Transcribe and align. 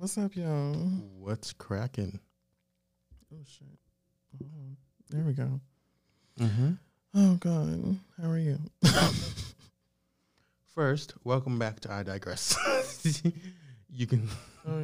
What's 0.00 0.16
up, 0.16 0.36
y'all? 0.36 0.74
What's 1.18 1.52
cracking? 1.52 2.20
Oh 3.34 3.42
shit. 3.44 3.66
Oh, 4.40 4.76
there 5.10 5.24
we 5.24 5.32
go. 5.32 5.60
Mm-hmm. 6.38 6.70
Oh 7.16 7.34
god. 7.34 7.98
How 8.16 8.30
are 8.30 8.38
you? 8.38 8.60
First, 10.72 11.14
welcome 11.24 11.58
back 11.58 11.80
to 11.80 11.92
I 11.92 12.04
Digress. 12.04 12.56
you 13.90 14.06
can, 14.06 14.28
Oh 14.68 14.78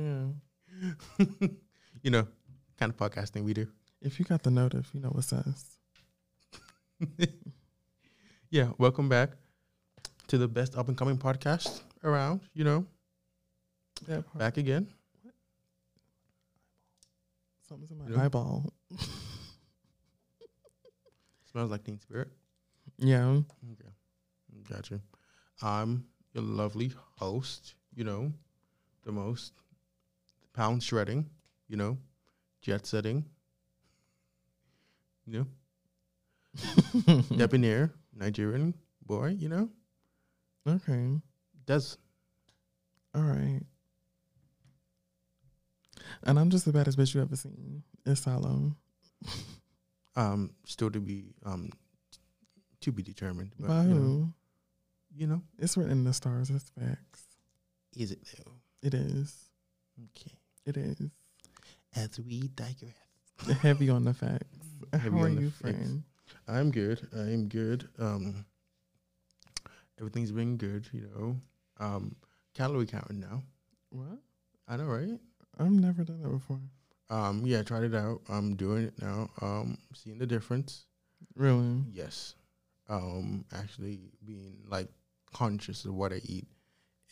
yeah. 1.21 1.27
you 2.03 2.11
know, 2.11 2.27
kind 2.77 2.91
of 2.91 2.97
podcasting 2.97 3.45
we 3.45 3.55
do. 3.55 3.69
If 4.03 4.19
you 4.19 4.25
got 4.25 4.43
the 4.43 4.51
notif, 4.51 4.87
you 4.93 5.01
know 5.01 5.11
what 5.11 5.23
says. 5.23 5.65
Yeah, 8.51 8.71
welcome 8.79 9.09
back 9.09 9.31
to 10.27 10.39
the 10.39 10.49
best 10.49 10.77
up 10.77 10.89
and 10.89 10.99
coming 10.99 11.19
podcast 11.19 11.83
around. 12.03 12.41
You 12.53 12.65
know, 12.65 12.87
back 14.35 14.57
again. 14.57 14.89
Something's 17.69 17.91
in 17.91 17.99
my 17.99 18.09
Yeah. 18.09 18.25
eyeball. 18.25 18.73
Smells 21.51 21.71
like 21.71 21.85
Teen 21.85 21.99
Spirit. 22.01 22.29
Yeah. 22.99 23.41
Okay, 23.73 23.91
gotcha. 24.69 25.01
I'm 25.63 26.07
your 26.33 26.43
lovely 26.45 26.93
host. 27.17 27.75
You 27.95 28.05
know, 28.05 28.33
the 29.05 29.13
most 29.13 29.53
pound 30.53 30.83
shredding. 30.83 31.31
You 31.69 31.77
know, 31.77 31.99
jet 32.61 32.87
setting. 32.87 33.25
You 35.27 35.47
know, 37.07 37.23
debonair 37.37 37.93
Nigerian 38.15 38.75
boy. 39.07 39.29
You 39.39 39.49
know, 39.49 39.69
okay. 40.69 41.21
does 41.67 41.97
All 43.15 43.23
right. 43.23 43.61
And 46.25 46.39
I'm 46.39 46.51
just 46.51 46.65
the 46.65 46.73
baddest 46.73 46.99
bitch 46.99 47.15
you 47.15 47.21
ever 47.23 47.37
seen. 47.37 47.83
It's 48.07 48.23
Salo. 48.23 48.75
um 50.17 50.51
still 50.67 50.91
to 50.91 51.01
be 51.01 51.35
um 51.45 51.71
to 52.81 52.93
be 52.93 53.03
determined. 53.03 53.53
But 53.59 53.69
By 53.69 53.83
you 53.85 53.89
know, 53.95 53.95
who? 54.01 54.29
you 55.17 55.27
know, 55.27 55.43
It's 55.59 55.77
written 55.77 55.93
in 55.93 56.05
the 56.05 56.13
stars. 56.13 56.51
It's 56.51 56.71
facts. 56.79 57.23
is 57.97 58.11
it 58.13 58.21
though? 58.39 58.53
It 58.83 58.95
is. 58.95 59.35
Okay. 60.17 60.33
It 60.67 60.77
is. 60.77 61.11
As 61.97 62.19
we 62.21 62.49
digress. 62.49 62.93
Heavy 63.61 63.89
on 63.91 64.05
the 64.05 64.13
facts. 64.15 64.45
Heavy 64.93 65.11
How 65.11 65.23
are 65.23 65.27
on 65.27 65.37
the 65.37 65.43
you, 65.43 65.51
facts. 65.51 65.61
friend? 65.61 66.03
I'm 66.49 66.71
good. 66.71 67.07
I'm 67.15 67.49
good. 67.49 67.89
Um, 67.99 68.45
everything's 69.99 70.33
been 70.33 70.57
good. 70.57 70.89
You 70.93 71.09
know, 71.15 71.37
um, 71.79 72.17
calorie 72.55 72.87
counting 72.87 73.21
now. 73.21 73.43
What? 73.91 74.19
I 74.69 74.77
know, 74.77 74.85
right? 74.85 75.19
I've 75.59 75.71
never 75.71 76.05
done 76.05 76.23
that 76.23 76.29
before. 76.29 76.61
Um, 77.11 77.43
yeah, 77.45 77.63
tried 77.63 77.85
it 77.85 77.95
out. 77.95 78.21
I'm 78.29 78.57
doing 78.57 78.85
it 78.85 78.95
now. 79.01 79.29
Um, 79.41 79.79
seeing 79.93 80.19
the 80.19 80.27
difference. 80.27 80.87
Really? 81.37 81.83
Yes. 81.93 82.35
Um, 82.89 83.45
actually 83.53 84.01
being 84.25 84.59
like 84.69 84.89
conscious 85.33 85.85
of 85.85 85.95
what 85.95 86.13
I 86.13 86.21
eat 86.25 86.47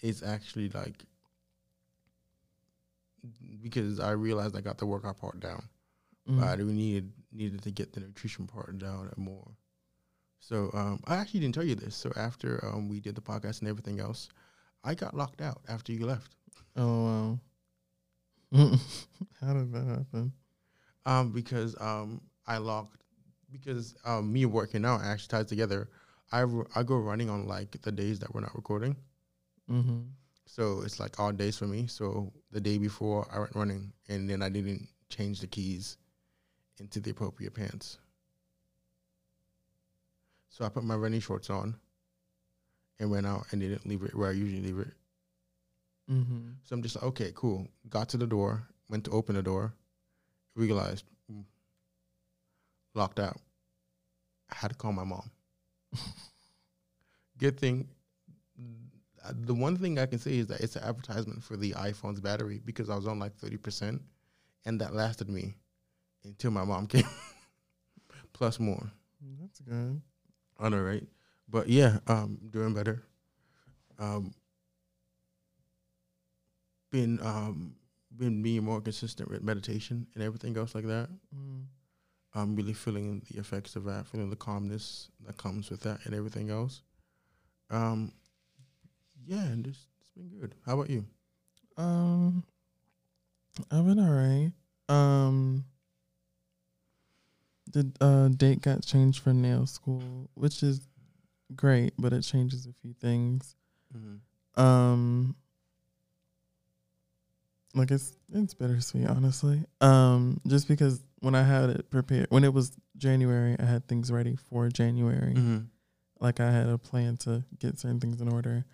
is 0.03 0.23
actually 0.23 0.69
like 0.71 1.05
because 3.63 4.01
I 4.01 4.11
realized 4.11 4.57
I 4.57 4.61
got 4.61 4.79
the 4.79 4.87
workout 4.87 5.19
part 5.19 5.41
down. 5.41 5.69
Mm. 6.29 6.41
but 6.41 6.61
I 6.61 6.63
needed 6.63 7.13
needed 7.33 7.63
to 7.63 7.73
get 7.73 7.93
the 7.93 8.01
nutrition 8.01 8.47
part 8.47 8.79
down 8.79 9.11
and 9.15 9.25
more. 9.25 9.57
So 10.39 10.71
um, 10.73 11.01
I 11.07 11.17
actually 11.17 11.41
didn't 11.41 11.55
tell 11.55 11.65
you 11.65 11.75
this. 11.75 11.97
So 11.97 12.13
after 12.17 12.65
um, 12.65 12.89
we 12.89 13.01
did 13.01 13.17
the 13.17 13.21
podcast 13.21 13.61
and 13.61 13.69
everything 13.69 13.99
else, 13.99 14.29
I 14.85 14.95
got 14.95 15.17
locked 15.17 15.41
out 15.41 15.63
after 15.69 15.93
you 15.93 16.07
left 16.07 16.37
Oh 16.77 17.05
wow. 17.05 17.39
How 19.41 19.55
did 19.55 19.73
that 19.73 19.87
happen? 19.87 20.33
um, 21.07 21.33
because 21.33 21.75
um, 21.81 22.21
I 22.47 22.59
logged 22.59 22.97
because 23.51 23.95
um, 24.05 24.33
me 24.33 24.47
working 24.47 24.85
out 24.85 25.03
actually 25.03 25.29
ties 25.29 25.47
together. 25.47 25.89
I, 26.31 26.47
I 26.75 26.83
go 26.83 26.97
running 26.97 27.29
on 27.29 27.47
like 27.47 27.81
the 27.83 27.93
days 27.93 28.19
that 28.21 28.35
we're 28.35 28.41
not 28.41 28.55
recording. 28.55 28.97
Mm-hmm. 29.71 30.01
So 30.47 30.83
it's 30.85 30.99
like 30.99 31.21
odd 31.21 31.37
days 31.37 31.59
for 31.59 31.67
me. 31.67 31.87
So 31.87 32.33
the 32.51 32.61
day 32.61 32.79
before 32.79 33.29
I 33.33 33.41
went 33.41 33.55
running 33.55 33.93
and 34.09 34.29
then 34.29 34.43
I 34.43 34.49
didn't 34.49 34.89
change 35.11 35.41
the 35.41 35.47
keys 35.47 35.99
into 36.79 37.01
the 37.01 37.11
appropriate 37.11 37.55
pants. 37.55 37.99
So 40.49 40.65
I 40.65 40.69
put 40.71 40.85
my 40.85 40.95
running 40.95 41.21
shorts 41.21 41.51
on 41.51 41.75
and 42.99 43.11
went 43.11 43.27
out 43.27 43.45
and 43.51 43.61
didn't 43.61 43.87
leave 43.87 44.03
it 44.03 44.15
where 44.15 44.31
I 44.31 44.33
usually 44.33 44.63
leave 44.63 44.79
it. 44.79 44.93
Mm-hmm. 46.13 46.49
So 46.65 46.75
I'm 46.75 46.83
just 46.83 46.97
like, 46.97 47.05
okay, 47.05 47.33
cool. 47.35 47.67
Got 47.89 48.11
to 48.11 48.17
the 48.17 48.27
door, 48.27 48.69
went 48.89 49.05
to 49.05 49.11
open 49.11 49.35
the 49.35 49.43
door, 49.43 49.75
realized 50.55 51.05
mm, 51.33 51.45
locked 52.95 53.19
out. 53.19 53.39
I 54.51 54.57
had 54.57 54.71
to 54.71 54.77
call 54.77 54.93
my 54.93 55.05
mom. 55.05 55.31
Good 57.39 57.59
thing. 57.59 57.89
The 59.31 59.55
one 59.55 59.77
thing 59.77 59.99
I 59.99 60.07
can 60.07 60.19
say 60.19 60.39
is 60.39 60.49
that 60.49 60.61
it's 60.61 60.77
an 60.77 60.83
advertisement 60.83 61.43
for 61.43 61.57
the 61.57 61.73
iPhone's 61.73 62.21
battery 62.21 62.61
because 62.65 62.91
I 62.91 62.97
was 62.97 63.07
on 63.07 63.19
like 63.19 63.37
30%, 63.39 64.01
and 64.67 64.81
that 64.81 64.95
lasted 64.95 65.31
me 65.31 65.55
until 66.25 66.51
my 66.51 66.65
mom 66.65 66.87
came, 66.89 67.05
plus 68.33 68.59
more. 68.61 68.91
That's 69.41 69.61
good. 69.61 70.01
I 70.59 70.69
know, 70.69 70.81
right? 70.81 71.07
But 71.49 71.69
yeah, 71.69 71.99
um, 72.07 72.39
doing 72.51 72.75
better. 72.75 73.03
Um, 73.99 74.35
been 76.93 77.19
um, 77.23 77.75
been 78.17 78.43
being 78.43 78.63
more 78.63 78.81
consistent 78.81 79.31
with 79.31 79.43
meditation 79.43 80.07
and 80.15 80.23
everything 80.23 80.57
else 80.57 80.75
like 80.75 80.87
that. 80.87 81.09
Mm. 81.35 81.65
I'm 82.35 82.57
really 82.57 82.73
feeling 82.73 83.23
the 83.31 83.39
effects 83.41 83.77
of 83.77 83.85
that, 83.85 84.07
feeling 84.07 84.31
the 84.31 84.37
calmness 84.37 85.09
that 85.27 85.37
comes 85.37 85.71
with 85.71 85.81
that 85.81 85.99
and 86.05 86.15
everything 86.15 86.51
else. 86.51 86.83
Um, 87.71 88.13
yeah, 89.27 89.45
and 89.45 89.67
it's, 89.67 89.87
it's 90.01 90.11
been 90.11 90.29
good. 90.41 90.55
How 90.65 90.75
about 90.75 90.91
you? 90.91 91.05
Um, 91.77 92.45
I've 93.71 93.85
been 93.85 93.99
alright. 93.99 94.53
Um, 94.89 95.65
the 97.71 97.91
uh, 98.01 98.29
date 98.29 98.63
got 98.63 98.85
changed 98.85 99.23
for 99.23 99.33
nail 99.33 99.67
school, 99.67 100.31
which 100.35 100.63
is 100.63 100.81
great, 101.55 101.93
but 101.99 102.13
it 102.13 102.23
changes 102.23 102.67
a 102.67 102.73
few 102.73 102.95
things. 102.95 103.57
Um, 104.57 105.37
like 107.75 107.91
it's 107.91 108.17
it's 108.33 108.55
bittersweet, 108.55 109.07
honestly. 109.09 109.65
Um, 109.81 110.41
just 110.47 110.69
because 110.69 111.01
when 111.21 111.35
I 111.35 111.43
had 111.43 111.71
it 111.71 111.91
prepared, 111.91 112.27
when 112.31 112.45
it 112.45 112.53
was 112.53 112.73
January, 112.97 113.57
I 113.59 113.65
had 113.65 113.87
things 113.89 114.11
ready 114.13 114.37
for 114.37 114.69
January. 114.69 115.35
Mm-hmm. 115.35 115.59
Like 116.21 116.41
I 116.41 116.51
had 116.51 116.69
a 116.69 116.79
plan 116.79 117.17
to 117.19 117.45
get 117.59 117.79
certain 117.79 117.99
things 118.01 118.21
in 118.21 118.29
order, 118.29 118.65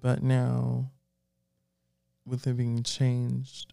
but 0.00 0.22
now, 0.22 0.90
with 2.26 2.46
it 2.46 2.56
being 2.56 2.82
changed 2.82 3.72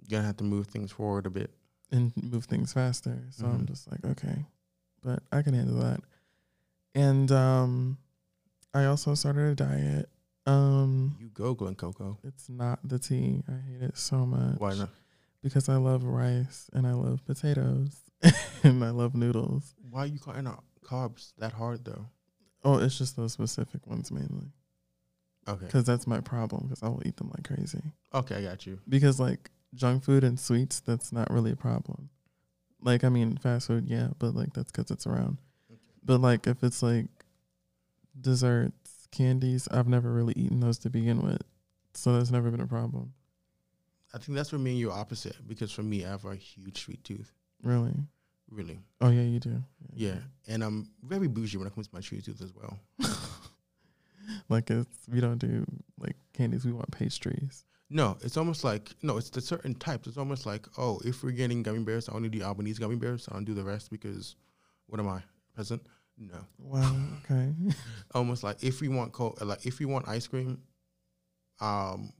You're 0.00 0.18
gonna 0.18 0.26
have 0.26 0.36
to 0.38 0.44
move 0.44 0.66
things 0.68 0.90
forward 0.92 1.26
a 1.26 1.30
bit. 1.30 1.50
and 1.92 2.12
move 2.16 2.46
things 2.46 2.72
faster, 2.72 3.22
so 3.30 3.46
I'm 3.46 3.60
Mhm. 3.60 3.66
just 3.68 3.88
like, 3.90 4.04
okay, 4.04 4.44
but 5.02 5.22
I 5.30 5.42
can 5.42 5.54
handle 5.54 5.78
that. 5.80 6.00
And 6.96 7.30
um, 7.30 7.98
I 8.74 8.86
also 8.86 9.14
started 9.14 9.52
a 9.52 9.54
diet. 9.54 10.08
Um, 10.46 11.16
You 11.20 11.28
go, 11.28 11.54
Glen 11.54 11.74
Coco. 11.74 12.18
It's 12.22 12.48
not 12.48 12.78
the 12.84 12.98
tea. 12.98 13.42
I 13.48 13.70
hate 13.70 13.82
it 13.82 13.98
so 13.98 14.24
much. 14.24 14.58
Why 14.58 14.74
not? 14.74 14.90
Because 15.42 15.68
I 15.68 15.76
love 15.76 16.04
rice 16.04 16.68
and 16.72 16.86
I 16.86 16.92
love 16.92 17.24
potatoes 17.26 17.96
and 18.62 18.84
I 18.84 18.90
love 18.90 19.14
noodles. 19.14 19.74
Why 19.90 20.00
are 20.04 20.06
you 20.06 20.18
cutting 20.18 20.46
out 20.46 20.64
carbs 20.84 21.32
that 21.38 21.52
hard 21.52 21.84
though? 21.84 22.06
Oh, 22.64 22.78
it's 22.78 22.98
just 22.98 23.16
those 23.16 23.32
specific 23.32 23.86
ones 23.86 24.10
mainly. 24.10 24.50
Okay. 25.48 25.66
Because 25.66 25.84
that's 25.84 26.06
my 26.06 26.20
problem. 26.20 26.64
Because 26.64 26.82
I 26.82 26.88
will 26.88 27.02
eat 27.06 27.16
them 27.16 27.30
like 27.34 27.46
crazy. 27.46 27.82
Okay, 28.12 28.36
I 28.36 28.42
got 28.42 28.66
you. 28.66 28.80
Because 28.88 29.20
like 29.20 29.50
junk 29.74 30.02
food 30.04 30.24
and 30.24 30.38
sweets, 30.38 30.80
that's 30.80 31.12
not 31.12 31.30
really 31.30 31.52
a 31.52 31.56
problem. 31.56 32.08
Like 32.80 33.04
I 33.04 33.08
mean, 33.08 33.36
fast 33.36 33.68
food, 33.68 33.86
yeah, 33.86 34.08
but 34.18 34.34
like 34.34 34.52
that's 34.52 34.72
because 34.72 34.90
it's 34.90 35.06
around. 35.06 35.38
But 36.04 36.20
like 36.20 36.46
if 36.46 36.62
it's 36.64 36.82
like 36.82 37.06
candies, 39.10 39.68
I've 39.70 39.88
never 39.88 40.12
really 40.12 40.34
eaten 40.36 40.60
those 40.60 40.78
to 40.78 40.90
begin 40.90 41.22
with, 41.22 41.42
so 41.94 42.12
that's 42.12 42.30
never 42.30 42.50
been 42.50 42.60
a 42.60 42.66
problem. 42.66 43.12
I 44.14 44.18
think 44.18 44.36
that's 44.36 44.50
for 44.50 44.58
me 44.58 44.70
and 44.72 44.80
you 44.80 44.90
opposite 44.90 45.36
because 45.46 45.72
for 45.72 45.82
me 45.82 46.04
I 46.04 46.10
have 46.10 46.24
a 46.24 46.34
huge 46.34 46.82
sweet 46.84 47.04
tooth. 47.04 47.32
Really? 47.62 47.94
Really. 48.50 48.78
Oh 49.00 49.10
yeah, 49.10 49.22
you 49.22 49.40
do. 49.40 49.62
Yeah. 49.92 50.18
And 50.46 50.62
I'm 50.62 50.88
very 51.02 51.28
bougie 51.28 51.58
when 51.58 51.66
it 51.66 51.74
comes 51.74 51.88
to 51.88 51.94
my 51.94 52.00
sweet 52.00 52.24
tooth 52.24 52.40
as 52.40 52.52
well. 52.54 52.78
like 54.48 54.70
it's 54.70 55.06
we 55.12 55.20
don't 55.20 55.38
do 55.38 55.66
like 55.98 56.16
candies. 56.32 56.64
We 56.64 56.72
want 56.72 56.90
pastries. 56.92 57.64
No, 57.90 58.16
it's 58.22 58.36
almost 58.36 58.64
like 58.64 58.94
no, 59.02 59.16
it's 59.16 59.30
the 59.30 59.40
certain 59.40 59.74
types. 59.74 60.06
It's 60.06 60.16
almost 60.16 60.46
like, 60.46 60.66
oh, 60.78 61.00
if 61.04 61.22
we're 61.22 61.32
getting 61.32 61.62
gummy 61.62 61.80
bears, 61.80 62.08
I 62.08 62.12
only 62.12 62.28
do 62.28 62.42
Albanese 62.42 62.80
gummy 62.80 62.96
bears. 62.96 63.28
I 63.30 63.34
don't 63.34 63.44
do 63.44 63.54
the 63.54 63.64
rest 63.64 63.90
because 63.90 64.36
what 64.86 65.00
am 65.00 65.08
I? 65.08 65.22
Peasant? 65.56 65.82
No. 66.18 66.38
Wow. 66.58 66.96
Okay. 67.24 67.52
Almost 68.14 68.42
like 68.42 68.62
if 68.62 68.80
we 68.80 68.88
want 68.88 69.12
co- 69.12 69.36
like 69.40 69.66
if 69.66 69.78
we 69.78 69.86
want 69.86 70.08
ice 70.08 70.26
cream, 70.26 70.60
um, 71.60 72.12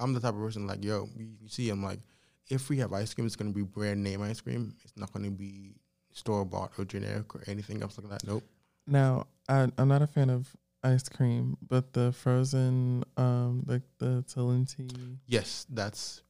I'm 0.00 0.12
the 0.14 0.20
type 0.20 0.34
of 0.34 0.40
person 0.40 0.66
like, 0.66 0.84
yo, 0.84 1.08
you, 1.16 1.28
you 1.40 1.48
see, 1.48 1.68
I'm 1.70 1.82
like, 1.82 2.00
if 2.48 2.68
we 2.68 2.78
have 2.78 2.92
ice 2.92 3.12
cream, 3.14 3.26
it's 3.26 3.36
gonna 3.36 3.50
be 3.52 3.62
brand 3.62 4.02
name 4.02 4.22
ice 4.22 4.40
cream. 4.40 4.74
It's 4.82 4.96
not 4.96 5.12
gonna 5.12 5.30
be 5.30 5.76
store 6.12 6.44
bought 6.44 6.72
or 6.78 6.84
generic 6.84 7.34
or 7.34 7.42
anything 7.46 7.82
else 7.82 7.98
like 7.98 8.10
that. 8.10 8.26
Nope. 8.26 8.44
Now, 8.86 9.26
I, 9.48 9.68
I'm 9.78 9.88
not 9.88 10.02
a 10.02 10.06
fan 10.06 10.30
of 10.30 10.54
ice 10.82 11.08
cream, 11.08 11.56
but 11.68 11.92
the 11.92 12.12
frozen, 12.12 13.04
um, 13.16 13.62
like 13.66 13.82
the 13.98 14.24
Talenti. 14.28 15.18
Yes, 15.26 15.66
that's 15.70 16.22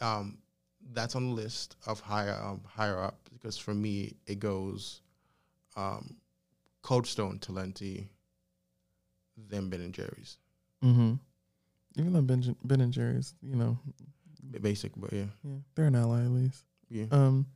um 0.00 0.38
that's 0.92 1.16
on 1.16 1.28
the 1.28 1.32
list 1.32 1.76
of 1.86 2.00
higher 2.00 2.38
um 2.42 2.60
higher 2.66 3.02
up 3.02 3.18
because 3.32 3.56
for 3.56 3.74
me 3.74 4.14
it 4.26 4.38
goes 4.38 5.00
um 5.76 6.16
Cold 6.82 7.06
Stone 7.06 7.38
Talenti, 7.40 8.08
then 9.36 9.68
Ben 9.68 9.80
and 9.80 9.94
Jerry's. 9.94 10.38
Mm-hmm. 10.84 11.14
Even 11.96 12.12
though 12.12 12.22
Ben, 12.22 12.56
ben 12.64 12.80
and 12.80 12.92
Jerry's, 12.92 13.34
you 13.42 13.56
know, 13.56 13.78
Basic, 14.60 14.92
but 14.96 15.12
yeah, 15.12 15.24
yeah, 15.42 15.56
they're 15.74 15.86
an 15.86 15.96
ally 15.96 16.20
at 16.22 16.30
least. 16.30 16.64
yeah. 16.88 17.06
Um, 17.10 17.46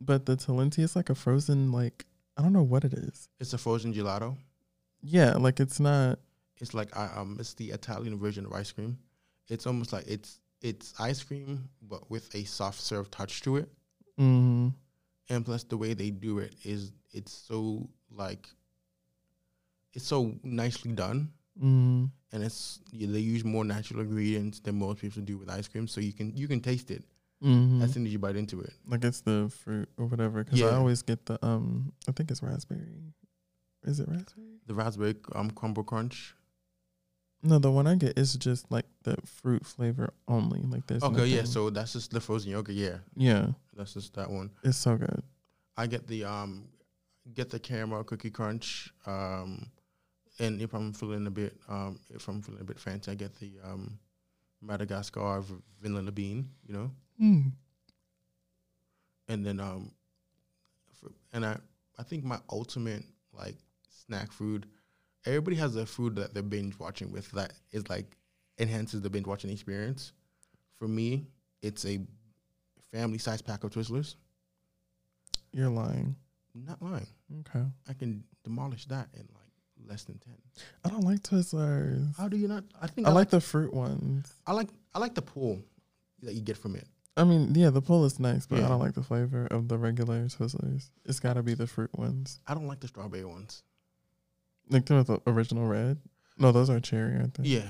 but 0.00 0.26
the 0.26 0.36
Talenti 0.36 0.78
is 0.80 0.94
like 0.94 1.10
a 1.10 1.14
frozen, 1.14 1.72
like 1.72 2.06
I 2.36 2.42
don't 2.42 2.52
know 2.52 2.62
what 2.62 2.84
it 2.84 2.92
is. 2.94 3.28
it's 3.40 3.52
a 3.52 3.58
frozen 3.58 3.92
gelato. 3.92 4.36
Yeah, 5.02 5.32
like 5.34 5.58
it's 5.58 5.80
not. 5.80 6.20
It's 6.60 6.72
like 6.72 6.96
I 6.96 7.10
um 7.16 7.36
it's 7.40 7.54
the 7.54 7.70
Italian 7.70 8.16
version 8.18 8.46
of 8.46 8.52
ice 8.52 8.70
cream. 8.70 8.96
It's 9.48 9.66
almost 9.66 9.92
like 9.92 10.04
it's 10.06 10.38
it's 10.60 10.94
ice 11.00 11.22
cream 11.22 11.68
but 11.82 12.08
with 12.10 12.32
a 12.34 12.44
soft 12.44 12.80
serve 12.80 13.10
touch 13.10 13.42
to 13.42 13.56
it. 13.56 13.68
Mm, 14.20 14.72
and 15.28 15.44
plus 15.44 15.64
the 15.64 15.76
way 15.76 15.94
they 15.94 16.10
do 16.10 16.38
it 16.38 16.54
is 16.64 16.92
it's 17.12 17.32
so 17.32 17.88
like 18.10 18.48
it's 19.94 20.06
so 20.06 20.34
nicely 20.42 20.92
done 20.92 21.30
mm, 21.60 22.10
and 22.32 22.42
it's 22.42 22.80
yeah, 22.92 23.08
they 23.10 23.18
use 23.18 23.44
more 23.44 23.64
natural 23.64 24.00
ingredients 24.00 24.60
than 24.60 24.78
most 24.78 25.00
people 25.00 25.22
do 25.22 25.38
with 25.38 25.50
ice 25.50 25.68
cream 25.68 25.86
so 25.86 26.00
you 26.00 26.12
can 26.12 26.34
you 26.36 26.48
can 26.48 26.60
taste 26.60 26.90
it 26.90 27.04
mm. 27.42 27.82
as 27.82 27.92
soon 27.92 28.06
as 28.06 28.12
you 28.12 28.18
bite 28.18 28.36
into 28.36 28.60
it 28.60 28.72
like 28.86 29.04
it's 29.04 29.20
the 29.20 29.50
fruit 29.64 29.88
or 29.96 30.06
whatever. 30.06 30.44
Because 30.44 30.62
I 30.62 30.76
always 30.76 31.02
get 31.02 31.26
the 31.26 31.44
um, 31.44 31.92
I 32.08 32.12
think 32.12 32.30
it's 32.30 32.42
raspberry. 32.42 33.14
Is 33.84 34.00
it 34.00 34.08
raspberry? 34.08 34.58
the 34.66 34.74
raspberry 34.74 35.14
um 35.34 35.50
crumble 35.50 35.82
crunch 35.82 36.34
No, 37.42 37.58
the 37.60 37.70
one 37.70 37.86
I 37.86 37.94
get 37.94 38.18
is 38.18 38.34
just 38.34 38.70
like 38.70 38.86
the 39.04 39.16
fruit 39.24 39.64
flavor 39.64 40.12
only. 40.26 40.60
Like 40.62 40.86
this. 40.86 41.02
okay 41.02 41.26
yeah 41.26 41.44
so 41.44 41.70
that's 41.70 41.92
just 41.92 42.10
the 42.10 42.20
frozen 42.20 42.50
yogurt 42.50 42.74
yeah 42.74 42.98
yeah, 43.16 43.48
that's 43.76 43.94
just 43.94 44.14
that 44.14 44.28
one 44.30 44.50
it's 44.64 44.76
so 44.78 44.96
good. 44.96 45.22
i 45.76 45.86
get 45.86 46.06
the 46.08 46.24
um 46.24 46.64
get 47.34 47.48
the 47.50 47.58
caramel 47.60 48.02
cookie 48.04 48.30
crunch 48.30 48.92
um 49.06 49.66
and 50.40 50.60
if 50.60 50.72
i'm 50.74 50.92
feeling 50.92 51.26
a 51.26 51.30
bit 51.30 51.54
um 51.68 52.00
if 52.10 52.26
i'm 52.28 52.40
feeling 52.42 52.60
a 52.60 52.64
bit 52.64 52.78
fancy 52.78 53.10
i 53.10 53.14
get 53.14 53.34
the 53.38 53.52
um 53.64 53.98
madagascar 54.62 55.42
vanilla 55.80 56.10
bean 56.12 56.48
you 56.66 56.74
know 56.74 56.90
Mm. 57.20 57.52
and 59.28 59.44
then 59.46 59.60
um 59.60 59.90
and 61.32 61.44
i 61.44 61.56
i 61.98 62.02
think 62.02 62.24
my 62.24 62.38
ultimate 62.50 63.04
like 63.32 63.56
snack 63.90 64.32
food 64.32 64.66
everybody 65.26 65.56
has 65.56 65.76
a 65.76 65.84
food 65.86 66.16
that 66.16 66.34
they're 66.34 66.42
binge 66.42 66.78
watching 66.78 67.10
with 67.12 67.30
that 67.32 67.52
is 67.72 67.88
like 67.88 68.16
enhances 68.58 69.00
the 69.02 69.10
binge 69.10 69.26
watching 69.26 69.50
experience 69.50 70.12
for 70.76 70.88
me 70.88 71.26
it's 71.62 71.84
a 71.84 71.98
family 72.92 73.18
size 73.18 73.42
pack 73.42 73.64
of 73.64 73.70
twizzlers 73.70 74.14
You're 75.52 75.70
lying. 75.70 76.16
not 76.54 76.80
lying 76.82 77.06
Okay. 77.40 77.64
i 77.88 77.92
can 77.92 78.24
demolish 78.44 78.86
that 78.86 79.08
in 79.14 79.20
like 79.34 79.88
less 79.88 80.04
than 80.04 80.18
10 80.18 80.34
I 80.84 80.88
don't 80.88 81.04
like 81.04 81.20
Twizzlers. 81.22 82.16
how 82.16 82.28
do 82.28 82.36
you 82.36 82.48
not 82.48 82.64
i 82.80 82.86
think 82.86 83.06
I 83.06 83.10
like 83.10 83.30
the 83.30 83.40
fruit 83.40 83.72
ones. 83.72 84.32
i 84.46 84.52
like 84.52 84.68
i 84.94 84.98
like 84.98 85.14
the 85.14 85.22
pull 85.22 85.60
that 86.22 86.34
you 86.34 86.40
get 86.40 86.56
from 86.56 86.74
it 86.76 86.86
I 87.16 87.24
mean, 87.24 87.52
yeah, 87.56 87.70
the 87.70 87.82
pull 87.82 88.04
is 88.04 88.20
nice, 88.20 88.46
but 88.46 88.60
Yeah. 88.60 88.66
I 88.66 88.68
don't 88.68 88.78
like 88.78 88.94
the 88.94 89.02
flavor 89.02 89.48
of 89.50 89.66
the 89.66 89.76
regular 89.76 90.26
Twizzlers. 90.26 90.90
It's 91.04 91.18
got 91.18 91.32
to 91.34 91.42
be 91.42 91.54
the 91.54 91.66
fruit 91.66 91.90
ones, 91.98 92.38
i 92.46 92.54
don't 92.54 92.68
like 92.68 92.78
the 92.78 92.86
strawberry 92.88 93.24
ones 93.24 93.64
like 94.70 94.86
the, 94.86 95.02
the 95.02 95.20
original 95.26 95.66
red. 95.66 95.98
No, 96.38 96.52
those 96.52 96.70
are 96.70 96.80
cherry, 96.80 97.16
aren't 97.16 97.34
they? 97.34 97.44
yeah 97.48 97.62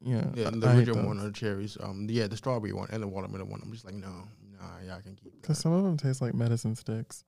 yeah. 0.00 0.24
yeah 0.34 0.50
the 0.50 0.66
I 0.68 0.76
original 0.76 1.06
one 1.06 1.18
are 1.20 1.30
cherries 1.32 1.76
um 1.80 2.06
yeah 2.10 2.26
the 2.26 2.36
strawberry 2.36 2.72
one 2.72 2.88
and 2.92 3.02
the 3.02 3.08
watermelon 3.08 3.48
one 3.48 3.60
i'm 3.64 3.72
just 3.72 3.84
like 3.84 3.94
no 3.94 4.28
nah 4.52 4.66
yeah 4.84 4.94
i 4.96 5.00
can 5.00 5.16
keep 5.16 5.42
Cause 5.42 5.58
some 5.58 5.72
of 5.72 5.82
them 5.82 5.96
taste 5.96 6.20
like 6.20 6.34
medicine 6.34 6.76
sticks. 6.76 7.24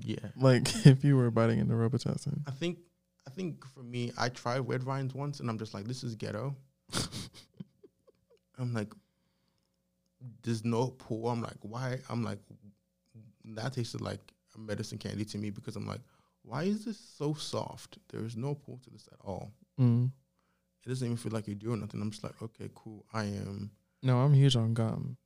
yeah 0.00 0.16
Like 0.36 0.62
if 0.86 1.04
you 1.04 1.16
were 1.16 1.30
biting 1.30 1.58
into 1.58 1.74
Robitussin. 1.74 2.42
I 2.46 2.52
think 2.52 2.78
I 3.26 3.30
think 3.32 3.66
for 3.74 3.82
me, 3.82 4.12
I 4.16 4.28
tried 4.28 4.60
red 4.68 4.82
vines 4.84 5.12
once, 5.14 5.40
and 5.40 5.50
I'm 5.50 5.58
just 5.58 5.74
like, 5.74 5.84
this 5.84 6.04
is 6.04 6.14
ghetto. 6.14 6.54
I'm 8.58 8.72
like, 8.72 8.92
there's 10.42 10.64
no 10.64 10.88
pull. 10.88 11.28
I'm 11.28 11.42
like, 11.42 11.56
why? 11.62 11.98
I'm 12.08 12.22
like, 12.22 12.38
that 13.56 13.72
tasted 13.72 14.00
like 14.00 14.20
a 14.54 14.60
medicine 14.60 14.98
candy 14.98 15.24
to 15.24 15.38
me 15.38 15.50
because 15.50 15.74
I'm 15.76 15.86
like, 15.86 16.00
why 16.46 16.62
is 16.62 16.84
this 16.84 16.98
so 17.18 17.34
soft? 17.34 17.98
There 18.10 18.24
is 18.24 18.36
no 18.36 18.54
pull 18.54 18.78
to 18.84 18.90
this 18.90 19.08
at 19.12 19.18
all. 19.24 19.52
Mm. 19.80 20.10
It 20.84 20.88
doesn't 20.88 21.04
even 21.04 21.16
feel 21.16 21.32
like 21.32 21.48
you're 21.48 21.56
doing 21.56 21.80
nothing. 21.80 22.00
I'm 22.00 22.10
just 22.12 22.22
like, 22.22 22.40
okay, 22.40 22.70
cool. 22.74 23.04
I 23.12 23.24
am. 23.24 23.72
No, 24.02 24.18
I'm 24.18 24.32
huge 24.32 24.54
on 24.54 24.72
gum. 24.72 25.16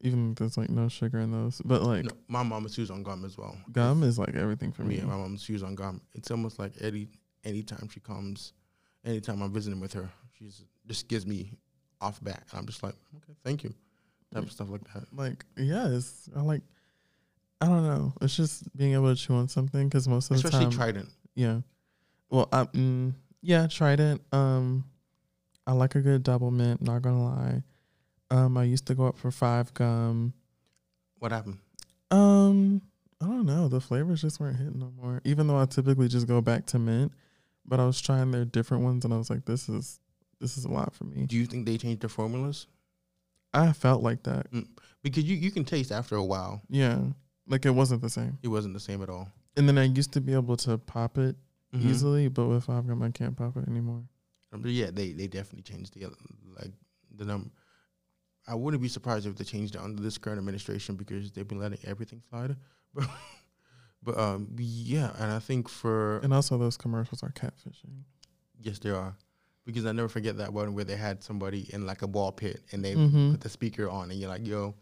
Even 0.00 0.30
if 0.32 0.38
there's 0.38 0.56
like 0.56 0.70
no 0.70 0.88
sugar 0.88 1.20
in 1.20 1.30
those, 1.30 1.60
but 1.64 1.82
like 1.82 2.04
No, 2.04 2.10
my 2.28 2.42
mom 2.42 2.66
is 2.66 2.74
huge 2.76 2.90
on 2.90 3.02
gum 3.02 3.24
as 3.24 3.36
well. 3.38 3.56
gum 3.72 4.02
is 4.02 4.18
like 4.18 4.34
everything 4.34 4.72
for 4.72 4.82
me. 4.82 4.96
me. 4.96 5.02
My 5.02 5.16
mom's 5.16 5.46
huge 5.46 5.62
on 5.62 5.74
gum. 5.74 6.00
It's 6.14 6.30
almost 6.30 6.58
like 6.58 6.72
any 6.80 7.08
anytime 7.44 7.88
she 7.88 8.00
comes, 8.00 8.52
anytime 9.04 9.42
I'm 9.42 9.52
visiting 9.52 9.80
with 9.80 9.92
her, 9.94 10.08
she's 10.38 10.64
just 10.86 11.08
gives 11.08 11.26
me 11.26 11.52
off 12.00 12.22
bat, 12.22 12.42
and 12.50 12.60
I'm 12.60 12.66
just 12.66 12.82
like, 12.82 12.94
okay, 13.16 13.34
thank 13.44 13.64
you, 13.64 13.72
type 14.32 14.42
of 14.42 14.52
stuff 14.52 14.68
like 14.68 14.84
that. 14.92 15.04
Like 15.12 15.44
yes, 15.56 16.28
I 16.36 16.40
like. 16.40 16.62
I 17.60 17.66
don't 17.66 17.84
know. 17.84 18.12
It's 18.20 18.36
just 18.36 18.74
being 18.76 18.94
able 18.94 19.14
to 19.14 19.20
chew 19.20 19.34
on 19.34 19.48
something 19.48 19.88
because 19.88 20.06
most 20.08 20.30
of 20.30 20.36
the 20.36 20.42
time. 20.42 20.60
Especially 20.62 20.76
Trident. 20.76 21.08
yeah. 21.34 21.60
Well, 22.30 22.48
I 22.52 22.64
mm, 22.64 23.14
yeah, 23.42 23.66
Trident. 23.66 24.22
Um, 24.32 24.84
I 25.66 25.72
like 25.72 25.94
a 25.94 26.00
good 26.00 26.22
double 26.22 26.50
mint. 26.50 26.82
Not 26.82 27.02
gonna 27.02 27.24
lie. 27.24 27.62
Um, 28.30 28.56
I 28.56 28.64
used 28.64 28.86
to 28.86 28.94
go 28.94 29.06
up 29.06 29.16
for 29.16 29.30
five 29.30 29.72
gum. 29.74 30.34
What 31.18 31.32
happened? 31.32 31.58
Um, 32.10 32.82
I 33.20 33.26
don't 33.26 33.46
know. 33.46 33.68
The 33.68 33.80
flavors 33.80 34.20
just 34.20 34.40
weren't 34.40 34.56
hitting 34.56 34.78
no 34.78 34.92
more. 35.00 35.20
Even 35.24 35.46
though 35.46 35.58
I 35.58 35.66
typically 35.66 36.08
just 36.08 36.26
go 36.26 36.40
back 36.40 36.66
to 36.66 36.78
mint, 36.78 37.12
but 37.64 37.80
I 37.80 37.86
was 37.86 38.00
trying 38.00 38.30
their 38.30 38.44
different 38.44 38.82
ones, 38.82 39.04
and 39.04 39.14
I 39.14 39.16
was 39.16 39.30
like, 39.30 39.44
this 39.44 39.68
is 39.68 40.00
this 40.40 40.58
is 40.58 40.64
a 40.64 40.70
lot 40.70 40.94
for 40.94 41.04
me. 41.04 41.26
Do 41.26 41.36
you 41.36 41.46
think 41.46 41.66
they 41.66 41.78
changed 41.78 42.02
their 42.02 42.10
formulas? 42.10 42.66
I 43.54 43.72
felt 43.72 44.02
like 44.02 44.24
that. 44.24 44.48
Because 45.02 45.24
you, 45.24 45.36
you 45.36 45.50
can 45.50 45.64
taste 45.64 45.92
after 45.92 46.16
a 46.16 46.24
while, 46.24 46.62
Yeah, 46.68 46.98
like 47.46 47.66
it 47.66 47.70
wasn't 47.70 48.00
the 48.02 48.10
same. 48.10 48.38
it 48.42 48.48
wasn't 48.48 48.74
the 48.74 48.80
same 48.80 49.02
at 49.02 49.08
all. 49.08 49.28
And 49.56 49.68
then 49.68 49.78
I 49.78 49.84
used 49.84 50.12
to 50.12 50.20
be 50.20 50.32
able 50.34 50.56
to 50.58 50.78
pop 50.78 51.18
it 51.18 51.36
Mhm. 51.72 51.82
easily, 51.82 52.28
but 52.28 52.46
with 52.46 52.64
five 52.64 52.86
gum, 52.86 53.02
I 53.02 53.10
can't 53.10 53.36
pop 53.36 53.56
it 53.56 53.68
anymore. 53.68 54.04
Um, 54.52 54.62
But 54.62 54.70
yeah, 54.70 54.90
they 54.90 55.12
they 55.12 55.26
definitely 55.26 55.62
changed 55.62 55.94
the 55.94 56.06
like 56.58 56.72
the 57.16 57.24
number. 57.24 57.50
I 58.46 58.54
wouldn't 58.54 58.82
be 58.82 58.88
surprised 58.88 59.26
if 59.26 59.36
they 59.36 59.44
changed 59.44 59.74
it 59.74 59.80
under 59.80 60.02
this 60.02 60.18
current 60.18 60.38
administration 60.38 60.96
because 60.96 61.30
they've 61.32 61.48
been 61.48 61.58
letting 61.60 61.78
everything 61.84 62.22
slide. 62.30 62.56
But 62.94 63.08
but 64.02 64.18
um 64.18 64.54
yeah, 64.58 65.12
and 65.18 65.32
I 65.32 65.38
think 65.38 65.68
for 65.68 66.18
And 66.18 66.32
also, 66.34 66.58
those 66.58 66.76
commercials 66.76 67.22
are 67.22 67.30
catfishing. 67.32 68.04
Yes, 68.60 68.78
they 68.78 68.90
are. 68.90 69.16
Because 69.64 69.86
I 69.86 69.92
never 69.92 70.08
forget 70.08 70.36
that 70.36 70.52
one 70.52 70.74
where 70.74 70.84
they 70.84 70.96
had 70.96 71.22
somebody 71.24 71.72
in 71.72 71.86
like 71.86 72.02
a 72.02 72.06
ball 72.06 72.30
pit 72.32 72.62
and 72.70 72.84
they 72.84 72.94
Mhm. 72.94 73.30
put 73.32 73.40
the 73.40 73.48
speaker 73.48 73.88
on 73.88 74.10
and 74.10 74.20
you're 74.20 74.28
like, 74.28 74.46
yo, 74.46 74.74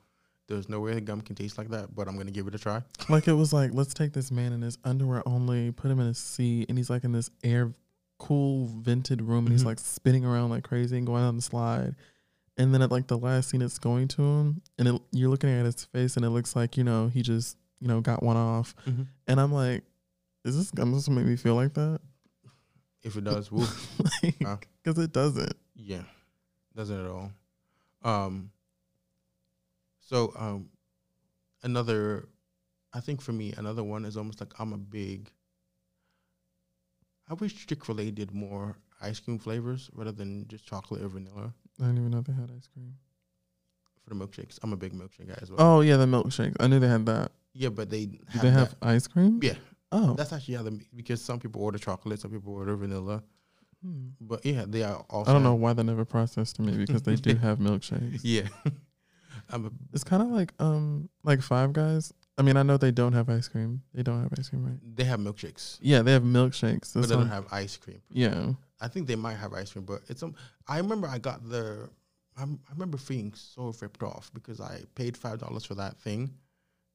there's 0.48 0.68
no 0.68 0.80
way 0.80 0.92
the 0.94 1.00
gum 1.00 1.20
can 1.20 1.34
taste 1.36 1.56
like 1.58 1.68
that, 1.70 1.94
but 1.94 2.08
I'm 2.08 2.16
gonna 2.16 2.30
give 2.30 2.46
it 2.48 2.54
a 2.54 2.58
try. 2.58 2.82
Like 3.08 3.28
it 3.28 3.32
was 3.34 3.52
like, 3.52 3.70
let's 3.72 3.94
take 3.94 4.12
this 4.12 4.30
man 4.30 4.52
in 4.52 4.62
his 4.62 4.78
underwear 4.84 5.22
only, 5.26 5.70
put 5.70 5.90
him 5.90 6.00
in 6.00 6.06
a 6.08 6.14
seat, 6.14 6.66
and 6.68 6.76
he's 6.78 6.90
like 6.90 7.04
in 7.04 7.12
this 7.12 7.30
air 7.44 7.72
cool 8.18 8.66
vented 8.66 9.20
room, 9.22 9.46
and 9.46 9.52
he's 9.52 9.62
Mhm. 9.62 9.66
like 9.66 9.78
spinning 9.80 10.24
around 10.24 10.50
like 10.50 10.64
crazy 10.64 10.96
and 10.96 11.06
going 11.06 11.22
on 11.24 11.36
the 11.36 11.42
slide. 11.42 11.94
And 12.58 12.72
then 12.74 12.82
at 12.82 12.90
like 12.90 13.06
the 13.06 13.16
last 13.18 13.48
scene, 13.50 13.62
it's 13.62 13.78
going 13.78 14.08
to 14.08 14.22
him, 14.22 14.62
and 14.78 14.88
it, 14.88 15.02
you're 15.10 15.30
looking 15.30 15.48
at 15.50 15.64
his 15.64 15.84
face, 15.86 16.16
and 16.16 16.24
it 16.24 16.30
looks 16.30 16.54
like 16.54 16.76
you 16.76 16.84
know 16.84 17.08
he 17.08 17.22
just 17.22 17.56
you 17.80 17.88
know 17.88 18.00
got 18.00 18.22
one 18.22 18.36
off. 18.36 18.74
And 19.26 19.40
I'm 19.40 19.52
like, 19.52 19.82
is 20.44 20.56
this 20.56 20.70
gum 20.70 20.90
supposed 20.90 21.06
to 21.06 21.12
make 21.12 21.24
me 21.24 21.36
feel 21.36 21.54
like 21.54 21.74
that? 21.74 22.00
If 23.02 23.16
it 23.16 23.24
does, 23.24 23.50
woo. 23.52 23.64
Wow. 24.40 24.60
Because 24.84 25.02
it 25.02 25.12
doesn't. 25.12 25.54
yeah, 25.74 26.02
doesn't 26.76 27.00
at 27.04 27.10
all. 27.10 27.32
Um. 28.04 28.50
So 30.12 30.30
um, 30.38 30.68
another, 31.62 32.28
I 32.92 33.00
think 33.00 33.22
for 33.22 33.32
me, 33.32 33.54
another 33.56 33.82
one 33.82 34.04
is 34.04 34.18
almost 34.18 34.40
like 34.40 34.52
I'm 34.58 34.74
a 34.74 34.76
big. 34.78 35.30
I 37.30 37.34
wish 37.34 37.66
Chick 37.66 37.82
Fil 37.82 37.98
A 38.00 38.10
did 38.10 38.30
more 38.34 38.76
ice 39.00 39.18
cream 39.20 39.38
flavors 39.38 39.88
rather 39.94 40.12
than 40.12 40.46
just 40.48 40.66
chocolate 40.66 41.02
or 41.02 41.08
vanilla 41.08 41.54
I 41.80 41.84
didn't 41.84 41.98
even 41.98 42.10
know 42.10 42.20
they 42.20 42.32
had 42.34 42.50
ice 42.54 42.68
cream. 42.72 42.94
for 44.04 44.14
the 44.14 44.16
milkshakes. 44.22 44.58
I'm 44.62 44.74
a 44.74 44.76
big 44.76 44.92
milkshake 44.92 45.28
guy 45.28 45.38
as 45.40 45.50
well. 45.50 45.58
Oh 45.60 45.80
yeah, 45.80 45.96
the 45.96 46.04
milkshakes. 46.04 46.56
I 46.60 46.66
knew 46.66 46.78
they 46.78 46.88
had 46.88 47.06
that. 47.06 47.32
Yeah, 47.54 47.70
but 47.70 47.88
they 47.88 48.04
Do 48.06 48.18
have 48.28 48.42
they 48.42 48.50
have 48.50 48.70
that- 48.80 48.86
ice 48.86 49.06
cream? 49.06 49.40
Yeah, 49.42 49.54
Oh, 49.92 50.12
that's 50.14 50.32
actually 50.34 50.54
how 50.54 50.62
the 50.64 50.78
because 50.94 51.22
some 51.22 51.38
people 51.40 51.62
order 51.62 51.78
chocolate, 51.78 52.20
some 52.20 52.30
people 52.30 52.52
order 52.52 52.76
vanilla. 52.76 53.22
Hmm. 53.82 54.08
But 54.20 54.44
yeah, 54.44 54.64
they 54.68 54.82
are 54.82 55.04
also. 55.08 55.30
I 55.30 55.32
don't 55.34 55.42
know 55.42 55.54
why 55.54 55.72
they 55.72 55.82
never 55.82 56.04
processed 56.04 56.56
to 56.56 56.62
me 56.62 56.76
because 56.76 57.00
they 57.02 57.16
do 57.16 57.34
have 57.46 57.58
milkshakes. 57.58 58.20
Yeah. 58.22 58.48
I'm 59.50 59.70
It's 59.92 60.04
kind 60.04 60.22
of 60.22 60.28
like 60.28 60.52
um 60.58 61.08
like 61.24 61.42
Five 61.42 61.72
Guys. 61.72 62.12
I 62.38 62.42
mean, 62.42 62.56
I 62.56 62.62
know 62.62 62.76
they 62.78 62.90
don't 62.92 63.12
have 63.12 63.28
ice 63.28 63.46
cream. 63.48 63.82
They 63.92 64.02
don't 64.02 64.22
have 64.22 64.32
ice 64.38 64.48
cream, 64.48 64.64
right? 64.64 64.78
they 64.96 65.04
have 65.04 65.20
milkshakes, 65.20 65.78
Yeah, 65.82 66.00
they 66.02 66.12
have 66.12 66.22
milkshakes. 66.22 66.94
but 66.94 67.08
they 67.08 67.14
don't 67.14 67.28
have 67.28 67.46
ice 67.52 67.76
cream. 67.76 68.00
yeah. 68.10 68.52
I 68.80 68.88
think 68.88 69.06
they 69.06 69.14
might 69.16 69.36
have 69.36 69.52
ice 69.52 69.70
cream, 69.72 69.84
but 69.84 70.00
it's 70.08 70.22
um. 70.22 70.34
I 70.66 70.78
remember 70.78 71.06
I 71.08 71.18
got 71.18 71.48
the. 71.48 71.88
I'm, 72.36 72.58
I 72.68 72.72
remember 72.72 72.96
feeling 72.96 73.32
so 73.36 73.72
ripped 73.80 74.02
off 74.02 74.30
because 74.34 74.60
I 74.60 74.80
paid 74.94 75.16
five 75.16 75.38
dollars 75.38 75.64
for 75.64 75.74
that 75.76 75.98
thing, 76.00 76.32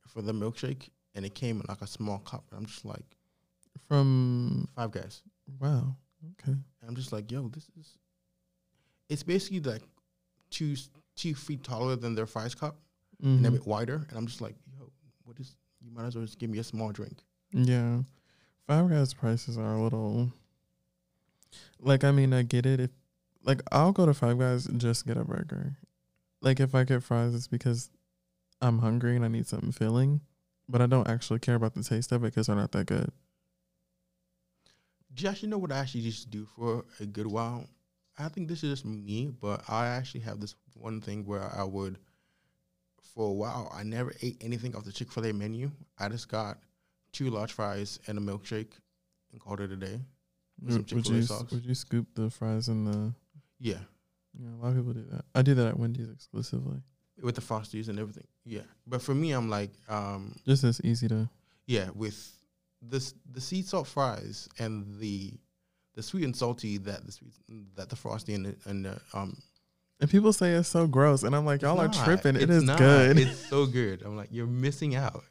for 0.07 0.21
the 0.21 0.33
milkshake, 0.33 0.89
and 1.15 1.23
it 1.25 1.33
came 1.35 1.59
in 1.61 1.65
like 1.69 1.81
a 1.81 1.87
small 1.87 2.17
cup. 2.19 2.43
I'm 2.55 2.65
just 2.65 2.83
like 2.83 3.05
From 3.87 4.67
five 4.75 4.91
guys. 4.91 5.21
wow. 5.59 5.95
Okay. 6.41 6.51
And 6.81 6.89
I'm 6.89 6.95
just 6.95 7.11
like, 7.13 7.31
yo, 7.31 7.47
this 7.47 7.67
is. 7.79 7.97
It's 9.09 9.23
basically 9.23 9.61
like 9.61 9.83
two 10.49 10.75
two 11.17 11.35
feet 11.35 11.63
taller 11.63 11.97
than 11.97 12.15
their 12.15 12.25
fries 12.25 12.55
cup 12.55 12.77
and 13.21 13.45
a 13.45 13.49
mm-hmm. 13.49 13.57
bit 13.57 13.67
wider, 13.67 14.05
and 14.09 14.17
I'm 14.17 14.27
just 14.27 14.41
like, 14.41 14.55
yo, 14.79 14.89
what 15.25 15.37
is? 15.39 15.55
You 15.81 15.91
might 15.91 16.05
as 16.05 16.15
well 16.15 16.23
just 16.23 16.39
give 16.39 16.49
me 16.49 16.59
a 16.59 16.63
small 16.63 16.91
drink. 16.91 17.17
Yeah. 17.51 17.99
Five 18.67 18.89
Guys 18.89 19.13
prices 19.13 19.57
are 19.57 19.75
a 19.75 19.81
little 19.81 20.31
like 21.79 22.03
I 22.03 22.11
mean 22.11 22.33
I 22.33 22.43
get 22.43 22.65
it 22.65 22.79
if 22.79 22.91
like 23.43 23.61
I'll 23.71 23.93
go 23.93 24.05
to 24.05 24.13
Five 24.13 24.39
Guys 24.39 24.65
and 24.65 24.81
just 24.81 25.07
get 25.07 25.17
a 25.17 25.23
burger. 25.23 25.77
Like 26.41 26.59
if 26.59 26.75
I 26.75 26.83
get 26.83 27.03
fries 27.03 27.33
it's 27.33 27.47
because 27.47 27.89
I'm 28.61 28.79
hungry 28.79 29.15
and 29.15 29.23
I 29.23 29.29
need 29.29 29.47
something 29.47 29.71
filling, 29.71 30.21
but 30.67 30.81
I 30.81 30.87
don't 30.87 31.07
actually 31.07 31.39
care 31.39 31.55
about 31.55 31.75
the 31.75 31.83
taste 31.83 32.11
of 32.11 32.23
it 32.23 32.27
because 32.27 32.47
they're 32.47 32.55
not 32.55 32.71
that 32.73 32.87
good. 32.87 33.11
Do 35.13 35.23
you 35.23 35.29
actually 35.29 35.49
know 35.49 35.57
what 35.57 35.71
I 35.71 35.79
actually 35.79 36.01
used 36.01 36.23
to 36.23 36.29
do 36.29 36.45
for 36.55 36.85
a 36.99 37.05
good 37.05 37.27
while? 37.27 37.65
I 38.17 38.29
think 38.29 38.47
this 38.47 38.63
is 38.63 38.71
just 38.71 38.85
me, 38.85 39.31
but 39.39 39.63
I 39.67 39.87
actually 39.87 40.21
have 40.21 40.39
this 40.39 40.55
one 40.73 41.01
thing 41.01 41.25
where 41.25 41.51
I 41.55 41.63
would, 41.63 41.97
for 43.13 43.29
a 43.29 43.33
while, 43.33 43.71
I 43.73 43.83
never 43.83 44.13
ate 44.21 44.37
anything 44.41 44.75
off 44.75 44.85
the 44.85 44.91
Chick 44.91 45.11
fil 45.11 45.25
A 45.25 45.33
menu. 45.33 45.71
I 45.99 46.09
just 46.09 46.29
got 46.29 46.57
two 47.11 47.29
large 47.29 47.53
fries 47.53 47.99
and 48.07 48.17
a 48.17 48.21
milkshake 48.21 48.71
and 49.31 49.39
called 49.41 49.61
it 49.61 49.71
a 49.71 49.75
day. 49.75 49.99
Would, 50.61 50.91
would 50.91 51.07
you 51.07 51.21
sauce. 51.21 51.51
would 51.51 51.65
you 51.65 51.75
scoop 51.75 52.07
the 52.15 52.31
fries 52.31 52.67
in 52.67 52.85
the 52.85 53.13
Yeah. 53.59 53.77
yeah, 54.33 54.49
a 54.49 54.57
lot 54.63 54.69
of 54.69 54.77
people 54.77 54.93
do 54.93 55.05
that. 55.11 55.25
I 55.35 55.43
do 55.43 55.53
that 55.53 55.67
at 55.67 55.79
Wendy's 55.79 56.09
exclusively. 56.09 56.81
With 57.21 57.35
the 57.35 57.41
Frosties 57.41 57.89
and 57.89 57.99
everything. 57.99 58.27
Yeah. 58.43 58.61
But 58.85 59.01
for 59.01 59.13
me, 59.13 59.31
I'm 59.31 59.49
like, 59.49 59.71
um, 59.87 60.35
Just 60.45 60.63
as 60.63 60.81
easy 60.83 61.07
to 61.07 61.29
yeah, 61.67 61.89
with 61.93 62.33
this 62.81 63.13
the 63.29 63.41
sea 63.41 63.61
salt 63.61 63.87
fries 63.87 64.47
and 64.57 64.99
the 64.99 65.33
the 65.97 66.03
sweet 66.03 66.23
and 66.23 66.33
salty 66.35 66.77
that 66.77 67.05
the 67.05 67.11
sweet 67.11 67.33
that 67.75 67.89
the 67.89 67.95
frosty 67.97 68.33
and 68.35 68.45
the, 68.45 68.55
and 68.65 68.85
the 68.85 68.97
um 69.13 69.35
and 69.99 70.09
people 70.09 70.31
say 70.31 70.51
it's 70.51 70.69
so 70.69 70.85
gross 70.87 71.23
and 71.23 71.35
I'm 71.35 71.43
like, 71.45 71.63
y'all 71.63 71.79
are 71.81 71.87
tripping. 71.89 72.35
It's 72.35 72.63
not. 72.63 72.77
good. 72.77 73.17
It's 73.17 73.49
so 73.49 73.65
good. 73.65 74.03
I'm 74.05 74.15
like, 74.15 74.29
you're 74.31 74.45
missing 74.45 74.95
out. 74.95 75.23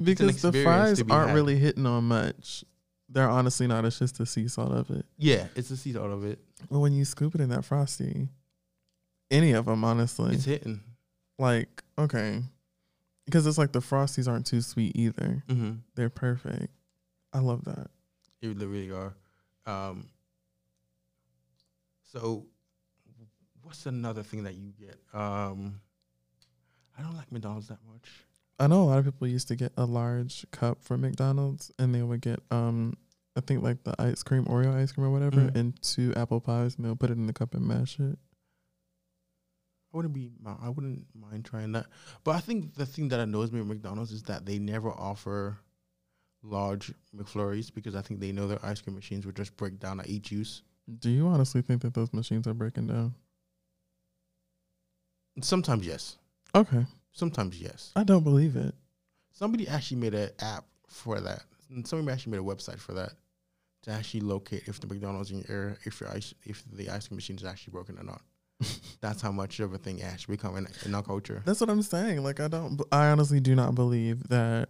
because 0.00 0.40
the 0.40 0.52
fries 0.52 1.02
be 1.02 1.10
aren't 1.12 1.30
had. 1.30 1.34
really 1.34 1.56
hitting 1.58 1.84
on 1.84 2.04
much. 2.04 2.64
They're 3.08 3.28
honestly 3.28 3.66
not. 3.66 3.84
It's 3.84 3.98
just 3.98 4.18
the 4.18 4.24
sea 4.24 4.46
salt 4.48 4.70
of 4.72 4.88
it. 4.90 5.04
Yeah, 5.18 5.48
it's 5.56 5.68
the 5.68 5.76
seed 5.76 5.96
out 5.96 6.10
of 6.10 6.24
it. 6.24 6.38
But 6.70 6.78
when 6.78 6.92
you 6.92 7.04
scoop 7.04 7.34
it 7.34 7.40
in 7.40 7.48
that 7.50 7.64
frosty, 7.64 8.28
any 9.32 9.50
of 9.52 9.64
them, 9.66 9.82
honestly, 9.84 10.34
It's 10.36 10.44
hitting. 10.44 10.80
like 11.40 11.82
okay, 11.98 12.40
because 13.26 13.46
it's 13.48 13.58
like 13.58 13.72
the 13.72 13.80
frosties 13.80 14.28
aren't 14.28 14.46
too 14.46 14.60
sweet 14.62 14.92
either. 14.94 15.42
Mm-hmm. 15.48 15.72
They're 15.96 16.08
perfect. 16.08 16.68
I 17.32 17.40
love 17.40 17.64
that. 17.64 17.88
Really, 18.42 18.66
really 18.66 18.90
are. 18.92 19.14
Um, 19.66 20.08
so, 22.12 22.46
what's 23.62 23.86
another 23.86 24.22
thing 24.22 24.44
that 24.44 24.54
you 24.54 24.72
get? 24.78 24.98
Um, 25.18 25.80
I 26.98 27.02
don't 27.02 27.16
like 27.16 27.30
McDonald's 27.32 27.68
that 27.68 27.78
much. 27.90 28.08
I 28.58 28.66
know 28.66 28.82
a 28.82 28.84
lot 28.84 28.98
of 28.98 29.04
people 29.06 29.26
used 29.26 29.48
to 29.48 29.56
get 29.56 29.72
a 29.76 29.84
large 29.86 30.44
cup 30.50 30.82
from 30.82 31.00
McDonald's, 31.00 31.72
and 31.78 31.94
they 31.94 32.02
would 32.02 32.20
get 32.20 32.40
um, 32.50 32.94
I 33.36 33.40
think 33.40 33.62
like 33.62 33.82
the 33.84 33.94
ice 34.00 34.22
cream, 34.22 34.44
Oreo 34.44 34.74
ice 34.74 34.92
cream 34.92 35.06
or 35.06 35.10
whatever, 35.10 35.40
Mhm. 35.40 35.54
and 35.56 35.82
two 35.82 36.12
apple 36.16 36.40
pies, 36.40 36.76
and 36.76 36.84
they'll 36.84 36.96
put 36.96 37.10
it 37.10 37.16
in 37.16 37.26
the 37.26 37.32
cup 37.32 37.54
and 37.54 37.66
mash 37.66 37.98
it. 37.98 38.18
I 39.92 39.96
wouldn't 39.96 40.14
be. 40.14 40.32
I 40.46 40.68
wouldn't 40.70 41.06
mind 41.14 41.44
trying 41.44 41.72
that. 41.72 41.86
But 42.24 42.34
I 42.36 42.40
think 42.40 42.74
the 42.74 42.86
thing 42.86 43.08
that 43.08 43.20
annoys 43.20 43.52
me 43.52 43.60
with 43.60 43.68
McDonald's 43.68 44.10
is 44.12 44.22
that 44.24 44.46
they 44.46 44.58
never 44.58 44.90
offer 44.90 45.58
large 46.42 46.92
McFlurries 47.16 47.72
because 47.72 47.94
I 47.94 48.02
think 48.02 48.20
they 48.20 48.32
know 48.32 48.46
their 48.46 48.64
ice 48.64 48.80
cream 48.80 48.96
machines 48.96 49.26
would 49.26 49.36
just 49.36 49.56
break 49.56 49.78
down 49.78 50.00
at 50.00 50.08
each 50.08 50.32
use. 50.32 50.62
Do 50.98 51.10
you 51.10 51.26
honestly 51.28 51.62
think 51.62 51.82
that 51.82 51.94
those 51.94 52.12
machines 52.12 52.46
are 52.46 52.54
breaking 52.54 52.88
down? 52.88 53.14
Sometimes 55.40 55.86
yes. 55.86 56.16
Okay, 56.54 56.84
Sometimes 57.12 57.60
yes. 57.60 57.92
I 57.94 58.04
don't 58.04 58.24
believe 58.24 58.56
it. 58.56 58.74
Somebody 59.32 59.68
actually 59.68 59.98
made 59.98 60.14
an 60.14 60.30
app 60.40 60.64
for 60.88 61.20
that. 61.20 61.42
And 61.70 61.86
somebody 61.86 62.12
actually 62.12 62.32
made 62.32 62.40
a 62.40 62.54
website 62.54 62.78
for 62.78 62.94
that 62.94 63.12
to 63.82 63.90
actually 63.90 64.20
locate 64.20 64.64
if 64.66 64.80
the 64.80 64.86
McDonald's 64.86 65.30
in 65.30 65.38
your 65.38 65.50
area, 65.50 65.76
if 65.84 66.00
your 66.00 66.10
ice, 66.10 66.34
if 66.44 66.64
the 66.72 66.88
ice 66.88 67.08
cream 67.08 67.16
machine 67.16 67.36
is 67.36 67.44
actually 67.44 67.72
broken 67.72 67.98
or 67.98 68.04
not. 68.04 68.22
That's 69.00 69.20
how 69.20 69.32
much 69.32 69.60
of 69.60 69.74
a 69.74 69.78
thing 69.78 70.02
actually 70.02 70.36
become 70.36 70.56
in, 70.56 70.68
in 70.84 70.94
our 70.94 71.02
culture. 71.02 71.42
That's 71.44 71.60
what 71.60 71.68
I'm 71.68 71.82
saying. 71.82 72.22
Like 72.22 72.40
I 72.40 72.48
don't. 72.48 72.80
I 72.92 73.08
honestly 73.08 73.40
do 73.40 73.54
not 73.54 73.74
believe 73.74 74.28
that 74.28 74.68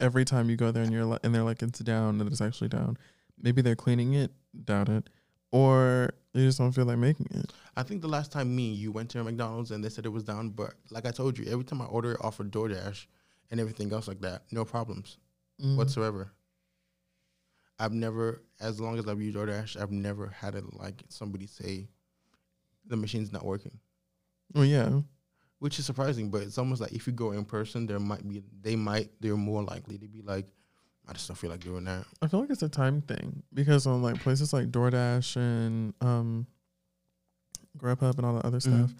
every 0.00 0.24
time 0.24 0.50
you 0.50 0.56
go 0.56 0.70
there 0.70 0.82
and 0.82 0.92
you're 0.92 1.04
like, 1.04 1.20
and 1.24 1.34
they're 1.34 1.42
like 1.42 1.62
it's 1.62 1.78
down 1.80 2.20
and 2.20 2.30
it's 2.30 2.40
actually 2.40 2.68
down. 2.68 2.96
Maybe 3.40 3.62
they're 3.62 3.76
cleaning 3.76 4.14
it. 4.14 4.30
Doubt 4.64 4.88
it. 4.88 5.08
Or 5.52 6.10
they 6.32 6.40
just 6.40 6.58
don't 6.58 6.72
feel 6.72 6.84
like 6.84 6.98
making 6.98 7.28
it. 7.32 7.52
I 7.76 7.82
think 7.82 8.02
the 8.02 8.08
last 8.08 8.32
time 8.32 8.54
me 8.54 8.70
and 8.70 8.76
you 8.78 8.90
went 8.92 9.10
to 9.10 9.20
a 9.20 9.24
McDonald's 9.24 9.70
and 9.70 9.84
they 9.84 9.88
said 9.88 10.06
it 10.06 10.10
was 10.10 10.24
down, 10.24 10.50
but 10.50 10.74
like 10.90 11.06
I 11.06 11.10
told 11.10 11.38
you, 11.38 11.46
every 11.46 11.64
time 11.64 11.80
I 11.80 11.86
order 11.86 12.12
it 12.12 12.18
off 12.22 12.40
of 12.40 12.46
DoorDash 12.48 13.06
and 13.50 13.60
everything 13.60 13.92
else 13.92 14.08
like 14.08 14.20
that, 14.20 14.42
no 14.50 14.64
problems 14.64 15.18
Mm. 15.62 15.76
whatsoever. 15.76 16.32
I've 17.78 17.92
never, 17.92 18.42
as 18.60 18.80
long 18.80 18.98
as 18.98 19.06
I've 19.06 19.20
used 19.20 19.36
DoorDash, 19.36 19.80
I've 19.80 19.90
never 19.90 20.28
had 20.28 20.54
it 20.54 20.64
like 20.74 21.02
somebody 21.08 21.46
say 21.46 21.88
the 22.86 22.96
machine's 22.96 23.32
not 23.32 23.44
working. 23.44 23.78
Well, 24.54 24.64
yeah. 24.64 25.00
Which 25.58 25.78
is 25.78 25.86
surprising. 25.86 26.30
But 26.30 26.42
it's 26.42 26.58
almost 26.58 26.80
like 26.80 26.92
if 26.92 27.06
you 27.06 27.12
go 27.12 27.32
in 27.32 27.44
person, 27.44 27.86
there 27.86 27.98
might 28.00 28.26
be 28.28 28.42
they 28.62 28.76
might 28.76 29.10
they're 29.20 29.36
more 29.36 29.62
likely 29.62 29.98
to 29.98 30.06
be 30.08 30.22
like, 30.22 30.46
I 31.08 31.12
just 31.12 31.28
don't 31.28 31.36
feel 31.36 31.50
like 31.50 31.60
doing 31.64 31.84
that. 31.84 32.04
I 32.22 32.26
feel 32.28 32.40
like 32.40 32.50
it's 32.50 32.62
a 32.62 32.68
time 32.68 33.00
thing 33.02 33.42
because 33.54 33.86
on 33.86 34.02
like 34.02 34.20
places 34.20 34.52
like 34.52 34.70
DoorDash 34.70 35.36
and 35.36 35.94
um, 36.00 36.46
Grubhub 37.78 38.16
and 38.16 38.26
all 38.26 38.34
the 38.34 38.46
other 38.46 38.58
Mhm. 38.58 38.88
stuff, 38.88 38.94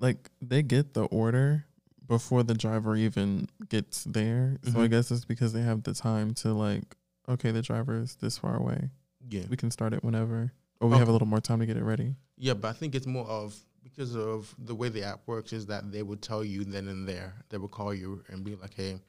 like 0.00 0.30
they 0.40 0.62
get 0.62 0.94
the 0.94 1.04
order 1.06 1.66
before 2.06 2.42
the 2.42 2.54
driver 2.54 2.96
even 2.96 3.48
gets 3.68 4.04
there. 4.04 4.58
So 4.64 4.80
I 4.80 4.86
Mhm. 4.86 4.90
guess 4.90 5.10
it's 5.10 5.24
because 5.24 5.52
they 5.52 5.62
have 5.62 5.82
the 5.84 5.94
time 5.94 6.34
to 6.34 6.52
like, 6.52 6.96
okay, 7.28 7.50
the 7.50 7.62
driver 7.62 7.96
is 7.98 8.16
this 8.16 8.38
far 8.38 8.56
away. 8.56 8.90
Yeah, 9.28 9.44
We 9.48 9.56
can 9.56 9.70
start 9.70 9.94
it 9.94 10.04
whenever, 10.04 10.52
or 10.80 10.88
we 10.90 10.98
have 10.98 11.08
a 11.08 11.12
little 11.12 11.26
more 11.26 11.40
time 11.40 11.60
to 11.60 11.66
get 11.66 11.78
it 11.78 11.82
ready. 11.82 12.16
yeah, 12.36 12.52
but 12.52 12.68
I 12.68 12.72
think 12.72 12.94
it's 12.94 13.06
more 13.06 13.26
of 13.26 13.56
because 13.94 14.16
of 14.16 14.54
the 14.58 14.74
way 14.74 14.88
the 14.88 15.02
app 15.02 15.20
works 15.26 15.52
is 15.52 15.66
that 15.66 15.90
they 15.92 16.02
would 16.02 16.20
tell 16.22 16.44
you 16.44 16.64
then 16.64 16.88
and 16.88 17.06
there. 17.08 17.34
They 17.48 17.58
would 17.58 17.70
call 17.70 17.94
you 17.94 18.22
and 18.28 18.44
be 18.44 18.54
like, 18.56 18.74
hey, 18.74 19.00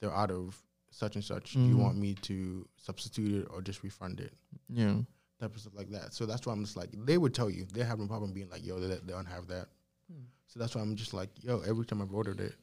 they're 0.00 0.14
out 0.14 0.30
of 0.30 0.60
such 0.90 1.14
and 1.14 1.24
such. 1.24 1.52
Do 1.52 1.60
you 1.60 1.76
Mhm. 1.76 1.82
want 1.82 1.96
me 1.98 2.14
to 2.22 2.66
substitute 2.76 3.42
it 3.42 3.48
or 3.50 3.60
just 3.62 3.82
refund 3.82 4.20
it? 4.20 4.32
Yeah. 4.68 5.02
Type 5.38 5.54
of 5.54 5.60
stuff 5.60 5.74
like 5.74 5.90
that. 5.90 6.12
So 6.14 6.26
that's 6.26 6.46
why 6.46 6.52
I'm 6.52 6.64
just 6.64 6.76
like 6.76 6.90
they 7.04 7.16
would 7.18 7.34
tell 7.34 7.50
you 7.50 7.66
they 7.72 7.84
have 7.84 7.98
no 7.98 8.06
problem 8.06 8.32
being 8.32 8.48
like, 8.50 8.64
yo, 8.64 8.78
they, 8.80 8.88
they 8.88 9.12
don't 9.12 9.26
have 9.26 9.46
that. 9.48 9.68
Hmm. 10.10 10.24
So 10.46 10.58
that's 10.58 10.74
why 10.74 10.82
I'm 10.82 10.96
just 10.96 11.14
like, 11.14 11.30
yo, 11.42 11.60
every 11.60 11.84
time 11.86 12.02
I've 12.02 12.12
ordered 12.12 12.40
it, 12.40 12.54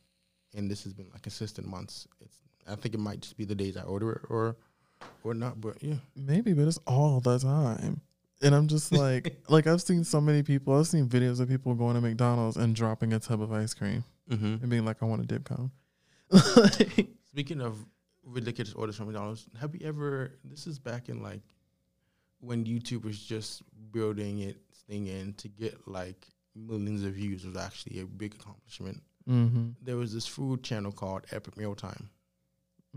and 0.56 0.70
this 0.70 0.84
has 0.84 0.94
been 0.94 1.10
like 1.14 1.22
consistent 1.22 1.68
months. 1.68 2.08
It's 2.22 2.38
I 2.68 2.76
think 2.76 2.94
it 2.96 3.00
might 3.00 3.22
just 3.22 3.38
be 3.38 3.46
the 3.46 3.56
days 3.56 3.78
I 3.78 3.84
order 3.84 4.12
it 4.14 4.22
or 4.30 4.58
or 5.24 5.34
not, 5.34 5.62
but 5.62 5.82
yeah. 5.82 5.96
Maybe, 6.16 6.54
but 6.54 6.68
it's 6.68 6.80
all 6.88 7.20
the 7.22 7.38
time. 7.40 8.02
And 8.42 8.54
I'm 8.54 8.68
just 8.68 8.92
like, 9.06 9.38
like 9.50 9.68
I've 9.68 9.82
seen 9.82 10.04
so 10.04 10.22
many 10.22 10.44
people. 10.44 10.78
I've 10.78 10.88
seen 10.88 11.08
videos 11.08 11.40
of 11.40 11.50
people 11.50 11.74
going 11.76 11.96
to 11.96 12.02
McDonald's 12.02 12.58
and 12.58 12.76
dropping 12.76 13.14
a 13.14 13.20
tub 13.20 13.42
of 13.42 13.52
ice 13.52 13.74
cream 13.74 14.04
Mm-hmm. 14.30 14.46
and 14.62 14.70
being 14.70 14.84
like, 14.86 14.98
"I 15.02 15.06
want 15.06 15.22
a 15.24 15.26
dip 15.26 15.46
cone." 15.46 15.72
Speaking 17.30 17.62
of 17.62 17.78
ridiculous 18.26 18.74
orders 18.74 18.98
from 18.98 19.06
McDonald's, 19.08 19.48
have 19.60 19.74
you 19.74 19.88
ever? 19.88 20.32
This 20.44 20.68
is 20.68 20.80
back 20.80 21.08
in 21.10 21.22
like 21.24 21.42
when 22.40 22.66
YouTube 22.66 23.04
was 23.06 23.20
just 23.20 23.64
building 23.92 24.40
its 24.40 24.80
thing 24.88 25.08
in 25.08 25.34
to 25.36 25.48
get 25.48 25.88
like 25.88 26.28
millions 26.56 27.04
of 27.04 27.14
views 27.14 27.46
was 27.46 27.56
actually 27.56 28.00
a 28.00 28.06
big 28.06 28.36
accomplishment. 28.36 29.02
mm-hmm, 29.28 29.70
There 29.82 29.96
was 29.98 30.14
this 30.14 30.28
food 30.28 30.62
channel 30.64 30.92
called 30.92 31.26
Epic 31.32 31.56
Meal 31.58 31.74
Time, 31.76 32.10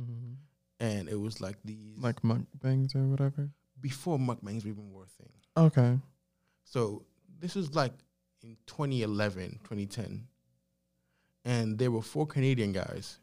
mm-hmm. 0.01 0.33
and 0.81 1.09
it 1.09 1.19
was 1.19 1.41
like 1.41 1.57
these 1.65 1.97
like 1.99 2.23
mukbangs 2.23 2.95
or 2.97 3.07
whatever. 3.07 3.51
Before 3.81 4.19
mukbangs 4.19 4.65
were 4.65 4.71
even 4.71 4.91
were 4.91 5.05
a 5.05 5.07
thing. 5.07 5.33
Okay. 5.57 5.99
So 6.65 7.05
this 7.41 7.55
was 7.55 7.75
like 7.75 7.93
in 8.43 8.57
2011, 8.67 9.61
2010. 9.65 10.27
And 11.45 11.79
there 11.79 11.91
were 11.91 12.03
four 12.03 12.27
Canadian 12.27 12.73
guys 12.73 13.19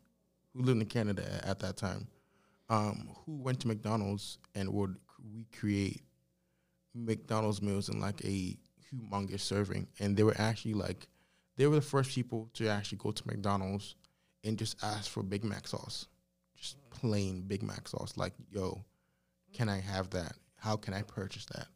who 0.54 0.64
lived 0.64 0.82
in 0.82 0.88
Canada 0.88 1.42
at 1.44 1.60
that 1.60 1.78
time 1.78 2.08
um, 2.70 3.10
who 3.26 3.38
went 3.38 3.60
to 3.62 3.68
McDonald's 3.68 4.40
and 4.56 4.72
would 4.74 4.96
recreate 5.34 6.02
McDonald's 6.94 7.62
meals 7.62 7.90
in 7.90 8.00
like 8.00 8.24
a 8.26 8.58
humongous 8.92 9.42
serving, 9.42 9.88
and 10.00 10.16
they 10.18 10.24
were 10.24 10.36
actually 10.38 10.74
like 10.74 11.08
they 11.56 11.68
were 11.68 11.76
the 11.76 11.82
first 11.82 12.12
people 12.12 12.50
to 12.54 12.68
actually 12.68 12.98
go 13.00 13.12
to 13.12 13.28
McDonald's 13.28 13.96
and 14.44 14.58
just 14.58 14.84
ask 14.84 15.10
for 15.10 15.24
Big 15.24 15.44
Mac 15.44 15.68
sauce, 15.68 16.08
just 16.56 16.78
plain 16.90 17.42
Big 17.42 17.64
Mac 17.64 17.88
sauce. 17.88 18.14
Like, 18.16 18.34
yo, 18.52 18.84
can 19.54 19.70
I 19.70 19.80
have 19.80 20.10
that? 20.12 20.34
How 20.58 20.76
can 20.76 20.94
I 20.94 21.02
purchase 21.04 21.46
that? 21.54 21.68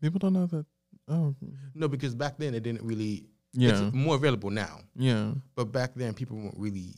People 0.00 0.18
don't 0.18 0.32
know 0.34 0.46
that. 0.46 0.66
Oh, 1.08 1.34
No, 1.74 1.88
because 1.88 2.14
back 2.14 2.36
then 2.38 2.54
it 2.54 2.62
didn't 2.62 2.82
really. 2.82 3.24
yeah, 3.52 3.86
It's 3.86 3.94
more 3.94 4.14
available 4.16 4.50
now, 4.50 4.80
yeah. 4.94 5.32
but 5.54 5.72
back 5.72 5.94
then 5.94 6.12
people 6.14 6.36
weren't 6.36 6.58
really 6.58 6.94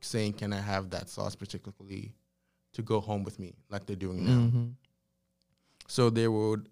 saying, 0.00 0.34
"Can 0.34 0.52
I 0.52 0.60
have 0.60 0.90
that 0.90 1.08
sauce 1.08 1.34
particularly 1.36 2.14
to 2.72 2.82
go 2.82 3.00
home 3.00 3.22
with 3.24 3.38
me?" 3.38 3.54
Like 3.70 3.86
they're 3.86 3.96
doing 3.96 4.24
now. 4.24 4.48
hmm 4.48 4.66
So 5.88 6.10
they 6.10 6.26
would 6.28 6.68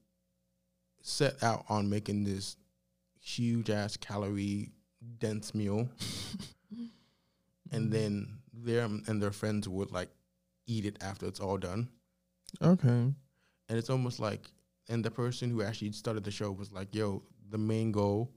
set 1.02 1.42
out 1.42 1.64
on 1.68 1.88
making 1.88 2.24
this 2.24 2.56
huge 3.20 3.70
ass 3.70 3.96
calorie 3.96 4.72
dense 5.18 5.54
meal, 5.54 5.88
and 7.72 7.92
then 7.92 8.38
them 8.52 9.02
and 9.06 9.22
their 9.22 9.32
friends 9.32 9.68
would 9.68 9.92
like 9.92 10.10
eat 10.66 10.84
it 10.86 10.96
after 11.02 11.26
it's 11.26 11.40
all 11.40 11.58
done. 11.58 11.88
Okay. 12.62 13.12
And 13.74 13.80
it's 13.80 13.90
almost 13.90 14.20
like, 14.20 14.52
and 14.88 15.04
the 15.04 15.10
person 15.10 15.50
who 15.50 15.60
actually 15.60 15.90
started 15.90 16.22
the 16.22 16.30
show 16.30 16.52
was 16.52 16.70
like, 16.70 16.94
"Yo, 16.94 17.24
the 17.50 17.58
main 17.58 17.90
goal 17.90 18.30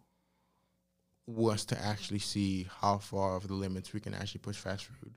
was 1.27 1.63
to 1.65 1.79
actually 1.79 2.17
see 2.17 2.67
how 2.81 2.97
far 2.97 3.35
of 3.35 3.47
the 3.47 3.53
limits 3.53 3.93
we 3.93 3.99
can 3.99 4.15
actually 4.15 4.39
push 4.39 4.55
fast 4.55 4.85
food." 4.85 5.13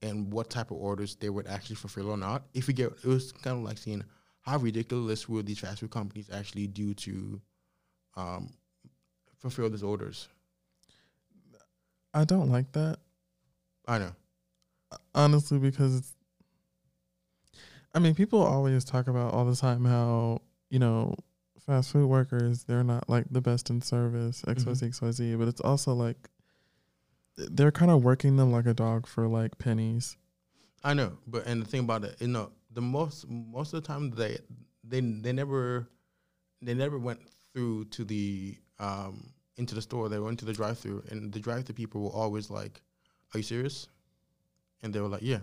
And 0.00 0.32
what 0.32 0.48
type 0.48 0.70
of 0.70 0.78
orders 0.78 1.14
they 1.14 1.28
would 1.28 1.46
actually 1.46 1.76
fulfill 1.76 2.08
or 2.08 2.16
not. 2.16 2.44
If 2.54 2.68
we 2.68 2.72
get, 2.72 2.86
it 2.86 3.04
was 3.04 3.32
kind 3.32 3.58
of 3.58 3.64
like 3.64 3.76
seeing 3.76 4.02
how 4.40 4.56
ridiculous 4.56 5.28
will 5.28 5.42
these 5.42 5.58
fast 5.58 5.80
food 5.80 5.90
companies 5.90 6.30
actually 6.32 6.66
do 6.66 6.94
to 6.94 7.42
um, 8.16 8.54
fulfill 9.36 9.68
these 9.68 9.82
orders. 9.82 10.26
I 12.14 12.24
don't 12.24 12.48
like 12.48 12.72
that 12.72 12.98
I 13.86 13.98
know. 13.98 14.12
honestly 15.14 15.58
because 15.58 15.96
it's. 15.98 16.17
I 17.98 18.00
mean, 18.00 18.14
people 18.14 18.40
always 18.40 18.84
talk 18.84 19.08
about 19.08 19.34
all 19.34 19.44
the 19.44 19.56
time 19.56 19.84
how 19.84 20.42
you 20.70 20.78
know 20.78 21.16
fast 21.58 21.90
food 21.90 22.06
workers 22.06 22.62
they're 22.62 22.84
not 22.84 23.08
like 23.08 23.24
the 23.28 23.40
best 23.40 23.70
in 23.70 23.82
service 23.82 24.44
X 24.46 24.64
Y 24.64 24.72
Z 24.74 24.86
X 24.86 25.02
Y 25.02 25.10
Z, 25.10 25.34
but 25.34 25.48
it's 25.48 25.60
also 25.60 25.94
like 25.94 26.30
they're 27.36 27.72
kind 27.72 27.90
of 27.90 28.04
working 28.04 28.36
them 28.36 28.52
like 28.52 28.66
a 28.66 28.72
dog 28.72 29.08
for 29.08 29.26
like 29.26 29.58
pennies. 29.58 30.16
I 30.84 30.94
know, 30.94 31.18
but 31.26 31.44
and 31.48 31.60
the 31.60 31.66
thing 31.66 31.80
about 31.80 32.04
it, 32.04 32.14
you 32.20 32.28
know, 32.28 32.52
the 32.70 32.80
most 32.80 33.28
most 33.28 33.74
of 33.74 33.82
the 33.82 33.88
time 33.88 34.12
they 34.12 34.38
they 34.84 35.00
they 35.00 35.32
never 35.32 35.88
they 36.62 36.74
never 36.74 37.00
went 37.00 37.18
through 37.52 37.86
to 37.86 38.04
the 38.04 38.56
um 38.78 39.32
into 39.56 39.74
the 39.74 39.82
store. 39.82 40.08
They 40.08 40.20
went 40.20 40.38
to 40.38 40.44
the 40.44 40.52
drive 40.52 40.78
through, 40.78 41.02
and 41.10 41.32
the 41.32 41.40
drive 41.40 41.64
through 41.64 41.74
people 41.74 42.02
were 42.02 42.10
always 42.10 42.48
like, 42.48 42.80
"Are 43.34 43.38
you 43.38 43.42
serious?" 43.42 43.88
And 44.84 44.94
they 44.94 45.00
were 45.00 45.08
like, 45.08 45.22
"Yeah." 45.22 45.40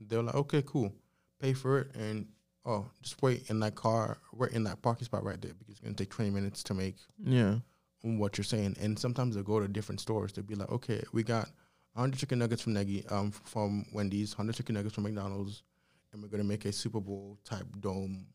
They 0.00 0.16
were 0.16 0.22
like, 0.22 0.36
"Okay, 0.36 0.62
cool, 0.64 0.90
pay 1.40 1.52
for 1.52 1.78
it." 1.80 1.94
And 1.94 2.26
oh, 2.64 2.86
just 3.02 3.20
wait 3.22 3.48
in 3.50 3.60
that 3.60 3.74
car, 3.74 4.18
wait 4.32 4.52
in 4.52 4.64
that 4.64 4.82
parking 4.82 5.04
spot 5.06 5.24
right 5.24 5.40
there 5.40 5.52
because 5.54 5.72
it's 5.74 5.80
gonna 5.80 5.94
take 5.94 6.10
twenty 6.10 6.30
minutes 6.30 6.62
to 6.64 6.74
make 6.74 6.96
Yeah. 7.18 7.58
what 8.02 8.36
you're 8.38 8.44
saying. 8.44 8.76
And 8.80 8.98
sometimes 8.98 9.34
they'll 9.34 9.44
go 9.44 9.60
to 9.60 9.68
different 9.68 10.00
stores. 10.00 10.32
They'll 10.32 10.44
be 10.44 10.54
like, 10.54 10.70
okay, 10.70 11.02
we 11.12 11.22
got 11.22 11.50
100 11.94 12.16
chicken 12.18 12.38
nuggets 12.38 12.62
from 12.62 12.74
Neggy, 12.74 13.10
um, 13.10 13.32
from 13.32 13.84
Wendy's, 13.92 14.32
100 14.36 14.54
chicken 14.54 14.74
nuggets 14.76 14.94
from 14.94 15.02
McDonald's, 15.04 15.62
and 16.12 16.22
we're 16.22 16.28
going 16.28 16.42
to 16.42 16.46
make 16.48 16.64
a 16.64 16.70
Super 16.72 17.00
Bowl 17.00 17.38
type 17.44 17.66
dome 17.80 18.26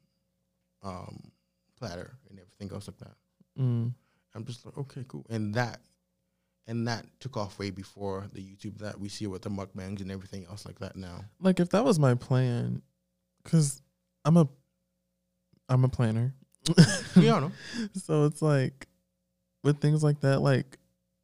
um, 0.81 1.31
platter 1.79 2.17
and 2.29 2.39
everything 2.39 2.71
else 2.73 2.87
like 2.89 2.97
that. 2.97 3.15
Mm. 3.57 3.93
I'm 4.35 4.45
just 4.45 4.65
like, 4.65 4.77
okay, 4.77 5.05
cool. 5.07 5.25
And 5.29 5.53
that 5.55 5.79
and 6.67 6.87
that 6.87 7.05
took 7.19 7.35
off 7.37 7.59
way 7.59 7.69
before 7.69 8.25
the 8.33 8.41
YouTube 8.41 8.77
that 8.79 8.99
we 8.99 9.07
see 9.09 9.27
with 9.27 9.41
the 9.43 9.49
mukbangs 9.49 10.01
and 10.01 10.11
everything 10.11 10.45
else 10.49 10.65
like 10.65 10.79
that 10.79 10.95
now. 10.95 11.23
Like 11.39 11.59
if 11.59 11.69
that 11.69 11.85
was 11.85 11.99
my 11.99 12.15
plan, 12.15 12.81
because 13.43 13.81
I'm 14.25 14.37
a, 14.37 14.47
I'm 15.69 15.83
a 15.83 15.89
planner. 15.89 16.33
I 17.15 17.21
know. 17.21 17.51
So 17.95 18.25
it's 18.25 18.41
like 18.41 18.87
with 19.63 19.79
things 19.79 20.03
like 20.03 20.21
that, 20.21 20.41
like 20.41 20.77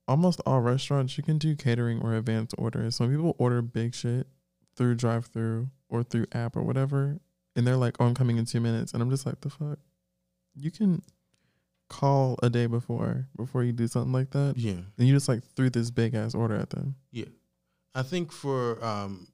almost 0.07 0.41
all 0.45 0.59
restaurants 0.61 1.17
you 1.17 1.23
can 1.23 1.37
do 1.37 1.55
catering 1.55 2.01
or 2.01 2.15
advanced 2.15 2.55
orders. 2.57 2.95
So 2.95 3.05
when 3.05 3.15
people 3.15 3.35
order 3.37 3.61
big 3.61 3.93
shit 3.93 4.27
through 4.75 4.95
drive 4.95 5.25
through 5.27 5.69
or 5.89 6.03
through 6.03 6.25
app 6.31 6.55
or 6.55 6.63
whatever, 6.63 7.19
and 7.55 7.65
they're 7.65 7.77
like, 7.77 7.95
Oh, 7.99 8.05
I'm 8.05 8.15
coming 8.15 8.37
in 8.37 8.45
two 8.45 8.59
minutes 8.59 8.93
and 8.93 9.01
I'm 9.01 9.09
just 9.09 9.25
like, 9.25 9.41
the 9.41 9.49
fuck? 9.49 9.79
You 10.55 10.71
can 10.71 11.01
call 11.89 12.37
a 12.43 12.49
day 12.49 12.67
before 12.67 13.27
before 13.35 13.63
you 13.63 13.71
do 13.71 13.87
something 13.87 14.13
like 14.13 14.31
that. 14.31 14.55
Yeah. 14.57 14.81
And 14.97 15.07
you 15.07 15.13
just 15.13 15.27
like 15.27 15.43
threw 15.55 15.69
this 15.69 15.91
big 15.91 16.15
ass 16.15 16.33
order 16.35 16.55
at 16.55 16.69
them. 16.69 16.95
Yeah, 17.11 17.25
I 17.93 18.03
think 18.03 18.31
for 18.31 18.83
um, 18.83 19.27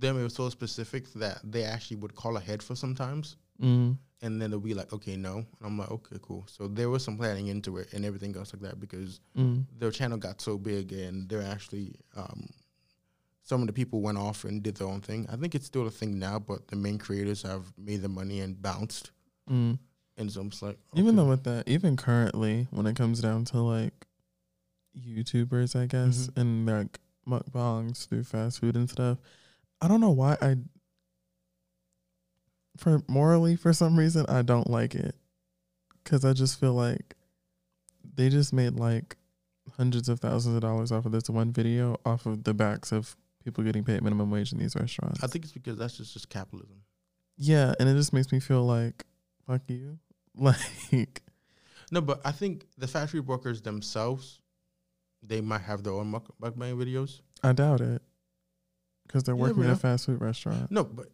them 0.00 0.18
it 0.18 0.22
was 0.22 0.34
so 0.34 0.48
specific 0.50 1.12
that 1.14 1.40
they 1.44 1.64
actually 1.64 1.96
would 1.98 2.14
call 2.14 2.36
ahead 2.36 2.62
for 2.62 2.74
sometimes, 2.74 3.36
Mm. 3.60 3.96
and 4.22 4.40
then 4.40 4.50
they'll 4.50 4.60
be 4.60 4.74
like, 4.74 4.92
"Okay, 4.92 5.16
no," 5.16 5.36
and 5.38 5.46
I'm 5.62 5.78
like, 5.78 5.90
"Okay, 5.90 6.16
cool." 6.22 6.46
So 6.48 6.68
there 6.68 6.90
was 6.90 7.02
some 7.04 7.16
planning 7.16 7.46
into 7.48 7.78
it 7.78 7.92
and 7.94 8.04
everything 8.04 8.36
else 8.36 8.52
like 8.52 8.62
that 8.62 8.78
because 8.80 9.20
Mm. 9.36 9.64
their 9.78 9.90
channel 9.90 10.18
got 10.18 10.40
so 10.40 10.58
big 10.58 10.92
and 10.92 11.28
they're 11.28 11.42
actually 11.42 11.94
um, 12.14 12.48
some 13.42 13.60
of 13.60 13.66
the 13.68 13.72
people 13.72 14.00
went 14.00 14.18
off 14.18 14.44
and 14.44 14.62
did 14.62 14.74
their 14.76 14.88
own 14.88 15.00
thing. 15.00 15.24
I 15.30 15.36
think 15.36 15.54
it's 15.54 15.66
still 15.66 15.86
a 15.86 15.90
thing 15.90 16.18
now, 16.18 16.38
but 16.40 16.66
the 16.68 16.74
main 16.76 16.98
creators 16.98 17.42
have 17.42 17.72
made 17.78 18.02
the 18.02 18.08
money 18.08 18.40
and 18.40 18.60
bounced, 18.60 19.12
Mm. 19.48 19.78
and 20.16 20.32
so 20.32 20.40
I'm 20.40 20.50
just 20.50 20.62
like, 20.62 20.78
Even 20.94 21.14
though 21.16 21.28
with 21.28 21.44
that, 21.44 21.68
even 21.68 21.96
currently, 21.96 22.66
when 22.72 22.86
it 22.86 22.96
comes 22.96 23.20
down 23.20 23.44
to 23.46 23.60
like 23.60 24.06
YouTubers, 24.98 25.76
I 25.76 25.86
guess, 25.86 26.28
Mhm. 26.28 26.36
and 26.36 26.66
like 26.66 27.00
mukbangs 27.26 28.06
through 28.06 28.24
fast 28.24 28.60
food 28.60 28.76
and 28.76 28.88
stuff, 28.88 29.18
I 29.80 29.88
don't 29.88 30.00
know 30.00 30.10
why 30.10 30.36
I, 30.40 30.56
for 32.76 33.02
morally, 33.08 33.56
for 33.56 33.72
some 33.72 33.98
reason, 33.98 34.26
I 34.28 34.42
don't 34.42 34.68
like 34.70 34.94
it. 34.94 35.14
Cause 36.04 36.24
I 36.24 36.32
just 36.34 36.60
feel 36.60 36.72
like 36.74 37.14
they 38.14 38.28
just 38.28 38.52
made 38.52 38.74
like 38.74 39.16
hundreds 39.76 40.08
of 40.08 40.20
thousands 40.20 40.54
of 40.54 40.60
dollars 40.62 40.92
off 40.92 41.04
of 41.04 41.10
this 41.12 41.28
one 41.28 41.52
video 41.52 41.96
off 42.06 42.26
of 42.26 42.44
the 42.44 42.54
backs 42.54 42.92
of 42.92 43.16
people 43.44 43.64
getting 43.64 43.82
paid 43.82 44.02
minimum 44.02 44.30
wage 44.30 44.52
in 44.52 44.58
these 44.58 44.76
restaurants. 44.76 45.22
I 45.24 45.26
think 45.26 45.44
it's 45.44 45.52
because 45.52 45.76
that's 45.78 45.96
just 45.96 46.12
just 46.12 46.28
capitalism. 46.28 46.76
yeah, 47.36 47.74
and 47.80 47.88
it 47.88 47.94
just 47.94 48.12
makes 48.12 48.30
me 48.30 48.38
feel 48.40 48.64
like, 48.64 49.04
fuck 49.46 49.62
you. 49.68 49.98
Like, 50.38 51.22
No, 51.90 52.02
but 52.02 52.20
I 52.22 52.30
think 52.30 52.66
the 52.76 52.86
factory 52.86 53.20
workers 53.20 53.62
themselves, 53.62 54.40
they 55.22 55.40
might 55.40 55.62
have 55.62 55.82
their 55.82 55.94
own 55.94 56.08
muk- 56.08 56.38
mukbang 56.40 56.76
videos. 56.76 57.20
I 57.42 57.52
doubt 57.52 57.80
it. 57.80 58.02
Because 59.06 59.24
they're 59.24 59.36
working 59.36 59.64
at 59.64 59.70
a 59.70 59.76
fast 59.76 60.06
food 60.06 60.20
restaurant. 60.20 60.70
No, 60.70 60.84
but 60.84 61.06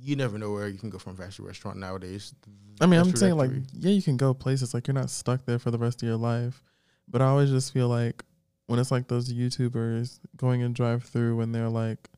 you 0.00 0.16
never 0.16 0.38
know 0.38 0.52
where 0.52 0.68
you 0.68 0.78
can 0.78 0.90
go 0.90 0.98
from 0.98 1.14
a 1.14 1.16
fast 1.16 1.36
food 1.36 1.46
restaurant 1.46 1.78
nowadays. 1.78 2.34
I 2.80 2.86
mean, 2.86 2.98
That's 2.98 3.08
I'm 3.10 3.16
saying 3.16 3.36
like, 3.36 3.50
yeah, 3.72 3.90
you 3.90 4.02
can 4.02 4.16
go 4.16 4.32
places 4.32 4.72
like 4.72 4.86
you're 4.86 4.94
not 4.94 5.10
stuck 5.10 5.44
there 5.44 5.58
for 5.58 5.70
the 5.70 5.78
rest 5.78 6.02
of 6.02 6.08
your 6.08 6.16
life. 6.16 6.62
But 7.08 7.20
I 7.20 7.26
always 7.26 7.50
just 7.50 7.72
feel 7.72 7.88
like 7.88 8.24
when 8.66 8.78
it's 8.78 8.90
like 8.90 9.08
those 9.08 9.32
YouTubers 9.32 10.20
going 10.36 10.60
in 10.60 10.72
drive 10.72 11.02
through 11.02 11.36
when 11.36 11.52
they're 11.52 11.68
like, 11.68 12.08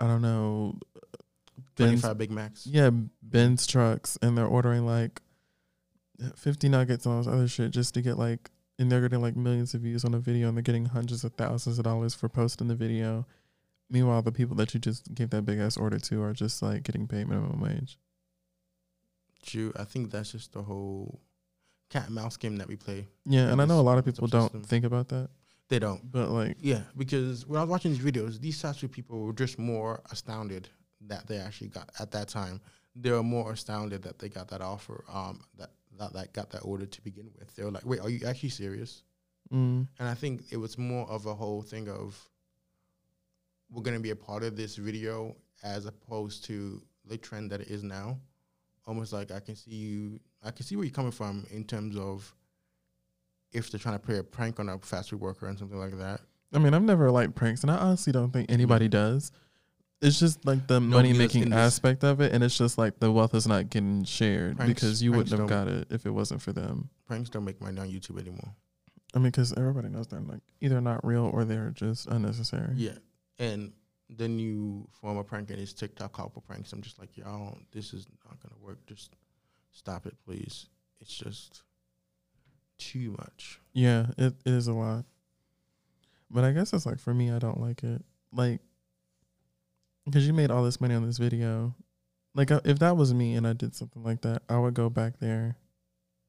I 0.00 0.06
don't 0.06 0.22
know, 0.22 0.78
Ben's, 1.76 2.00
25 2.00 2.18
Big 2.18 2.30
Macs. 2.30 2.66
yeah, 2.66 2.90
Ben's 3.22 3.66
trucks, 3.66 4.18
and 4.20 4.36
they're 4.36 4.46
ordering 4.46 4.84
like 4.84 5.22
50 6.34 6.68
nuggets 6.68 7.06
and 7.06 7.14
all 7.14 7.22
this 7.22 7.32
other 7.32 7.48
shit 7.48 7.70
just 7.70 7.94
to 7.94 8.02
get 8.02 8.18
like, 8.18 8.50
and 8.78 8.90
they're 8.90 9.00
getting 9.00 9.22
like 9.22 9.36
millions 9.36 9.72
of 9.72 9.82
views 9.82 10.04
on 10.04 10.14
a 10.14 10.18
video 10.18 10.48
and 10.48 10.56
they're 10.56 10.62
getting 10.62 10.86
hundreds 10.86 11.24
of 11.24 11.32
thousands 11.34 11.78
of 11.78 11.84
dollars 11.84 12.14
for 12.14 12.28
posting 12.28 12.68
the 12.68 12.74
video. 12.74 13.26
Meanwhile, 13.88 14.22
the 14.22 14.32
people 14.32 14.56
that 14.56 14.74
you 14.74 14.80
just 14.80 15.14
gave 15.14 15.30
that 15.30 15.42
big 15.46 15.58
ass 15.58 15.76
order 15.76 15.98
to 15.98 16.22
are 16.22 16.32
just 16.32 16.60
like 16.62 16.82
getting 16.82 17.06
paid 17.06 17.28
minimum 17.28 17.60
wage. 17.60 17.98
True. 19.44 19.72
I 19.76 19.84
think 19.84 20.10
that's 20.10 20.32
just 20.32 20.52
the 20.52 20.62
whole 20.62 21.20
cat 21.90 22.06
and 22.06 22.14
mouse 22.14 22.36
game 22.36 22.56
that 22.56 22.66
we 22.68 22.76
play. 22.76 23.06
Yeah, 23.24 23.50
and 23.52 23.62
I 23.62 23.64
know 23.64 23.78
a 23.78 23.82
lot 23.82 23.98
of 23.98 24.04
people 24.04 24.26
don't 24.26 24.52
Subsystem. 24.52 24.66
think 24.66 24.84
about 24.84 25.08
that, 25.08 25.28
They 25.68 25.78
don't. 25.78 26.10
but 26.10 26.30
like, 26.30 26.56
Yeah, 26.60 26.82
because 26.96 27.46
when 27.46 27.60
I 27.60 27.62
was 27.62 27.70
watching 27.70 27.92
these 27.92 28.00
videos, 28.02 28.40
these 28.40 28.60
fast 28.60 28.88
people 28.90 29.20
were 29.20 29.32
just 29.32 29.58
more 29.58 30.02
astounded 30.10 30.68
that 31.02 31.28
they 31.28 31.38
actually 31.38 31.68
got 31.68 31.90
at 32.00 32.10
that 32.10 32.28
time. 32.28 32.60
They 32.96 33.10
were 33.12 33.22
more 33.22 33.52
astounded 33.52 34.02
that 34.02 34.18
they 34.18 34.28
got 34.28 34.48
that 34.48 34.62
offer, 34.62 35.04
um, 35.12 35.42
that 35.58 35.70
that, 35.98 36.12
that 36.14 36.32
got 36.32 36.50
that 36.50 36.60
order 36.62 36.84
to 36.86 37.02
begin 37.02 37.30
with. 37.38 37.54
They 37.54 37.62
were 37.64 37.70
like, 37.70 37.86
"Wait, 37.86 38.00
are 38.00 38.10
you 38.10 38.26
actually 38.26 38.48
serious?" 38.50 39.02
mm, 39.52 39.86
And 39.98 40.08
I 40.08 40.14
think 40.14 40.44
it 40.50 40.56
was 40.56 40.76
more 40.76 41.06
of 41.08 41.26
a 41.26 41.34
whole 41.34 41.62
thing 41.62 41.88
of 41.88 42.18
we're 43.70 43.82
gonna 43.82 44.00
be 44.00 44.10
a 44.10 44.16
part 44.16 44.42
of 44.42 44.56
this 44.56 44.76
video 44.76 45.36
as 45.62 45.86
opposed 45.86 46.44
to 46.46 46.82
the 47.06 47.16
trend 47.16 47.50
that 47.50 47.60
it 47.60 47.68
is 47.68 47.82
now. 47.82 48.18
Almost 48.86 49.12
like 49.12 49.30
I 49.30 49.40
can 49.40 49.56
see 49.56 49.72
you, 49.72 50.20
I 50.44 50.50
can 50.50 50.64
see 50.64 50.76
where 50.76 50.84
you're 50.84 50.94
coming 50.94 51.12
from 51.12 51.46
in 51.50 51.64
terms 51.64 51.96
of 51.96 52.32
if 53.52 53.70
they're 53.70 53.80
trying 53.80 53.98
to 53.98 54.04
play 54.04 54.18
a 54.18 54.22
prank 54.22 54.60
on 54.60 54.68
a 54.68 54.78
fast 54.78 55.10
food 55.10 55.20
worker 55.20 55.46
and 55.46 55.58
something 55.58 55.78
like 55.78 55.96
that. 55.98 56.20
I 56.52 56.58
mean, 56.58 56.74
I've 56.74 56.82
never 56.82 57.10
liked 57.10 57.34
pranks, 57.34 57.62
and 57.62 57.70
I 57.70 57.76
honestly 57.76 58.12
don't 58.12 58.30
think 58.30 58.50
anybody 58.50 58.86
mm-hmm. 58.86 59.12
does. 59.12 59.32
It's 60.02 60.20
just 60.20 60.44
like 60.44 60.66
the 60.66 60.78
Nobody 60.78 61.08
money 61.08 61.18
making 61.18 61.52
aspect 61.52 62.04
of 62.04 62.20
it, 62.20 62.32
and 62.32 62.44
it's 62.44 62.56
just 62.56 62.76
like 62.76 62.98
the 62.98 63.10
wealth 63.10 63.34
is 63.34 63.46
not 63.46 63.70
getting 63.70 64.04
shared 64.04 64.56
Pranks- 64.56 64.74
because 64.74 65.02
you 65.02 65.12
wouldn't 65.12 65.38
have 65.38 65.48
got 65.48 65.68
it 65.68 65.88
if 65.90 66.06
it 66.06 66.10
wasn't 66.10 66.42
for 66.42 66.52
them. 66.52 66.90
Pranks 67.06 67.30
don't 67.30 67.44
make 67.44 67.60
money 67.60 67.80
on 67.80 67.88
YouTube 67.88 68.20
anymore. 68.20 68.54
I 69.14 69.18
mean, 69.18 69.30
because 69.30 69.54
everybody 69.56 69.88
knows 69.88 70.08
they're 70.08 70.20
like 70.20 70.42
either 70.60 70.80
not 70.80 71.04
real 71.04 71.30
or 71.32 71.44
they're 71.44 71.70
just 71.70 72.06
unnecessary. 72.08 72.74
Yeah, 72.74 72.98
and 73.38 73.72
then 74.08 74.38
you 74.38 74.88
form 75.00 75.16
a 75.18 75.24
prank 75.24 75.50
and 75.50 75.60
it's 75.60 75.72
TikTok 75.72 76.12
couple 76.12 76.42
pranks. 76.42 76.72
I'm 76.72 76.82
just 76.82 76.98
like, 76.98 77.16
y'all, 77.16 77.58
this 77.72 77.92
is 77.92 78.06
not 78.24 78.40
gonna 78.42 78.60
work. 78.60 78.78
Just 78.86 79.16
stop 79.72 80.06
it, 80.06 80.14
please. 80.24 80.66
It's 81.00 81.14
just 81.14 81.62
too 82.78 83.14
much. 83.18 83.60
Yeah, 83.72 84.06
it, 84.16 84.34
is 84.44 84.68
a 84.68 84.72
lot. 84.72 85.04
But 86.30 86.44
I 86.44 86.52
guess 86.52 86.72
it's 86.72 86.86
like 86.86 86.98
for 86.98 87.14
me, 87.14 87.30
I 87.30 87.38
don't 87.38 87.60
like 87.60 87.82
it. 87.82 88.02
Like, 88.32 88.60
because 90.04 90.26
you 90.26 90.32
made 90.32 90.50
all 90.50 90.64
this 90.64 90.80
money 90.80 90.94
on 90.94 91.06
this 91.06 91.18
video. 91.18 91.74
Like, 92.34 92.50
if 92.50 92.78
that 92.80 92.96
was 92.96 93.14
me 93.14 93.34
and 93.34 93.46
I 93.46 93.54
did 93.54 93.74
something 93.74 94.02
like 94.04 94.20
that, 94.22 94.42
I 94.48 94.58
would 94.58 94.74
go 94.74 94.90
back 94.90 95.18
there 95.20 95.56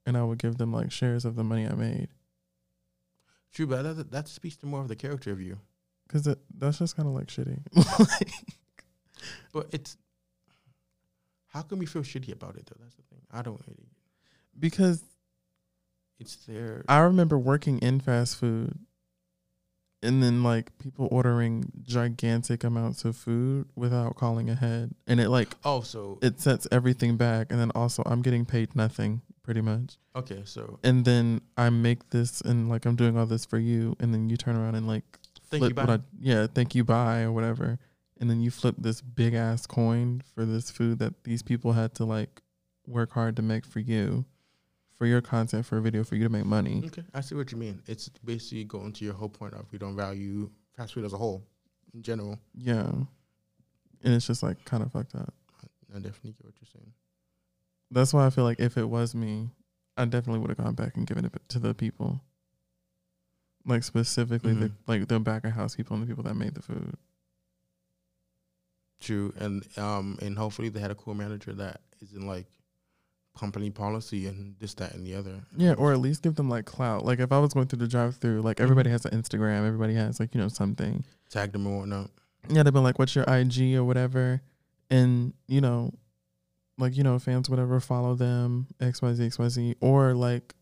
and 0.06 0.18
I 0.18 0.24
would 0.24 0.40
give 0.40 0.58
them 0.58 0.72
like 0.72 0.92
shares 0.92 1.26
of 1.26 1.36
the 1.36 1.44
money 1.44 1.68
I 1.68 1.74
made. 1.74 2.08
True, 3.54 3.68
but 3.68 3.84
that, 3.84 4.12
that 4.12 4.28
speaks 4.28 4.56
to 4.58 4.66
more 4.66 4.82
of 4.82 4.88
the 4.88 4.96
character 4.96 5.32
of 5.32 5.42
you. 5.42 5.60
Because 6.08 6.36
that's 6.58 6.80
just 6.80 6.96
kind 6.96 7.08
of 7.08 7.14
like 7.16 7.28
shitty. 7.28 7.60
But 9.54 9.68
it's 9.72 9.98
how 11.48 11.62
can 11.64 11.80
we 11.80 11.86
feel 11.86 12.04
shitty 12.04 12.32
about 12.32 12.56
it 12.56 12.68
though? 12.68 12.78
That's 12.80 12.96
the 12.96 13.02
thing. 13.04 13.22
I 13.32 13.42
don't 13.42 13.60
really. 13.68 13.90
because 14.60 15.04
It's 16.20 16.36
there. 16.48 16.86
I 16.88 17.00
remember 17.00 17.38
working 17.38 17.80
in 17.80 18.00
fast 18.00 18.38
food 18.38 18.78
and 20.04 20.22
then 20.22 20.44
like 20.44 20.78
people 20.78 21.08
ordering 21.12 21.72
gigantic 21.82 22.64
amounts 22.64 23.04
of 23.06 23.16
food 23.16 23.68
without 23.76 24.16
calling 24.16 24.50
ahead. 24.50 24.92
And 25.08 25.20
it 25.20 25.30
like 25.30 25.56
oh, 25.66 25.82
so 25.82 26.20
it 26.22 26.40
sets 26.40 26.68
everything 26.72 27.18
back 27.18 27.48
and 27.50 27.60
then 27.60 27.72
also 27.74 28.04
I'm 28.06 28.22
getting 28.22 28.46
paid 28.46 28.76
nothing 28.76 29.22
pretty 29.44 29.62
much. 29.62 29.98
okay, 30.16 30.42
so 30.46 30.78
And 30.84 31.06
then 31.06 31.42
I 31.58 31.70
make 31.70 32.10
this 32.12 32.42
and 32.42 32.70
like 32.70 32.86
I'm 32.86 32.96
doing 32.96 33.18
all 33.18 33.26
this 33.26 33.46
for 33.46 33.58
you 33.58 33.96
and 34.00 34.14
then 34.14 34.30
you 34.30 34.38
turn 34.38 34.56
around 34.56 34.76
and 34.76 34.88
like 34.88 35.04
thank 35.50 35.64
you. 35.64 35.70
flip 35.70 35.78
what 35.78 35.90
I 35.90 36.04
yeah, 36.20 36.48
thank 36.48 36.76
you 36.76 36.84
bye 36.84 37.22
or 37.22 37.32
whatever. 37.32 37.80
And 38.20 38.30
then 38.30 38.42
you 38.42 38.50
flip 38.50 38.76
this 38.78 39.02
big 39.02 39.34
ass 39.34 39.68
coin 39.68 40.24
for 40.34 40.46
this 40.46 40.72
food 40.72 41.00
that 41.00 41.24
these 41.24 41.44
people 41.44 41.74
had 41.74 41.94
to 41.96 42.06
like 42.06 42.42
work 42.88 43.12
hard 43.12 43.36
to 43.36 43.42
make 43.42 43.66
for 43.66 43.80
you. 43.80 44.26
For 44.98 45.06
your 45.06 45.22
content 45.22 45.64
for 45.68 45.78
a 45.78 45.82
video 45.82 46.04
for 46.04 46.16
you 46.16 46.24
to 46.24 46.30
make 46.30 46.46
money. 46.46 46.82
Okay, 46.88 47.04
I 47.14 47.22
see 47.22 47.36
what 47.36 47.52
you 47.52 47.58
mean. 47.60 47.84
It's 47.86 48.10
basically 48.26 48.64
going 48.64 48.94
to 48.94 49.06
your 49.06 49.14
whole 49.14 49.30
point 49.30 49.54
of 49.54 49.72
we 49.72 49.78
don't 49.78 49.96
value 49.96 50.50
fast 50.76 50.96
food 50.96 51.06
as 51.06 51.14
a 51.14 51.18
whole, 51.18 51.44
in 51.94 52.02
general. 52.02 52.40
Yeah. 52.56 52.90
And 54.04 54.14
it's 54.16 54.26
just 54.26 54.42
like 54.42 54.66
kind 54.66 54.82
of 54.82 54.92
fucked 54.92 55.14
up. 55.14 55.36
I 55.94 56.00
definitely 56.00 56.32
get 56.32 56.46
what 56.46 56.56
you're 56.60 56.70
saying. 56.74 56.92
That's 57.92 58.12
why 58.12 58.26
I 58.26 58.32
feel 58.32 58.44
like 58.44 58.60
if 58.60 58.76
it 58.76 58.86
was 58.86 59.14
me, 59.14 59.52
I 59.96 60.06
definitely 60.06 60.40
would 60.40 60.50
have 60.50 60.58
gone 60.58 60.74
back 60.74 60.98
and 60.98 61.06
given 61.06 61.26
it 61.26 61.34
to 61.50 61.60
the 61.60 61.76
people. 61.76 62.20
Like 63.68 63.84
specifically 63.84 64.54
the 64.54 64.68
Mhm. 64.70 64.74
like 64.88 65.08
the 65.08 65.20
back 65.20 65.44
of 65.44 65.52
house 65.52 65.76
people 65.76 65.94
and 65.96 66.04
the 66.04 66.08
people 66.08 66.24
that 66.24 66.36
made 66.36 66.56
the 66.56 66.62
food. 66.64 66.96
True, 69.00 69.32
and 69.38 69.64
um, 69.78 70.18
and 70.22 70.38
hopefully 70.38 70.70
they 70.70 70.80
had 70.80 70.90
a 70.90 70.96
cool 70.96 71.14
manager 71.14 71.54
that 71.54 71.82
isn't 72.02 72.26
like 72.26 72.48
company 73.38 73.70
policy 73.70 74.26
and 74.26 74.56
this, 74.60 74.74
that, 74.76 74.96
and 74.96 75.06
the 75.06 75.14
other. 75.14 75.36
Yeah, 75.56 75.74
or 75.74 75.92
at 75.94 76.00
least 76.00 76.24
give 76.24 76.34
them 76.36 76.50
like 76.50 76.66
clout. 76.66 77.06
Like 77.06 77.20
if 77.20 77.32
I 77.32 77.38
was 77.38 77.54
going 77.54 77.68
through 77.68 77.80
the 77.80 77.88
drive 77.88 78.16
through, 78.16 78.42
like 78.42 78.60
everybody 78.60 78.90
has 78.90 79.06
an 79.06 79.12
Instagram, 79.12 79.68
everybody 79.68 79.94
has 79.94 80.20
like, 80.20 80.34
you 80.34 80.42
know, 80.42 80.48
something. 80.48 81.04
tag 81.30 81.52
them 81.52 81.68
and 81.68 81.78
whatnot. 81.78 82.10
Yeah, 82.50 82.64
they've 82.64 82.74
been 82.74 82.84
like, 82.84 82.98
What's 82.98 83.14
your 83.16 83.26
IG 83.28 83.76
or 83.76 83.84
whatever? 83.84 84.42
And, 84.90 85.34
you 85.48 85.62
know, 85.62 85.94
like, 86.80 86.98
you 86.98 87.04
know, 87.04 87.20
fans, 87.20 87.50
whatever, 87.50 87.80
follow 87.80 88.16
them, 88.16 88.68
XYZ, 88.80 89.20
XYZ, 89.36 89.76
or 89.82 90.16
like 90.16 90.56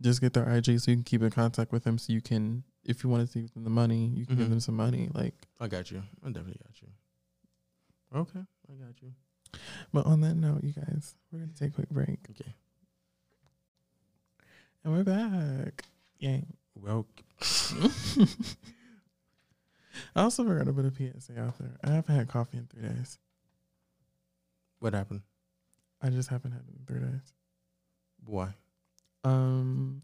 just 0.00 0.20
get 0.20 0.32
their 0.32 0.48
IG 0.48 0.78
so 0.80 0.90
you 0.90 0.96
can 0.96 1.04
keep 1.04 1.22
in 1.22 1.30
contact 1.30 1.72
with 1.72 1.84
them 1.84 1.98
so 1.98 2.12
you 2.12 2.20
can 2.20 2.64
if 2.84 3.04
you 3.04 3.10
want 3.10 3.24
to 3.26 3.30
see 3.30 3.46
them 3.52 3.64
the 3.64 3.70
money, 3.70 4.06
you 4.06 4.24
can 4.26 4.36
give 4.36 4.46
Mhm. 4.46 4.50
them 4.50 4.60
some 4.60 4.74
money. 4.76 5.10
Like 5.12 5.34
I 5.60 5.68
got 5.68 5.90
you. 5.90 6.02
I 6.24 6.28
definitely 6.28 6.60
got 6.64 6.80
you. 6.82 6.88
Okay, 8.20 8.40
I 8.70 8.72
got 8.74 9.02
you. 9.02 9.12
but 9.92 10.06
on 10.06 10.20
that 10.22 10.34
note, 10.34 10.64
you 10.64 10.72
guys, 10.72 11.14
we're 11.30 11.40
gonna 11.40 11.52
take 11.52 11.70
a 11.70 11.74
quick 11.74 11.90
break. 11.90 12.18
Okay. 12.30 12.54
And 14.82 14.94
we're 14.94 15.04
back. 15.04 15.84
Yay. 16.18 16.44
Well, 16.74 17.06
I 20.14 20.22
also 20.22 20.44
forgot 20.44 20.64
to 20.66 20.72
put 20.72 20.84
a 20.86 20.90
PSA 20.90 21.38
out 21.38 21.58
there. 21.58 21.76
I 21.84 21.90
haven't 21.90 22.14
had 22.14 22.28
coffee 22.28 22.58
in 22.58 22.66
three 22.66 22.82
days. 22.88 23.18
what 24.78 24.94
happened? 24.94 25.22
I 26.00 26.08
just 26.08 26.30
haven't 26.30 26.52
had 26.52 26.62
it 26.62 26.74
in 26.78 26.86
three 26.86 27.00
days. 27.06 27.34
Why? 28.24 28.54
Um, 29.24 30.02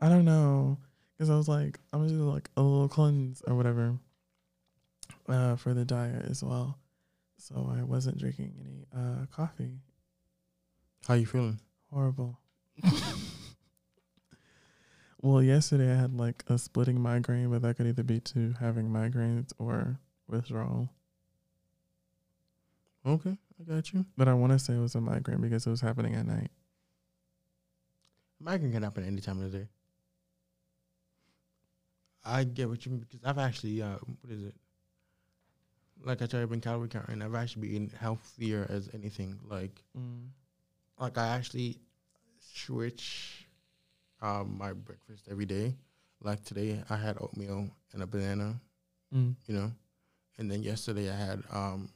I 0.00 0.08
don't 0.08 0.24
know, 0.24 0.78
because 1.12 1.30
I 1.30 1.36
was 1.36 1.48
like, 1.48 1.78
I'm 1.92 2.00
gonna 2.00 2.12
do 2.12 2.30
like 2.30 2.50
a 2.56 2.62
little 2.62 2.88
cleanse 2.88 3.42
or 3.46 3.54
whatever, 3.54 3.98
uh, 5.28 5.56
for 5.56 5.74
the 5.74 5.84
diet 5.84 6.24
as 6.28 6.42
well. 6.42 6.78
So 7.38 7.70
I 7.76 7.82
wasn't 7.82 8.18
drinking 8.18 8.54
any 8.60 8.86
uh 8.94 9.26
coffee. 9.26 9.80
How 11.06 11.14
you 11.14 11.26
feeling? 11.26 11.60
Horrible. 11.92 12.38
well, 15.20 15.42
yesterday 15.42 15.92
I 15.92 15.96
had 15.96 16.14
like 16.14 16.42
a 16.48 16.56
splitting 16.58 17.00
migraine, 17.00 17.50
but 17.50 17.62
that 17.62 17.76
could 17.76 17.86
either 17.86 18.02
be 18.02 18.20
to 18.20 18.54
having 18.58 18.88
migraines 18.88 19.52
or 19.58 19.98
withdrawal. 20.26 20.88
Okay, 23.06 23.36
I 23.60 23.74
got 23.74 23.92
you. 23.92 24.06
But 24.16 24.28
I 24.28 24.34
want 24.34 24.52
to 24.52 24.58
say 24.58 24.74
it 24.74 24.80
was 24.80 24.94
a 24.94 25.00
migraine 25.00 25.42
because 25.42 25.66
it 25.66 25.70
was 25.70 25.82
happening 25.82 26.14
at 26.14 26.26
night. 26.26 26.50
Migraine 28.44 28.72
can 28.72 28.82
happen 28.82 29.04
any 29.06 29.20
time 29.22 29.40
of 29.42 29.50
the 29.50 29.58
day. 29.60 29.68
I 32.24 32.44
get 32.44 32.68
what 32.68 32.84
you 32.84 32.92
mean 32.92 33.00
because 33.00 33.20
I've 33.24 33.38
actually, 33.38 33.80
uh, 33.82 33.96
what 34.20 34.32
is 34.32 34.42
it? 34.44 34.54
Like 36.04 36.20
I 36.20 36.26
tell 36.26 36.40
you, 36.40 36.44
I've 36.44 36.50
been 36.50 36.60
calorie 36.60 36.88
counting. 36.88 37.22
I've 37.22 37.34
actually 37.34 37.68
been 37.68 37.90
healthier 37.98 38.66
as 38.68 38.90
anything. 38.92 39.38
Like, 39.48 39.82
Mm. 39.96 40.28
like 40.98 41.16
I 41.16 41.28
actually 41.28 41.80
switch 42.38 43.46
um, 44.20 44.56
my 44.58 44.72
breakfast 44.72 45.28
every 45.30 45.46
day. 45.46 45.76
Like 46.20 46.44
today, 46.44 46.82
I 46.90 46.96
had 46.96 47.16
oatmeal 47.20 47.70
and 47.92 48.02
a 48.02 48.06
banana. 48.06 48.60
Mm. 49.14 49.36
you 49.46 49.54
know. 49.54 49.72
And 50.38 50.50
then 50.50 50.62
yesterday 50.62 51.10
I 51.10 51.16
had 51.16 51.42
um 51.52 51.88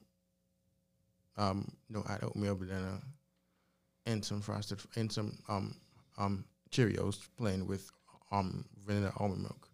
um 1.37 1.71
no 1.91 2.03
I 2.09 2.13
had 2.13 2.25
oatmeal 2.25 2.55
banana 2.55 3.01
and 4.07 4.25
some 4.25 4.41
frosted 4.41 4.81
and 4.97 5.11
some 5.11 5.37
um 5.49 5.75
um 6.19 6.45
Cheerios 6.71 7.29
plain 7.39 7.67
with 7.67 7.91
um 8.31 8.65
vanilla 8.87 9.13
almond 9.17 9.43
milk, 9.43 9.69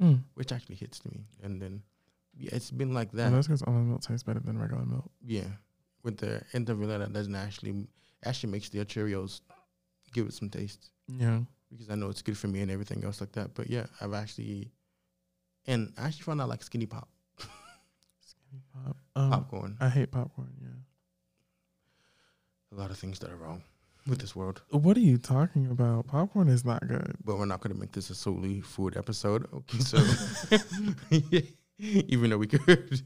Mm. 0.00 0.22
which 0.34 0.52
actually 0.52 0.76
hits 0.76 1.04
me. 1.04 1.24
And 1.42 1.60
then 1.60 1.82
yeah, 2.38 2.50
it's 2.52 2.70
been 2.70 2.92
like 2.94 3.12
Well, 3.12 3.24
that. 3.24 3.34
that's 3.34 3.46
because 3.48 3.62
almond 3.62 3.88
milk 3.88 4.02
tastes 4.02 4.22
better 4.22 4.40
than 4.40 4.58
regular 4.58 4.84
milk. 4.84 5.10
yeah. 5.24 5.48
With 6.02 6.18
the 6.18 6.42
vanilla 6.52 6.98
that 7.00 7.12
doesn't 7.12 7.34
actually 7.34 7.86
actually 8.24 8.52
makes 8.52 8.68
the 8.68 8.84
Cheerios 8.84 9.40
give 10.12 10.26
it 10.28 10.34
some 10.34 10.50
taste. 10.50 10.90
Yeah. 11.08 11.40
Because 11.70 11.90
I 11.90 11.96
know 11.96 12.10
it's 12.10 12.22
good 12.22 12.38
for 12.38 12.46
me 12.46 12.60
and 12.60 12.70
everything 12.70 13.02
else 13.04 13.20
like 13.20 13.32
that. 13.32 13.54
But 13.54 13.68
yeah, 13.70 13.86
I've 14.00 14.14
actually 14.14 14.70
and 15.66 15.92
I 15.98 16.06
actually 16.06 16.22
found 16.22 16.40
out 16.40 16.48
like 16.48 16.62
skinny 16.62 16.86
pop 16.86 17.08
Skinny 18.20 18.62
pop. 18.72 18.96
Um, 19.16 19.30
popcorn. 19.30 19.76
I 19.80 19.88
hate 19.88 20.12
popcorn. 20.12 20.52
Yeah. 20.60 20.68
a 22.72 22.74
lot 22.80 22.90
of 22.90 22.98
things 22.98 23.18
that 23.20 23.30
are 23.30 23.36
wrong 23.36 23.62
with 24.06 24.20
this 24.20 24.34
world. 24.36 24.62
What 24.70 24.96
are 24.96 25.00
you 25.00 25.18
talking 25.18 25.66
about? 25.66 26.06
Popcorn 26.06 26.48
is 26.48 26.64
not 26.64 26.86
good. 26.86 27.16
But 27.24 27.38
we're 27.38 27.46
not 27.46 27.60
going 27.60 27.74
to 27.74 27.80
make 27.80 27.92
this 27.92 28.10
a 28.10 28.14
solely 28.14 28.60
food 28.60 28.96
episode. 28.96 29.46
Okay, 29.52 29.78
so 29.78 29.98
even 31.78 32.30
though 32.30 32.38
we 32.38 32.46
could, 32.46 33.02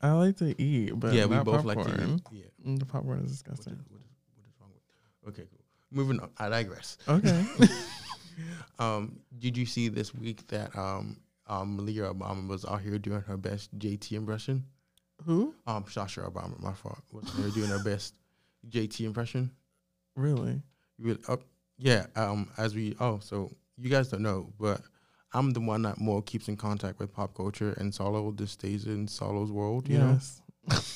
I 0.00 0.12
like 0.12 0.36
to 0.38 0.60
eat, 0.60 0.92
but 0.98 1.12
yeah, 1.14 1.26
we 1.26 1.36
both 1.38 1.64
popcorn. 1.64 1.76
like 1.76 1.86
to 1.86 2.04
eat. 2.14 2.20
Yeah, 2.32 2.44
Mm, 2.66 2.78
The 2.78 2.86
popcorn 2.86 3.20
is 3.24 3.30
disgusting. 3.32 3.72
what, 3.90 4.00
is, 4.00 4.06
what 4.36 4.46
is 4.46 4.54
wrong 4.60 4.70
with? 4.74 5.28
Okay, 5.34 5.48
cool. 5.50 5.60
Moving 5.90 6.20
on. 6.20 6.30
I 6.38 6.48
digress. 6.48 6.98
Okay. 7.08 7.44
Um, 8.78 9.18
did 9.38 9.58
you 9.58 9.66
see 9.66 9.88
this 9.88 10.14
week 10.14 10.46
that 10.48 10.74
um, 10.76 11.18
um, 11.46 11.76
Malia 11.76 12.04
Obama 12.12 12.48
was 12.48 12.64
out 12.64 12.80
here 12.80 12.98
doing 12.98 13.20
her 13.20 13.36
best 13.36 13.78
JT 13.78 14.12
impression? 14.12 14.64
Who? 15.26 15.54
Um, 15.66 15.84
Sasha 15.88 16.22
Obama, 16.22 16.58
my 16.58 16.72
fault, 16.72 16.98
was 17.12 17.28
her 17.34 17.50
doing 17.50 17.68
her 17.68 17.84
best 17.84 18.14
JT 18.70 19.00
impression. 19.04 19.50
Really? 20.16 20.62
You 20.98 21.18
oh, 21.28 21.38
yeah. 21.78 22.06
Um, 22.16 22.50
as 22.58 22.74
we 22.74 22.96
oh, 23.00 23.18
so 23.20 23.50
you 23.76 23.90
guys 23.90 24.08
don't 24.08 24.22
know, 24.22 24.52
but 24.58 24.80
I'm 25.32 25.50
the 25.52 25.60
one 25.60 25.82
that 25.82 25.98
more 25.98 26.22
keeps 26.22 26.48
in 26.48 26.56
contact 26.56 26.98
with 26.98 27.12
pop 27.12 27.34
culture, 27.34 27.74
and 27.78 27.94
Salo 27.94 28.30
just 28.32 28.54
stays 28.54 28.86
in 28.86 29.08
Salo's 29.08 29.50
world, 29.50 29.88
you 29.88 29.98
yes. 29.98 30.40
know. 30.68 30.78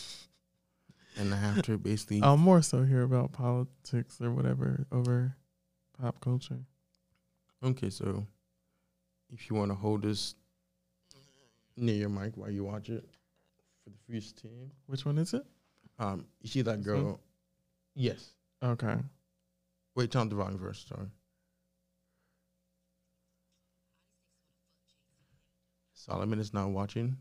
And 1.18 1.32
I 1.32 1.38
have 1.38 1.62
to 1.62 1.78
basically, 1.78 2.20
I'll 2.22 2.36
more 2.36 2.60
so 2.60 2.82
hear 2.82 3.00
about 3.00 3.32
politics 3.32 4.20
or 4.20 4.30
whatever 4.30 4.86
over 4.92 5.34
pop 5.98 6.20
culture. 6.20 6.58
okay, 7.64 7.88
so 7.88 8.26
if 9.32 9.48
you 9.48 9.56
want 9.56 9.70
to 9.70 9.74
hold 9.74 10.02
this 10.02 10.34
near 11.74 11.94
your 11.94 12.10
mic 12.10 12.36
while 12.36 12.50
you 12.50 12.64
watch 12.64 12.90
it, 12.90 13.02
for 13.82 13.90
the 13.90 14.12
first 14.12 14.36
team. 14.36 14.70
Which 14.86 15.06
one 15.06 15.18
is 15.18 15.32
it? 15.32 15.44
Um, 15.98 16.26
you 16.42 16.48
see 16.48 16.62
that 16.62 16.78
This 16.78 16.86
girl? 16.86 17.04
one? 17.04 17.18
Yes. 17.94 18.30
Okay. 18.62 18.96
Wait, 19.94 20.10
tell 20.10 20.26
the 20.26 20.36
wrong 20.36 20.58
verse. 20.58 20.84
Sorry. 20.88 21.08
Solomon 25.94 26.38
is 26.38 26.54
not 26.54 26.70
watching. 26.70 27.16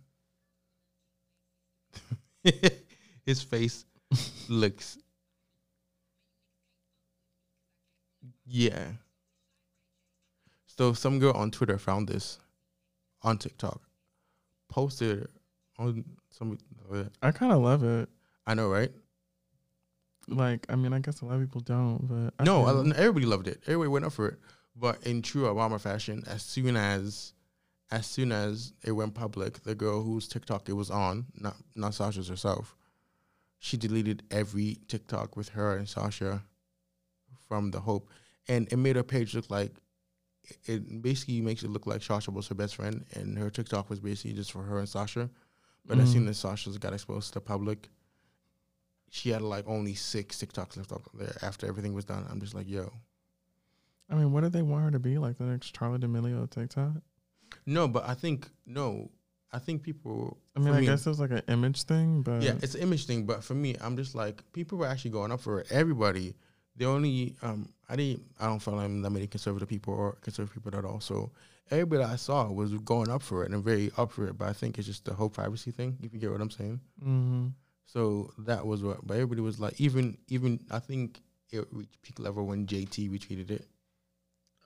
His 3.26 3.41
face 3.41 3.86
looks. 4.50 4.98
Yeah. 8.45 8.91
So 10.67 10.93
some 10.93 11.19
girl 11.19 11.34
on 11.34 11.52
Twitter 11.52 11.78
found 11.78 12.08
this 12.08 12.38
on 13.24 13.38
TikTok, 13.38 13.82
posted 14.69 15.28
on 15.80 16.04
some. 16.30 16.58
Oh, 16.91 17.08
I 17.21 17.32
kind 17.32 17.52
of 17.54 17.62
love 17.62 17.84
it. 17.84 18.10
I 18.45 18.54
know, 18.54 18.67
right? 18.69 18.91
Like, 20.28 20.66
I 20.70 20.76
mean, 20.76 20.94
I 20.94 21.00
guess 21.00 21.22
a 21.22 21.26
lot 21.26 21.36
of 21.36 21.42
people 21.42 21.62
don't, 21.62 22.08
but 22.08 22.34
I 22.40 22.44
no, 22.44 22.66
I- 22.66 22.96
everybody 22.98 23.26
loved 23.26 23.48
it. 23.48 23.62
Everybody 23.68 23.90
went 23.90 24.06
up 24.06 24.14
for 24.14 24.28
it. 24.30 24.40
But 24.76 25.06
in 25.06 25.22
true 25.22 25.44
Obama 25.44 25.80
fashion, 25.80 26.24
as 26.28 26.42
soon 26.44 26.76
as 26.76 27.34
as 27.92 28.08
soon 28.08 28.32
as 28.32 28.74
it 28.84 28.92
went 28.94 29.14
public, 29.14 29.62
the 29.64 29.76
girl 29.76 30.02
whose 30.04 30.28
TikTok 30.28 30.68
it 30.68 30.74
was 30.74 30.90
on, 30.90 31.28
not 31.36 31.56
not 31.76 31.94
Sasha's 31.94 32.28
herself, 32.28 32.76
she 33.60 33.78
deleted 33.78 34.24
every 34.32 34.80
TikTok 34.88 35.38
with 35.38 35.50
her 35.50 35.78
and 35.78 35.88
Sasha 35.88 36.44
from 37.48 37.72
the 37.72 37.80
Hope, 37.82 38.10
and 38.48 38.68
it 38.72 38.78
made 38.78 38.96
her 38.96 39.04
page 39.04 39.36
look 39.36 39.50
like 39.52 39.76
it 40.66 41.02
basically 41.02 41.42
makes 41.42 41.64
it 41.64 41.70
look 41.72 41.88
like 41.88 42.04
Sasha 42.04 42.32
was 42.32 42.48
her 42.48 42.56
best 42.56 42.76
friend, 42.76 43.06
and 43.14 43.38
her 43.38 43.50
TikTok 43.50 43.90
was 43.90 44.00
basically 44.00 44.34
just 44.34 44.52
for 44.52 44.64
her 44.64 44.80
and 44.80 44.90
Sasha. 44.90 45.30
But 45.86 46.00
as 46.00 46.10
Mhm. 46.10 46.14
soon 46.14 46.28
as 46.28 46.38
Sasha's 46.38 46.78
got 46.80 46.94
exposed 46.94 47.28
to 47.30 47.34
the 47.36 47.42
public, 47.42 47.90
she 49.15 49.30
had 49.30 49.41
like 49.41 49.65
only 49.65 49.93
six 49.95 50.36
TikToks 50.43 50.75
left 50.75 50.91
up 50.91 51.04
there 51.13 51.38
after 51.41 51.65
everything 51.67 51.93
was 51.93 52.04
done. 52.04 52.25
I'm 52.30 52.41
just 52.41 52.54
like, 52.54 52.67
yo, 52.69 52.91
I 54.10 54.15
mean, 54.15 54.34
what 54.34 54.41
do 54.43 54.49
they 54.49 54.62
want 54.62 54.84
her 54.84 54.91
to 54.91 54.99
be? 54.99 55.17
Like 55.17 55.38
the 55.38 55.45
next 55.45 55.73
Charli 55.73 56.01
D'Amelio 56.01 56.43
of 56.43 56.49
TikTok? 56.49 56.91
no, 57.65 57.88
but 57.88 58.08
I 58.08 58.13
think 58.13 58.49
no, 58.65 59.10
I 59.54 59.60
think 59.60 59.84
people. 59.84 60.38
I 60.56 60.60
mean, 60.60 60.73
I 60.73 60.80
me- 60.82 60.86
guess 60.86 61.06
it 61.06 61.10
was 61.10 61.21
like 61.21 61.32
an 61.32 61.43
image 61.47 61.84
thing, 61.84 62.23
but 62.23 62.41
yeah, 62.41 62.56
it's 62.62 62.75
an 62.75 62.82
image 62.82 63.06
thing. 63.06 63.25
But 63.25 63.41
for 63.41 63.54
me, 63.54 63.78
I'm 63.80 63.95
just 63.95 64.15
like 64.15 64.43
people 64.51 64.78
were 64.78 64.88
actually 64.88 65.12
going 65.12 65.32
up 65.32 65.39
for 65.39 65.62
it. 65.62 65.71
Everybody, 65.71 66.36
the 66.75 66.86
only 66.86 67.38
um, 67.41 67.69
I 67.88 67.95
didn't, 67.95 68.23
I 68.38 68.47
don't 68.47 68.60
feel 68.60 68.78
I'm 68.78 69.01
that 69.01 69.12
many 69.12 69.28
conservative 69.28 69.69
people 69.69 69.93
or 69.93 70.17
conservative 70.21 70.62
people 70.62 70.78
at 70.78 70.84
all. 70.84 70.99
So 70.99 71.32
everybody 71.71 72.04
I 72.04 72.17
saw 72.17 72.51
was 72.51 72.73
going 72.73 73.10
up 73.10 73.21
for 73.21 73.45
it 73.45 73.51
and 73.51 73.63
very 73.63 73.91
up 73.97 74.12
for 74.12 74.28
it. 74.28 74.38
But 74.38 74.49
I 74.49 74.54
think 74.54 74.78
it's 74.78 74.88
just 74.88 75.06
the 75.06 75.13
whole 75.13 75.30
privacy 75.30 75.71
thing. 75.71 75.97
If 76.04 76.13
you 76.13 76.19
get 76.19 76.32
what 76.32 76.41
I'm 76.41 76.51
saying. 76.51 76.82
hmm 77.01 77.47
So 77.86 78.32
that 78.39 78.65
was 78.65 78.84
what. 78.84 79.06
But 79.06 79.15
everybody 79.15 79.41
was 79.41 79.60
like, 79.60 79.80
even 79.80 80.17
even 80.28 80.60
I 80.71 80.80
think 80.80 81.21
it 81.52 81.65
reached 81.71 82.02
peak 82.02 82.19
level 82.19 82.45
when 82.45 82.65
JT 82.65 83.10
retweeted 83.10 83.52
it. 83.52 83.67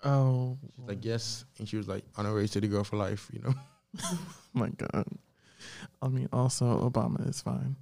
oh, 0.04 0.58
She's 0.62 0.88
like, 0.88 1.04
yes, 1.06 1.46
and 1.58 1.68
she 1.68 1.78
was 1.78 1.88
like, 1.88 2.04
on 2.18 2.26
her 2.26 2.34
way 2.34 2.48
to 2.48 2.62
the 2.62 2.68
girl 2.68 2.84
for 2.84 2.98
life. 2.98 3.30
You 3.34 3.42
know. 3.42 3.54
my 4.54 4.70
God. 4.70 5.06
I 6.02 6.08
mean, 6.08 6.30
also 6.32 6.90
Obama 6.90 7.28
is 7.30 7.42
fine. 7.42 7.76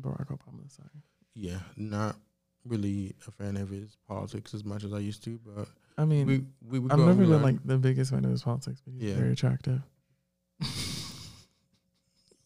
Barack 0.00 0.26
Obama 0.28 0.66
is 0.66 0.76
fine. 0.76 1.02
Yeah, 1.34 1.58
not 1.76 2.16
really 2.64 3.14
a 3.26 3.30
fan 3.30 3.56
of 3.56 3.70
his 3.70 3.96
politics 4.08 4.52
as 4.54 4.64
much 4.64 4.84
as 4.84 4.92
I 4.92 4.98
used 4.98 5.22
to, 5.24 5.38
but 5.44 5.68
I 5.96 6.04
mean, 6.04 6.26
we 6.26 6.44
we 6.68 6.78
would 6.78 6.92
I've 6.92 6.98
never 6.98 7.24
been 7.26 7.42
like 7.42 7.64
the 7.64 7.78
biggest 7.78 8.10
fan 8.10 8.24
of 8.24 8.30
his 8.30 8.42
politics, 8.42 8.82
but 8.84 8.92
he's 8.94 9.02
Yeah. 9.10 9.14
very 9.16 9.32
attractive. 9.32 9.80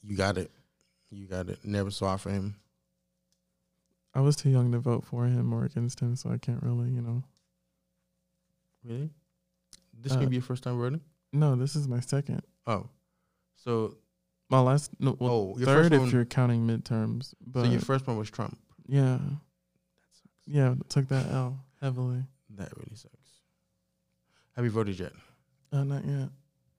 you 0.02 0.16
got 0.16 0.38
it, 0.38 0.50
you 1.10 1.26
got 1.26 1.48
it. 1.48 1.58
Never 1.64 1.90
saw 1.90 2.16
for 2.16 2.30
him. 2.30 2.56
I 4.14 4.20
was 4.20 4.36
too 4.36 4.50
young 4.50 4.72
to 4.72 4.78
vote 4.78 5.04
for 5.04 5.26
him 5.26 5.52
or 5.52 5.64
against 5.64 6.00
him, 6.00 6.16
so 6.16 6.30
I 6.30 6.38
can't 6.38 6.62
really, 6.62 6.90
you 6.90 7.00
know. 7.00 7.22
Really, 8.84 9.10
this 9.92 10.12
Uh, 10.12 10.18
may 10.20 10.26
be 10.26 10.36
your 10.36 10.42
first 10.42 10.62
time 10.62 10.78
voting. 10.78 11.00
No, 11.32 11.54
this 11.54 11.76
is 11.76 11.86
my 11.86 12.00
second. 12.00 12.42
Oh, 12.66 12.88
so 13.56 13.96
My 14.48 14.58
last, 14.60 14.90
no, 14.98 15.16
well, 15.20 15.30
oh, 15.30 15.54
your 15.58 15.66
third 15.66 15.92
first 15.92 16.06
if 16.06 16.12
you're 16.12 16.24
counting 16.24 16.66
midterms. 16.66 17.34
But 17.46 17.66
so 17.66 17.70
your 17.70 17.80
first 17.80 18.06
one 18.08 18.16
was 18.16 18.28
Trump. 18.30 18.58
yeah, 18.88 19.18
That 19.18 20.10
sucks. 20.12 20.28
yeah, 20.46 20.74
took 20.88 21.06
that 21.08 21.26
L 21.30 21.64
heavily. 21.80 22.24
That 22.56 22.76
really 22.76 22.96
sucks. 22.96 23.14
Have 24.56 24.64
you 24.64 24.72
voted 24.72 24.98
yet? 24.98 25.12
Uh, 25.72 25.84
not 25.84 26.04
yet. 26.04 26.30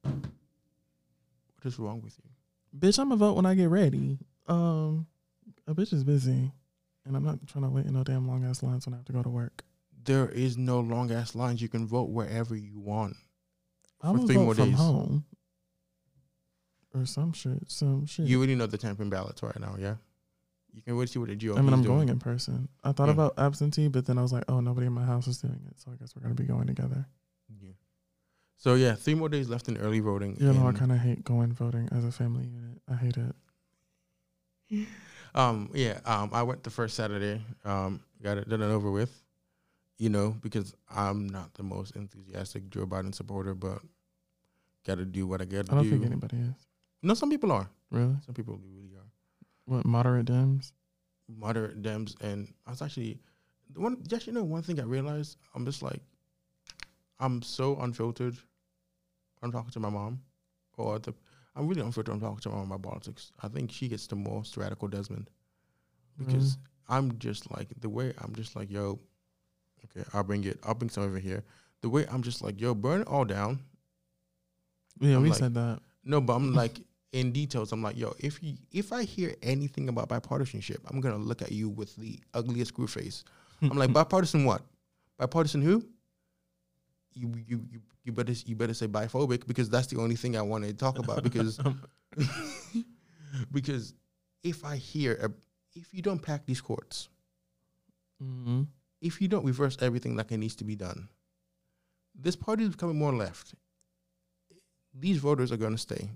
What 0.03 1.65
is 1.65 1.79
wrong 1.79 2.01
with 2.01 2.17
you? 2.21 2.29
Bitch, 2.77 2.97
I'm 2.99 3.09
gonna 3.09 3.17
vote 3.17 3.35
when 3.35 3.45
I 3.45 3.53
get 3.55 3.69
ready. 3.69 4.17
Um, 4.47 5.07
a 5.67 5.73
bitch 5.75 5.93
is 5.93 6.03
busy, 6.03 6.51
and 7.05 7.15
I'm 7.15 7.23
not 7.23 7.45
trying 7.47 7.63
to 7.63 7.69
wait 7.69 7.85
in 7.85 7.93
no 7.93 8.03
damn 8.03 8.27
long 8.27 8.45
ass 8.45 8.63
lines 8.63 8.85
when 8.85 8.93
I 8.93 8.97
have 8.97 9.05
to 9.05 9.13
go 9.13 9.21
to 9.23 9.29
work. 9.29 9.63
There 10.03 10.29
is 10.29 10.57
no 10.57 10.79
long 10.79 11.11
ass 11.11 11.35
lines. 11.35 11.61
You 11.61 11.69
can 11.69 11.85
vote 11.85 12.09
wherever 12.09 12.55
you 12.55 12.79
want. 12.79 13.15
I'm 14.01 14.19
For 14.21 14.25
three 14.27 14.35
vote 14.37 14.43
more 14.45 14.55
from 14.55 14.69
days. 14.71 14.77
home 14.79 15.25
or 16.93 17.05
some 17.05 17.33
shit. 17.33 17.69
Some 17.69 18.05
shit. 18.05 18.25
You 18.25 18.37
already 18.37 18.55
know 18.55 18.65
the 18.67 18.77
tampering 18.77 19.09
ballots 19.09 19.43
right 19.43 19.59
now, 19.59 19.75
yeah. 19.79 19.95
You 20.73 20.81
can 20.81 20.95
wait 20.97 21.07
to 21.07 21.11
see 21.11 21.19
what 21.19 21.27
the 21.29 21.35
GOP 21.35 21.57
I 21.57 21.61
mean, 21.61 21.73
I'm 21.73 21.83
doing. 21.83 21.97
going 21.97 22.09
in 22.09 22.19
person. 22.19 22.69
I 22.83 22.93
thought 22.93 23.07
Yeah. 23.07 23.13
about 23.13 23.33
absentee, 23.37 23.89
but 23.89 24.05
then 24.05 24.17
I 24.17 24.21
was 24.21 24.31
like, 24.31 24.45
oh, 24.47 24.61
nobody 24.61 24.87
in 24.87 24.93
my 24.93 25.03
house 25.05 25.27
is 25.27 25.37
doing 25.39 25.61
it, 25.67 25.77
so 25.79 25.91
I 25.91 25.95
guess 25.97 26.15
we're 26.15 26.21
gonna 26.23 26.33
be 26.35 26.45
going 26.45 26.65
together. 26.67 27.05
Yeah. 27.61 27.71
So 28.61 28.75
yeah, 28.75 28.93
three 28.93 29.15
more 29.15 29.27
days 29.27 29.49
left 29.49 29.69
in 29.69 29.77
early 29.77 30.01
voting. 30.01 30.37
You 30.39 30.53
know, 30.53 30.67
I 30.67 30.71
kind 30.71 30.91
of 30.91 30.99
hate 30.99 31.23
going 31.23 31.51
voting 31.51 31.89
as 31.91 32.05
a 32.05 32.11
family 32.11 32.45
unit. 32.45 32.79
I 32.87 32.93
hate 32.93 33.17
it. 33.17 33.35
um 35.35 35.69
yeah 35.73 35.99
um 36.05 36.29
I 36.31 36.43
went 36.43 36.63
the 36.63 36.69
first 36.69 36.95
Saturday 36.95 37.41
um 37.65 38.01
got 38.23 38.37
it 38.37 38.47
done 38.47 38.61
and 38.61 38.71
over 38.71 38.91
with, 38.91 39.11
you 39.97 40.09
know 40.09 40.37
because 40.41 40.75
I'm 40.89 41.27
not 41.27 41.55
the 41.55 41.63
most 41.63 41.95
enthusiastic 41.95 42.69
Joe 42.69 42.85
Biden 42.85 43.15
supporter, 43.15 43.55
but 43.55 43.79
got 44.85 44.99
to 44.99 45.05
do 45.05 45.25
what 45.25 45.41
I 45.41 45.45
got 45.45 45.61
I 45.61 45.61
to 45.61 45.71
don't 45.71 45.83
do. 45.83 45.89
think 45.89 46.05
anybody 46.05 46.37
is 46.37 46.67
no, 47.01 47.15
some 47.15 47.31
people 47.31 47.51
are. 47.51 47.67
really. 47.89 48.15
Some 48.27 48.35
people 48.35 48.59
really 48.63 48.93
are. 48.95 49.09
What 49.65 49.85
moderate 49.85 50.27
Dems? 50.27 50.71
Moderate 51.27 51.81
Dems, 51.81 52.13
and 52.21 52.53
I 52.67 52.69
was 52.69 52.81
actually 52.83 53.17
the 53.73 53.81
one. 53.81 53.97
Just 54.07 54.27
you 54.27 54.33
know, 54.33 54.43
one 54.43 54.61
thing 54.61 54.79
I 54.79 54.83
realized, 54.83 55.37
I'm 55.55 55.65
just 55.65 55.81
like, 55.81 56.01
I'm 57.19 57.41
so 57.41 57.77
unfiltered. 57.77 58.37
I'm 59.41 59.51
talking 59.51 59.71
to 59.71 59.79
my 59.79 59.89
mom, 59.89 60.21
or 60.77 60.99
the. 60.99 61.13
I'm 61.55 61.67
really 61.67 61.81
unfiltered. 61.81 62.13
I'm 62.13 62.21
talking 62.21 62.39
to 62.39 62.49
my 62.49 62.55
mom 62.55 62.71
about 62.71 62.89
politics. 62.89 63.31
I 63.41 63.49
think 63.49 63.71
she 63.71 63.89
gets 63.89 64.07
the 64.07 64.15
most 64.15 64.55
radical 64.55 64.87
Desmond 64.87 65.29
because 66.17 66.55
mm. 66.55 66.59
I'm 66.89 67.17
just 67.19 67.51
like 67.51 67.69
the 67.79 67.89
way 67.89 68.13
I'm 68.19 68.33
just 68.35 68.55
like 68.55 68.69
yo. 68.71 68.99
Okay, 69.85 70.07
I'll 70.13 70.23
bring 70.23 70.43
it. 70.43 70.59
I'll 70.63 70.75
bring 70.75 70.89
some 70.89 71.03
over 71.03 71.19
here. 71.19 71.43
The 71.81 71.89
way 71.89 72.05
I'm 72.11 72.21
just 72.21 72.41
like 72.41 72.61
yo, 72.61 72.73
burn 72.73 73.01
it 73.01 73.07
all 73.07 73.25
down. 73.25 73.59
yeah, 74.99 75.15
I'm 75.15 75.23
we 75.23 75.29
like- 75.29 75.39
said 75.39 75.53
that. 75.55 75.79
No, 76.03 76.21
but 76.21 76.33
I'm 76.33 76.53
like 76.63 76.79
in 77.11 77.31
details. 77.31 77.71
I'm 77.71 77.81
like, 77.81 77.97
yo, 77.97 78.13
if 78.19 78.41
you 78.41 78.55
if 78.71 78.93
I 78.93 79.03
hear 79.03 79.35
anything 79.41 79.89
about 79.89 80.09
bipartisanship, 80.09 80.77
I'm 80.89 81.01
gonna 81.01 81.17
look 81.17 81.41
at 81.41 81.51
you 81.51 81.69
with 81.69 81.95
the 81.95 82.19
ugliest 82.33 82.69
screw 82.69 82.87
face. 82.87 83.23
I'm 83.61 83.77
like, 83.77 83.93
bipartisan 83.93 84.45
what? 84.45 84.61
Bipartisan 85.17 85.61
who? 85.61 85.85
You 87.13 87.33
you 87.47 87.65
you 87.71 87.81
you 88.03 88.11
better 88.11 88.33
you 88.45 88.55
better 88.55 88.73
say 88.73 88.87
biphobic 88.87 89.45
because 89.47 89.69
that's 89.69 89.87
the 89.87 89.99
only 89.99 90.15
thing 90.15 90.35
I 90.37 90.41
want 90.41 90.63
to 90.65 90.73
talk 90.73 90.97
about 90.99 91.23
because 91.23 91.59
because 93.51 93.93
if 94.43 94.65
I 94.65 94.75
hear 94.77 95.13
a, 95.21 95.31
if 95.77 95.93
you 95.93 96.01
don't 96.01 96.21
pack 96.21 96.45
these 96.45 96.61
courts, 96.61 97.09
hmm 98.19 98.63
if 99.01 99.19
you 99.19 99.27
don't 99.27 99.43
reverse 99.45 99.77
everything 99.81 100.15
like 100.15 100.31
it 100.31 100.37
needs 100.37 100.55
to 100.57 100.63
be 100.63 100.75
done, 100.75 101.09
this 102.13 102.35
party 102.35 102.63
is 102.63 102.69
becoming 102.69 102.99
more 102.99 103.11
left. 103.13 103.55
These 104.93 105.17
voters 105.17 105.51
are 105.51 105.57
going 105.57 105.71
to 105.73 105.77
stay 105.77 106.09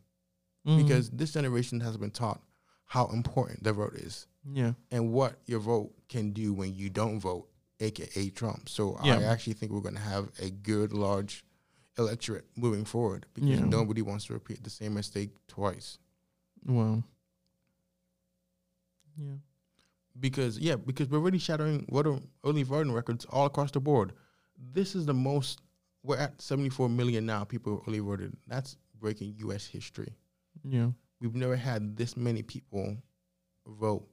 Mm-hmm. 0.68 0.82
because 0.82 1.12
this 1.12 1.32
generation 1.32 1.80
has 1.82 1.96
been 1.96 2.10
taught 2.10 2.42
how 2.86 3.06
important 3.14 3.64
the 3.64 3.72
vote 3.72 3.94
is 3.94 4.26
yeah, 4.52 4.72
and 4.90 5.12
what 5.14 5.36
your 5.46 5.60
vote 5.60 5.92
can 6.10 6.32
do 6.32 6.54
when 6.54 6.74
you 6.74 6.90
don't 6.90 7.20
vote, 7.20 7.48
aka 7.80 8.30
Trump. 8.30 8.70
So 8.70 8.96
I 9.00 9.22
actually 9.24 9.54
think 9.54 9.72
we're 9.72 9.82
going 9.82 9.96
to 9.96 10.02
have 10.02 10.30
a 10.42 10.50
good 10.50 10.94
large 10.94 11.44
electorate 11.98 12.46
moving 12.58 12.84
forward 12.86 13.26
because 13.34 13.60
Yeah. 13.60 13.66
nobody 13.66 14.02
wants 14.02 14.26
to 14.26 14.34
repeat 14.34 14.64
the 14.64 14.70
same 14.70 14.94
mistake 14.94 15.32
twice. 15.48 15.98
well, 16.66 17.04
yeah, 19.18 19.36
Because 20.20 20.60
yeah, 20.60 20.76
because 20.76 21.10
we're 21.10 21.20
really 21.20 21.40
shattering 21.40 21.86
voter 21.90 22.20
early 22.44 22.64
voting 22.64 22.92
records 22.92 23.26
all 23.26 23.46
across 23.46 23.72
the 23.72 23.80
board. 23.80 24.14
This 24.74 24.96
is 24.96 25.06
the 25.06 25.14
most. 25.14 25.62
We're 26.04 26.18
at 26.18 26.42
74 26.42 26.90
million 26.90 27.26
now. 27.26 27.44
People 27.46 27.84
early 27.88 28.00
voted. 28.00 28.36
That's 28.48 28.78
breaking 29.00 29.36
U.S. 29.40 29.66
history. 29.66 30.14
yeah, 30.64 30.90
we've 31.22 31.36
never 31.36 31.56
had 31.56 31.96
this 31.98 32.16
many 32.18 32.42
people 32.44 32.98
vote 33.68 34.08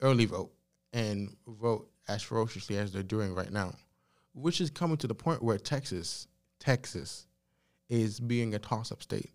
early 0.00 0.24
vote 0.26 0.52
and 0.96 1.36
vote 1.46 1.88
as 2.08 2.22
ferociously 2.22 2.76
as 2.76 2.92
they're 2.92 3.02
doing 3.02 3.34
right 3.34 3.52
now 3.52 3.72
which 4.32 4.60
is 4.60 4.70
coming 4.70 4.96
to 4.96 5.06
the 5.06 5.14
point 5.14 5.42
where 5.42 5.58
texas 5.58 6.26
texas 6.58 7.26
is 7.88 8.18
being 8.18 8.54
a 8.54 8.58
toss-up 8.58 9.02
state 9.02 9.30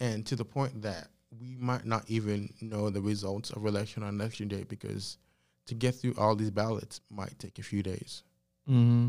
and 0.00 0.24
to 0.26 0.36
the 0.36 0.44
point 0.44 0.82
that 0.82 1.08
we 1.40 1.56
might 1.58 1.84
not 1.84 2.04
even 2.08 2.52
know 2.60 2.90
the 2.90 3.00
results 3.00 3.50
of 3.50 3.66
election 3.66 4.02
on 4.02 4.14
election 4.14 4.48
day 4.48 4.64
because 4.64 5.18
to 5.66 5.74
get 5.74 5.94
through 5.94 6.14
all 6.18 6.36
these 6.36 6.50
ballots 6.50 7.00
might 7.10 7.38
take 7.38 7.58
a 7.58 7.62
few 7.62 7.82
days. 7.82 8.22
Mm-hmm. 8.68 9.08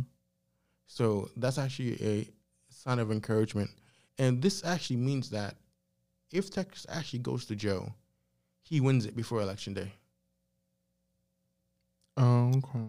So 0.87 1.29
that's 1.35 1.57
actually 1.57 2.01
a 2.01 2.29
sign 2.69 2.99
of 2.99 3.11
encouragement. 3.11 3.69
And 4.17 4.41
this 4.41 4.63
actually 4.63 4.97
means 4.97 5.29
that 5.31 5.55
if 6.31 6.49
Texas 6.49 6.85
actually 6.89 7.19
goes 7.19 7.45
to 7.45 7.55
Joe, 7.55 7.93
he 8.61 8.79
wins 8.79 9.05
it 9.05 9.15
before 9.15 9.41
election 9.41 9.73
day 9.73 9.91
Oh, 12.17 12.51
okay. 12.57 12.85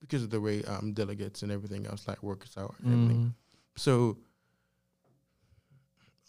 because 0.00 0.22
of 0.22 0.30
the 0.30 0.40
way 0.40 0.62
um, 0.64 0.92
delegates 0.92 1.42
and 1.42 1.50
everything 1.50 1.86
else 1.86 2.06
like 2.06 2.22
works 2.22 2.56
out. 2.56 2.74
and 2.84 2.92
everything. 2.92 3.22
Mm. 3.24 3.34
So, 3.76 4.16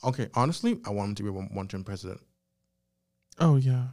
okay, 0.03 0.29
honestly, 0.33 0.79
I 0.85 0.89
want 0.89 1.09
him 1.09 1.15
to 1.15 1.23
be 1.23 1.29
one, 1.29 1.49
one 1.53 1.67
term 1.67 1.83
president, 1.83 2.19
Oh 3.39 3.55
yeah. 3.57 3.87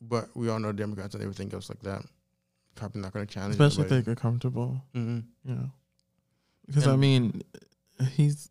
but 0.00 0.28
we 0.36 0.48
all 0.48 0.58
know 0.58 0.72
Democrats 0.72 1.14
and 1.14 1.22
everything 1.22 1.52
else 1.54 1.68
like 1.68 1.80
that. 1.80 2.02
Probably 2.74 3.00
not 3.00 3.12
going 3.12 3.26
to 3.26 3.32
challenge. 3.32 3.54
Especially 3.54 3.84
if 3.84 3.88
they 3.90 4.02
get 4.02 4.18
comfortable. 4.20 4.82
hmm 4.92 5.20
Yeah. 5.44 5.66
Because 6.66 6.86
I 6.86 6.96
mean, 6.96 7.42
he's 8.12 8.50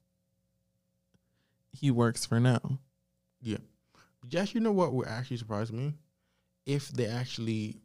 he 1.72 1.92
works 1.92 2.26
for 2.26 2.40
now. 2.40 2.80
Yeah. 3.42 3.58
Just 4.28 4.56
you 4.56 4.60
know 4.62 4.72
what 4.72 4.94
would 4.94 5.08
actually 5.08 5.38
surprise 5.38 5.72
me 5.72 5.94
if 6.66 6.90
they 6.90 7.06
actually 7.06 7.78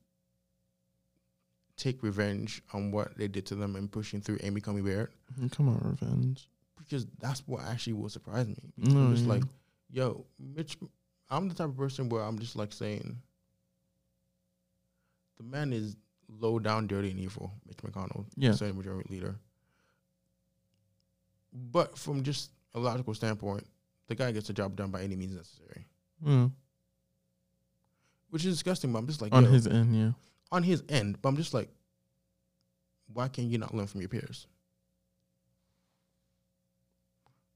take 1.82 2.02
revenge 2.02 2.62
on 2.72 2.90
what 2.92 3.16
they 3.18 3.26
did 3.28 3.44
to 3.46 3.54
them 3.56 3.74
and 3.76 3.90
pushing 3.90 4.20
through 4.20 4.38
Amy 4.42 4.60
Coney 4.60 4.82
Barrett 4.82 5.10
Come 5.50 5.68
on, 5.68 5.80
revenge. 6.00 6.48
because 6.78 7.06
that's 7.18 7.42
what 7.46 7.62
actually 7.64 7.94
will 7.94 8.08
surprise 8.08 8.46
me. 8.46 8.56
No, 8.76 9.00
I'm 9.00 9.12
just 9.14 9.26
yeah. 9.26 9.32
like, 9.32 9.42
yo, 9.90 10.24
Mitch. 10.38 10.76
I'm 11.30 11.48
the 11.48 11.54
type 11.54 11.68
of 11.68 11.76
person 11.76 12.08
where 12.08 12.22
I'm 12.22 12.38
just 12.38 12.56
like 12.56 12.72
saying, 12.72 13.16
the 15.38 15.42
man 15.42 15.72
is 15.72 15.96
low 16.28 16.58
down, 16.58 16.86
dirty, 16.86 17.10
and 17.10 17.18
evil. 17.18 17.52
Mitch 17.66 17.78
McConnell, 17.78 18.26
Yeah. 18.36 18.52
Senate 18.52 18.76
Majority 18.76 19.08
Leader. 19.12 19.34
But 21.52 21.98
from 21.98 22.22
just 22.22 22.50
a 22.74 22.78
logical 22.80 23.14
standpoint, 23.14 23.66
the 24.08 24.14
guy 24.14 24.30
gets 24.32 24.46
the 24.46 24.52
job 24.52 24.76
done 24.76 24.90
by 24.90 25.02
any 25.02 25.16
means 25.16 25.34
necessary, 25.34 25.86
Mm. 26.24 26.52
which 28.30 28.44
is 28.44 28.54
disgusting. 28.54 28.92
But 28.92 28.98
I'm 29.00 29.06
just 29.06 29.20
like, 29.22 29.32
On 29.32 29.44
his 29.44 29.66
end, 29.66 29.96
yeah. 29.96 30.12
On 30.52 30.62
his 30.62 30.84
end. 30.88 31.20
But 31.20 31.30
I'm 31.30 31.36
just 31.36 31.54
like, 31.54 31.70
why 33.12 33.28
can't 33.28 33.48
you 33.48 33.58
not 33.58 33.74
learn 33.74 33.88
from 33.88 34.00
your 34.00 34.08
peers? 34.08 34.46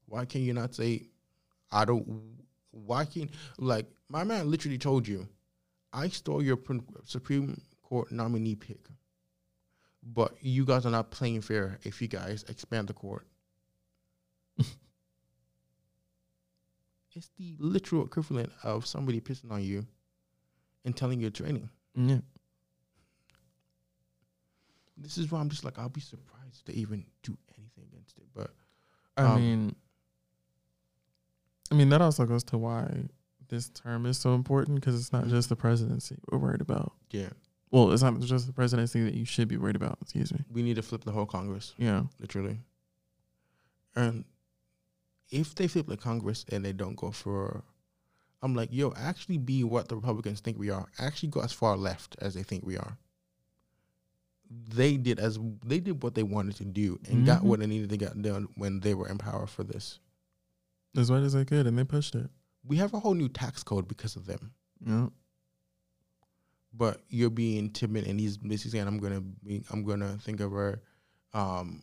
Why 0.07 0.25
can 0.25 0.41
you 0.41 0.53
not 0.53 0.75
say, 0.75 1.07
I 1.71 1.85
don't? 1.85 2.21
Why 2.71 3.05
can 3.05 3.29
like 3.57 3.85
my 4.09 4.23
man 4.23 4.49
literally 4.49 4.77
told 4.77 5.07
you, 5.07 5.27
I 5.93 6.09
stole 6.09 6.43
your 6.43 6.57
Supreme 7.05 7.59
Court 7.83 8.11
nominee 8.11 8.55
pick, 8.55 8.87
but 10.03 10.33
you 10.41 10.65
guys 10.65 10.85
are 10.85 10.91
not 10.91 11.11
playing 11.11 11.41
fair 11.41 11.79
if 11.83 12.01
you 12.01 12.07
guys 12.07 12.45
expand 12.47 12.87
the 12.87 12.93
court. 12.93 13.27
it's 14.57 14.75
the 17.37 17.55
literal 17.59 18.05
equivalent 18.05 18.51
of 18.63 18.85
somebody 18.85 19.19
pissing 19.19 19.51
on 19.51 19.63
you 19.63 19.85
and 20.85 20.95
telling 20.95 21.19
you 21.19 21.29
training. 21.29 21.69
Yeah. 21.95 22.19
This 24.97 25.17
is 25.17 25.31
why 25.31 25.39
I'm 25.39 25.49
just 25.49 25.63
like 25.63 25.77
I'll 25.77 25.89
be 25.89 26.01
surprised 26.01 26.65
to 26.65 26.73
even 26.73 27.05
do 27.23 27.37
anything 27.57 27.85
against 27.91 28.17
it. 28.17 28.25
But 28.33 28.51
I 29.15 29.23
Um, 29.23 29.35
mean, 29.41 29.75
I 31.71 31.75
mean 31.75 31.89
that 31.89 32.01
also 32.01 32.25
goes 32.25 32.43
to 32.45 32.57
why 32.57 33.05
this 33.49 33.69
term 33.69 34.05
is 34.05 34.17
so 34.17 34.33
important 34.33 34.75
because 34.75 34.99
it's 34.99 35.13
not 35.13 35.25
Mhm. 35.25 35.29
just 35.29 35.49
the 35.49 35.55
presidency 35.55 36.17
we're 36.31 36.37
worried 36.37 36.61
about. 36.61 36.93
yeah, 37.11 37.29
Well, 37.71 37.91
it's 37.91 38.01
not 38.03 38.19
just 38.21 38.47
the 38.47 38.53
presidency 38.53 39.01
that 39.03 39.13
you 39.13 39.25
should 39.25 39.47
be 39.47 39.57
worried 39.57 39.75
about. 39.75 39.97
Excuse 40.01 40.33
me. 40.33 40.43
we 40.49 40.63
need 40.63 40.75
to 40.75 40.81
flip 40.81 41.03
the 41.03 41.11
whole 41.11 41.25
Congress, 41.25 41.73
Yeah. 41.77 42.07
literally. 42.19 42.59
And 43.95 44.25
if 45.29 45.53
they 45.55 45.67
flip 45.67 45.87
the 45.87 45.97
Congress 45.97 46.45
and 46.49 46.63
they 46.63 46.71
don't 46.73 46.95
go 46.95 47.11
for, 47.11 47.63
I'm 48.41 48.53
like, 48.55 48.71
yo, 48.71 48.93
actually 48.93 49.37
be 49.37 49.63
what 49.63 49.89
the 49.89 49.95
Republicans 49.95 50.39
think 50.39 50.57
we 50.57 50.69
are. 50.69 50.89
Actually 50.99 51.29
go 51.29 51.41
as 51.41 51.51
far 51.51 51.75
left 51.75 52.15
as 52.19 52.33
they 52.35 52.43
think 52.43 52.65
we 52.65 52.77
are. 52.77 52.97
They 54.49 54.97
did 54.97 55.19
as 55.19 55.37
they 55.65 55.79
did 55.79 56.01
what 56.03 56.15
they 56.15 56.23
wanted 56.23 56.55
to 56.57 56.65
do 56.65 56.99
and 57.09 57.25
got 57.25 57.41
Mhm. 57.41 57.45
what 57.45 57.59
they 57.59 57.67
needed 57.67 57.89
to 57.89 57.97
get 57.97 58.21
done 58.21 58.47
when 58.55 58.79
they 58.79 58.93
were 58.93 59.07
in 59.07 59.17
power 59.17 59.45
for 59.47 59.63
this. 59.63 59.99
As 60.95 61.11
right 61.11 61.21
as 61.23 61.33
they 61.33 61.45
could, 61.45 61.67
and 61.67 61.77
they 61.77 61.83
pushed 61.83 62.15
it. 62.15 62.29
We 62.63 62.77
have 62.77 62.93
a 62.93 62.99
whole 62.99 63.13
new 63.13 63.29
tax 63.29 63.63
code 63.63 63.87
because 63.87 64.15
of 64.15 64.25
them. 64.25 64.53
Yeah. 64.85 65.09
but 66.73 67.01
you're 67.09 67.29
being 67.31 67.71
timid 67.71 68.05
and 68.05 68.19
he's 68.19 68.37
basically 68.37 68.71
saying 68.71 68.87
I'm 68.87 68.99
gonna 68.99 69.21
be 69.21 69.63
I'm 69.71 69.83
gonna 69.83 70.17
think 70.19 70.39
of 70.41 70.55
a 70.55 70.79
um 71.33 71.81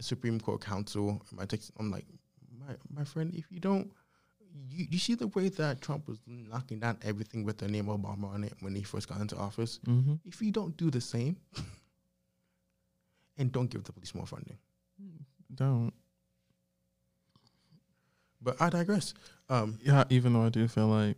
Supreme 0.00 0.38
Court 0.38 0.60
counsel. 0.60 1.20
My 1.32 1.44
text 1.46 1.72
I'm 1.78 1.90
like, 1.90 2.06
my 2.56 2.76
my 2.88 3.02
friend, 3.04 3.34
if 3.34 3.50
you 3.50 3.58
don't 3.58 3.90
you, 4.70 4.86
you 4.90 4.98
see 4.98 5.14
the 5.14 5.26
way 5.28 5.48
that 5.48 5.80
Trump 5.80 6.08
was 6.08 6.18
knocking 6.26 6.80
down 6.80 6.98
everything 7.02 7.44
with 7.44 7.58
the 7.58 7.68
name 7.68 7.86
Obama 7.86 8.32
on 8.32 8.44
it 8.44 8.54
when 8.60 8.74
he 8.74 8.82
first 8.82 9.08
got 9.08 9.20
into 9.20 9.36
office. 9.36 9.80
Mm-hmm. 9.86 10.14
If 10.24 10.40
you 10.40 10.50
don't 10.50 10.76
do 10.76 10.90
the 10.90 11.00
same 11.00 11.36
and 13.36 13.52
don't 13.52 13.70
give 13.70 13.84
the 13.84 13.92
police 13.92 14.14
more 14.14 14.26
funding. 14.26 14.58
Don't. 15.54 15.92
But 18.40 18.60
I 18.60 18.70
digress. 18.70 19.14
Um 19.48 19.78
Yeah. 19.82 20.04
Even 20.10 20.32
though 20.32 20.42
I 20.42 20.48
do 20.50 20.68
feel 20.68 20.86
like, 20.88 21.16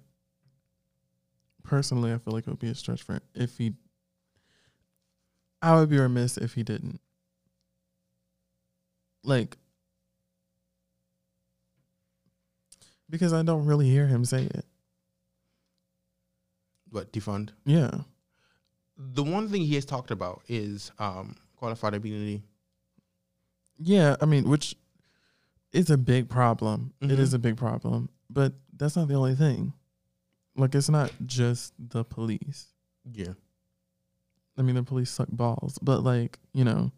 personally, 1.63 2.13
I 2.13 2.19
feel 2.19 2.33
like 2.33 2.47
it 2.47 2.51
would 2.51 2.59
be 2.59 2.71
a 2.71 2.75
stretch 2.75 3.03
for 3.03 3.21
if 3.35 3.59
he. 3.59 3.75
I 5.63 5.75
would 5.75 5.91
be 5.91 5.99
remiss 5.99 6.37
if 6.37 6.55
he 6.55 6.63
didn't. 6.63 7.01
Like. 9.23 9.59
Because 13.11 13.33
I 13.33 13.43
don't 13.43 13.67
really 13.67 13.91
hear 13.91 14.07
him 14.07 14.25
say 14.25 14.45
it. 14.45 14.65
but 16.93 17.13
defund. 17.13 17.51
Yeah. 17.65 17.91
The 18.97 19.23
one 19.23 19.49
thing 19.49 19.63
he 19.63 19.77
has 19.77 19.85
talked 19.85 20.11
about 20.11 20.43
is 20.49 20.91
um 20.99 21.37
qualified 21.57 21.95
immunity. 21.95 22.43
Yeah, 23.79 24.17
I 24.21 24.25
mean, 24.27 24.49
which 24.49 24.75
is 25.73 25.89
a 25.89 25.97
big 25.97 26.29
problem. 26.29 26.93
It 27.01 27.11
Mhm. 27.11 27.19
is 27.19 27.33
a 27.33 27.39
big 27.39 27.57
problem, 27.57 28.09
but 28.29 28.55
that's 28.77 28.97
not 28.97 29.07
the 29.09 29.15
only 29.15 29.37
thing. 29.37 29.73
Like, 30.57 30.75
it's 30.75 30.89
not 30.89 31.13
just 31.25 31.73
the 31.79 32.05
police. 32.05 32.67
Yeah. 33.11 33.35
I 34.59 34.63
mean, 34.63 34.75
the 34.75 34.83
police 34.83 35.11
suck 35.11 35.29
balls, 35.31 35.79
but 35.81 36.03
like, 36.03 36.41
you 36.53 36.65
know, 36.65 36.91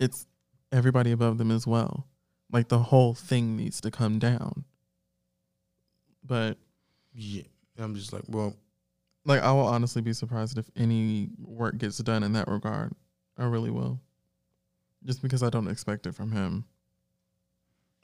it's 0.00 0.26
everybody 0.72 1.12
above 1.12 1.36
them 1.38 1.50
as 1.50 1.66
well. 1.66 2.06
Like, 2.54 2.68
the 2.68 2.78
whole 2.78 3.14
thing 3.14 3.56
needs 3.56 3.80
to 3.80 3.90
come 3.90 4.20
down. 4.20 4.64
But, 6.24 6.56
Yeah. 7.12 7.42
I'm 7.76 7.96
just 7.96 8.12
like, 8.12 8.22
well, 8.28 8.54
like, 9.24 9.42
I 9.42 9.50
will 9.50 9.66
honestly 9.66 10.00
be 10.00 10.12
surprised 10.12 10.56
if 10.56 10.70
any 10.76 11.30
work 11.38 11.78
gets 11.78 11.98
done 11.98 12.22
in 12.22 12.32
that 12.34 12.46
regard. 12.46 12.92
I 13.36 13.46
really 13.46 13.70
will. 13.70 14.00
Just 15.04 15.20
because 15.20 15.42
I 15.42 15.50
don't 15.50 15.66
expect 15.66 16.06
it 16.06 16.14
from 16.14 16.30
him. 16.30 16.64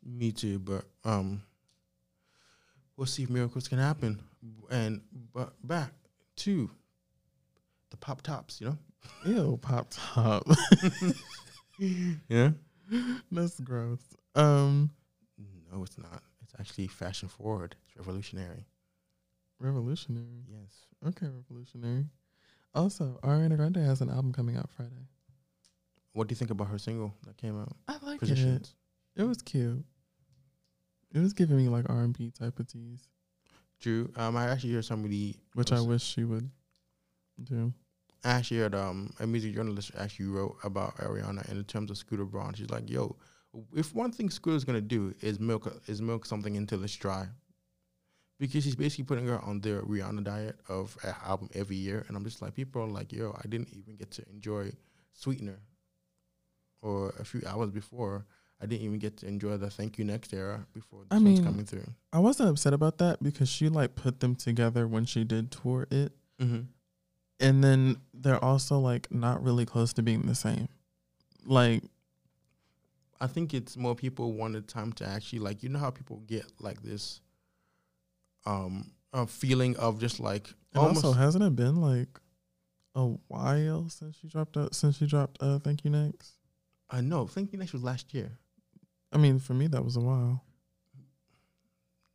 Me 0.04 0.32
too, 0.32 0.58
but 0.58 0.84
um, 1.04 1.42
we'll 2.96 3.06
see 3.06 3.22
if 3.22 3.30
miracles 3.30 3.68
can 3.68 3.78
happen. 3.78 4.18
And 4.68 5.02
but 5.32 5.52
back 5.62 5.92
to 6.38 6.68
the 7.90 7.96
pop 7.98 8.22
tops, 8.22 8.60
you 8.60 8.66
know. 8.66 8.78
Ew, 9.24 9.58
pop 9.62 9.86
top. 9.90 10.44
Yeah. 12.28 12.50
That's 13.32 13.58
gross. 13.60 14.00
Um, 14.34 14.90
No, 15.72 15.82
it's 15.82 15.98
not. 15.98 16.22
It's 16.42 16.54
actually 16.58 16.88
fashion 16.88 17.28
forward. 17.28 17.76
It's 17.86 17.96
revolutionary. 17.96 18.66
revolutionary. 19.58 20.44
Yes. 20.48 20.86
Okay, 21.06 21.26
revolutionary. 21.26 22.06
Also, 22.74 23.18
Ariana 23.22 23.56
Grande 23.56 23.76
has 23.76 24.00
an 24.00 24.10
album 24.10 24.33
coming 24.33 24.56
out 24.56 24.70
Friday. 24.70 25.06
What 26.12 26.28
do 26.28 26.33
you 26.33 26.37
think 26.37 26.50
about 26.50 26.68
her 26.68 26.78
single 26.78 27.14
that 27.26 27.37
came 27.37 27.60
out? 27.60 27.72
I 27.88 27.98
like 28.04 28.22
it. 28.22 28.72
It 29.16 29.22
was 29.22 29.42
cute. 29.42 29.85
It 31.12 31.18
was 31.18 31.33
giving 31.33 31.56
me 31.56 31.68
like 31.68 31.88
R 31.90 32.02
and 32.02 32.16
B 32.16 32.31
type 32.31 32.58
of 32.58 32.68
tease, 32.68 33.08
True. 33.81 34.12
Um, 34.16 34.37
I 34.37 34.48
actually 34.48 34.74
heard 34.74 34.85
somebody, 34.85 35.37
which 35.54 35.72
I 35.72 35.81
wish 35.81 36.02
she 36.02 36.24
would 36.24 36.50
do. 37.42 37.72
I 38.22 38.31
actually 38.33 38.58
heard 38.58 38.74
um 38.74 39.12
a 39.18 39.26
music 39.26 39.54
journalist 39.54 39.92
actually 39.98 40.26
wrote 40.26 40.56
about 40.62 40.96
Ariana 40.98 41.48
in 41.50 41.64
terms 41.64 41.90
of 41.90 41.96
Scooter 41.98 42.24
Braun. 42.24 42.54
She's 42.54 42.70
like, 42.70 42.88
yo, 42.88 43.16
if 43.75 43.94
one 43.94 44.13
thing 44.13 44.31
Scooter's 44.31 44.65
gonna 44.65 44.81
do 44.81 45.15
is 45.21 45.38
milk 45.40 45.83
is 45.87 46.01
milk 46.01 46.25
something 46.27 46.57
until 46.57 46.83
it's 46.85 46.94
dry. 46.96 47.29
Because 48.38 48.65
he's 48.65 48.75
basically 48.77 49.05
putting 49.05 49.27
her 49.27 49.38
on 49.40 49.61
the 49.61 49.83
Rihanna 49.83 50.25
diet 50.25 50.59
of 50.69 50.96
an 51.03 51.15
album 51.27 51.51
every 51.55 51.77
year. 51.77 52.07
And 52.09 52.17
I'm 52.17 52.25
just 52.25 52.40
like, 52.40 52.55
people 52.55 52.81
are 52.83 52.87
like, 52.88 53.13
yo, 53.13 53.37
I 53.38 53.46
didn't 53.46 53.69
even 53.75 53.96
get 53.96 54.11
to 54.13 54.23
enjoy 54.31 54.73
Sweetener 55.13 55.59
or 56.81 57.13
a 57.21 57.25
few 57.25 57.42
hours 57.46 57.71
before. 57.71 58.25
I 58.63 58.67
didn't 58.67 58.85
even 58.87 58.98
get 58.98 59.19
to 59.19 59.27
enjoy 59.27 59.57
the 59.59 59.69
Thank 59.71 59.98
You 59.98 60.05
Next 60.07 60.33
era 60.33 60.67
before 60.73 61.01
I 61.11 61.17
this 61.17 61.23
one's 61.25 61.38
mean, 61.40 61.44
coming 61.44 61.65
through. 61.67 61.87
I 62.15 62.19
wasn't 62.19 62.48
upset 62.51 62.73
about 62.73 62.96
that 62.98 63.23
because 63.23 63.48
she 63.51 63.69
like 63.69 63.94
put 63.94 64.21
them 64.21 64.35
together 64.35 64.87
when 64.87 65.05
she 65.05 65.25
did 65.25 65.51
tour 65.51 65.87
it, 65.90 66.13
Mm-hmm. 66.40 66.61
and 67.40 67.63
then 67.65 67.96
they're 68.15 68.42
also 68.42 68.79
like 68.79 69.13
not 69.13 69.42
really 69.42 69.67
close 69.67 69.92
to 69.94 70.03
being 70.03 70.23
the 70.23 70.35
same. 70.35 70.69
Like 71.44 71.83
I 73.21 73.27
think 73.27 73.52
it's 73.54 73.77
more 73.77 73.94
people 73.94 74.33
wanted 74.33 74.66
time 74.68 74.92
to 74.94 75.06
actually 75.06 75.40
like 75.40 75.62
you 75.62 75.68
know 75.68 75.79
how 75.79 75.90
people 75.90 76.23
get 76.27 76.44
like 76.58 76.83
this 76.83 77.21
um 78.46 78.92
a 79.12 79.27
feeling 79.27 79.77
of 79.77 80.00
just 80.00 80.21
like 80.21 80.48
And 80.73 80.83
almost 80.83 81.04
also, 81.04 81.18
hasn't 81.18 81.44
it 81.44 81.54
been 81.56 81.81
like 81.81 82.21
a 82.94 83.06
while 83.29 83.88
since 83.88 84.16
she 84.16 84.29
dropped 84.29 84.56
out? 84.56 84.75
Since 84.75 84.98
she 84.98 85.06
dropped 85.06 85.42
uh, 85.42 85.58
"Thank 85.58 85.85
You 85.85 85.90
Next." 85.90 86.35
I 86.88 87.00
know 87.00 87.27
Thank 87.27 87.52
You 87.52 87.58
Next 87.58 87.73
was 87.73 87.83
last 87.85 88.12
year. 88.14 88.38
I 89.12 89.18
mean, 89.18 89.38
for 89.38 89.54
me, 89.54 89.66
that 89.68 89.85
was 89.85 89.96
a 89.96 90.00
while 90.00 90.42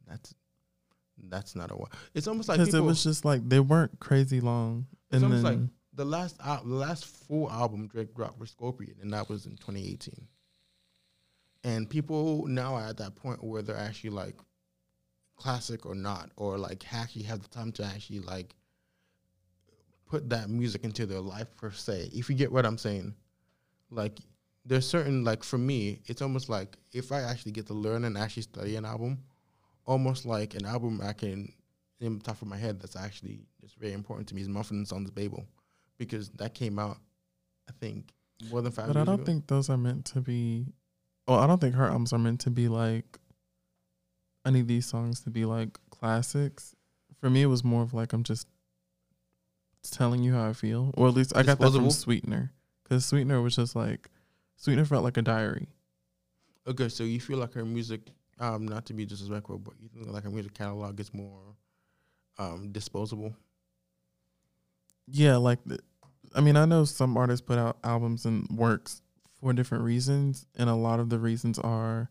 That's 0.08 0.34
that's 1.30 1.56
not 1.56 1.72
a 1.72 1.76
while. 1.76 1.91
It's 2.14 2.28
almost 2.28 2.49
like 2.49 2.60
because 2.60 2.74
it 2.74 2.82
was 2.82 3.03
just 3.03 3.26
like 3.26 3.47
they 3.47 3.60
weren't 3.60 3.99
crazy 3.99 4.41
long, 4.41 4.88
It's 5.10 5.16
and 5.16 5.26
almost 5.26 5.43
then 5.43 5.60
like 5.62 5.70
the 5.93 6.06
last 6.06 6.36
al- 6.43 6.64
the 6.64 6.76
last 6.76 7.06
full 7.06 7.49
album 7.51 7.88
Drake 7.88 8.14
dropped 8.16 8.39
was 8.39 8.51
Scorpion, 8.51 8.95
and 9.01 9.14
that 9.14 9.30
was 9.30 9.45
in 9.45 9.56
2018. 9.58 10.28
And 11.66 11.89
people 11.89 12.45
now 12.45 12.76
are 12.76 12.84
at 12.89 12.97
that 12.97 13.16
point 13.16 13.43
where 13.43 13.63
they're 13.63 13.76
actually 13.76 14.11
like 14.11 14.36
classic 15.36 15.86
or 15.86 15.95
not, 15.95 16.30
or 16.38 16.59
like 16.59 16.86
actually 16.93 17.24
have 17.24 17.41
the 17.41 17.47
time 17.47 17.72
to 17.74 17.84
actually 17.84 18.20
like 18.20 18.55
put 20.07 20.30
that 20.30 20.47
music 20.47 20.84
into 20.84 21.07
their 21.07 21.20
life 21.20 21.47
per 21.57 21.72
se. 21.72 22.11
If 22.13 22.30
you 22.30 22.36
get 22.36 22.51
what 22.51 22.68
I'm 22.68 22.78
saying, 22.78 23.16
like 23.89 24.20
there's 24.63 24.88
certain 24.88 25.24
like 25.24 25.43
for 25.43 25.57
me, 25.57 26.01
it's 26.05 26.22
almost 26.22 26.49
like 26.49 26.78
if 26.93 27.11
I 27.11 27.22
actually 27.22 27.53
get 27.53 27.66
to 27.68 27.74
learn 27.74 28.05
and 28.05 28.16
actually 28.16 28.43
study 28.43 28.76
an 28.76 28.86
album, 28.86 29.24
almost 29.86 30.24
like 30.24 30.53
an 30.53 30.66
album 30.68 31.01
I 31.03 31.13
can 31.13 31.51
in 31.99 32.20
the 32.20 32.24
top 32.24 32.43
of 32.43 32.47
my 32.47 32.57
head 32.57 32.80
that's 32.80 32.95
actually 32.95 33.39
just 33.59 33.76
very 33.78 33.93
important 33.93 34.28
to 34.28 34.36
me 34.36 34.41
is 34.41 34.49
Mumford 34.49 34.78
and 34.78 34.88
Sons 34.88 35.09
Babel 35.09 35.47
because 35.97 36.30
that 36.32 36.53
came 36.53 36.78
out 36.78 36.97
I 37.68 37.72
think 37.80 38.11
more 38.51 38.61
than 38.61 38.72
five 38.72 38.88
but 38.88 38.97
I 38.97 39.03
don't 39.03 39.16
ago. 39.16 39.24
think 39.26 39.47
those 39.47 39.70
are 39.70 39.78
meant 39.78 40.05
to 40.05 40.22
be. 40.22 40.68
Well, 41.28 41.39
I 41.39 41.47
don't 41.47 41.59
think 41.59 41.76
her 41.76 41.86
albums 41.86 42.13
are 42.13 42.19
meant 42.19 42.41
to 42.41 42.49
be 42.51 42.67
like. 42.67 43.17
any 44.45 44.59
of 44.59 44.67
these 44.67 44.86
songs 44.86 45.21
to 45.21 45.30
be 45.32 45.43
like 45.45 45.80
classics. 45.89 46.76
For 47.19 47.30
me, 47.30 47.41
it 47.41 47.47
was 47.47 47.63
more 47.63 47.82
of 47.82 47.93
like 47.93 48.13
I'm 48.13 48.23
just 48.23 48.47
telling 49.91 50.21
you 50.23 50.34
how 50.34 50.47
I 50.47 50.53
feel, 50.53 50.91
or 50.95 51.07
at 51.07 51.13
least 51.13 51.36
I 51.36 51.43
got 51.43 51.59
that 51.59 51.71
from 51.71 51.89
Sweetener, 51.89 52.51
because 52.84 53.05
Sweetener 53.05 53.41
was 53.41 53.55
just 53.55 53.76
like, 53.76 54.09
Sweetener 54.55 54.86
felt 54.86 55.03
like 55.03 55.17
a 55.17 55.21
diary. 55.21 55.67
Okay, 56.67 56.89
so 56.89 57.03
you 57.03 57.19
feel 57.19 57.38
like 57.38 57.53
her 57.53 57.65
music, 57.65 58.01
um, 58.39 58.67
not 58.67 58.86
to 58.88 58.93
be 58.93 59.05
disrespectful, 59.05 59.59
but 59.59 59.73
you 59.80 59.89
think 59.89 60.07
like 60.11 60.23
her 60.23 60.30
music 60.30 60.53
catalog 60.53 60.99
is 60.99 61.13
more 61.13 61.41
um 62.38 62.71
disposable. 62.71 63.36
Yeah, 65.07 65.38
like 65.38 65.59
the, 65.65 65.80
I 66.34 66.41
mean, 66.41 66.57
I 66.57 66.65
know 66.65 66.84
some 66.86 67.15
artists 67.17 67.45
put 67.45 67.57
out 67.59 67.78
albums 67.84 68.26
and 68.26 68.47
works 68.49 69.01
for 69.46 69.54
different 69.54 69.84
reasons, 69.84 70.48
and 70.56 70.72
a 70.72 70.74
lot 70.74 71.00
of 71.00 71.10
the 71.10 71.20
reasons 71.20 71.60
are 71.60 72.10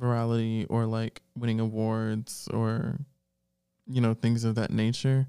virality 0.00 0.64
or 0.70 0.86
like 0.86 1.22
winning 1.36 1.58
awards 1.58 2.48
or 2.54 3.00
you 3.88 4.00
know 4.00 4.14
things 4.14 4.44
of 4.44 4.54
that 4.54 4.70
nature. 4.70 5.26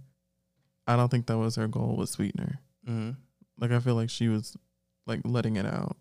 I 0.86 0.96
don't 0.96 1.10
think 1.10 1.26
that 1.26 1.40
was 1.40 1.56
her 1.56 1.68
goal 1.68 1.96
with 1.98 2.10
Sweetener. 2.10 2.60
Mm-hmm. 2.88 3.12
Like 3.60 3.72
I 3.72 3.80
feel 3.80 3.96
like 3.96 4.12
she 4.12 4.28
was 4.28 4.56
like 5.08 5.22
letting 5.24 5.56
it 5.56 5.66
out 5.66 5.98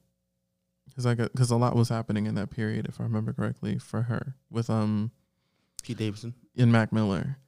because 0.87 1.07
I 1.07 1.15
got 1.15 1.33
because 1.33 1.51
a 1.51 1.57
lot 1.57 1.75
was 1.75 1.89
happening 1.89 2.27
in 2.27 2.35
that 2.35 2.51
period, 2.51 2.85
if 2.87 3.01
I 3.01 3.05
remember 3.05 3.33
correctly, 3.33 3.79
for 3.79 4.03
her 4.03 4.35
with 4.51 4.69
um 4.69 5.13
Pete 5.83 5.97
Davidson. 5.97 6.35
in 6.55 6.71
Mac 6.71 6.93
Miller. 6.93 7.39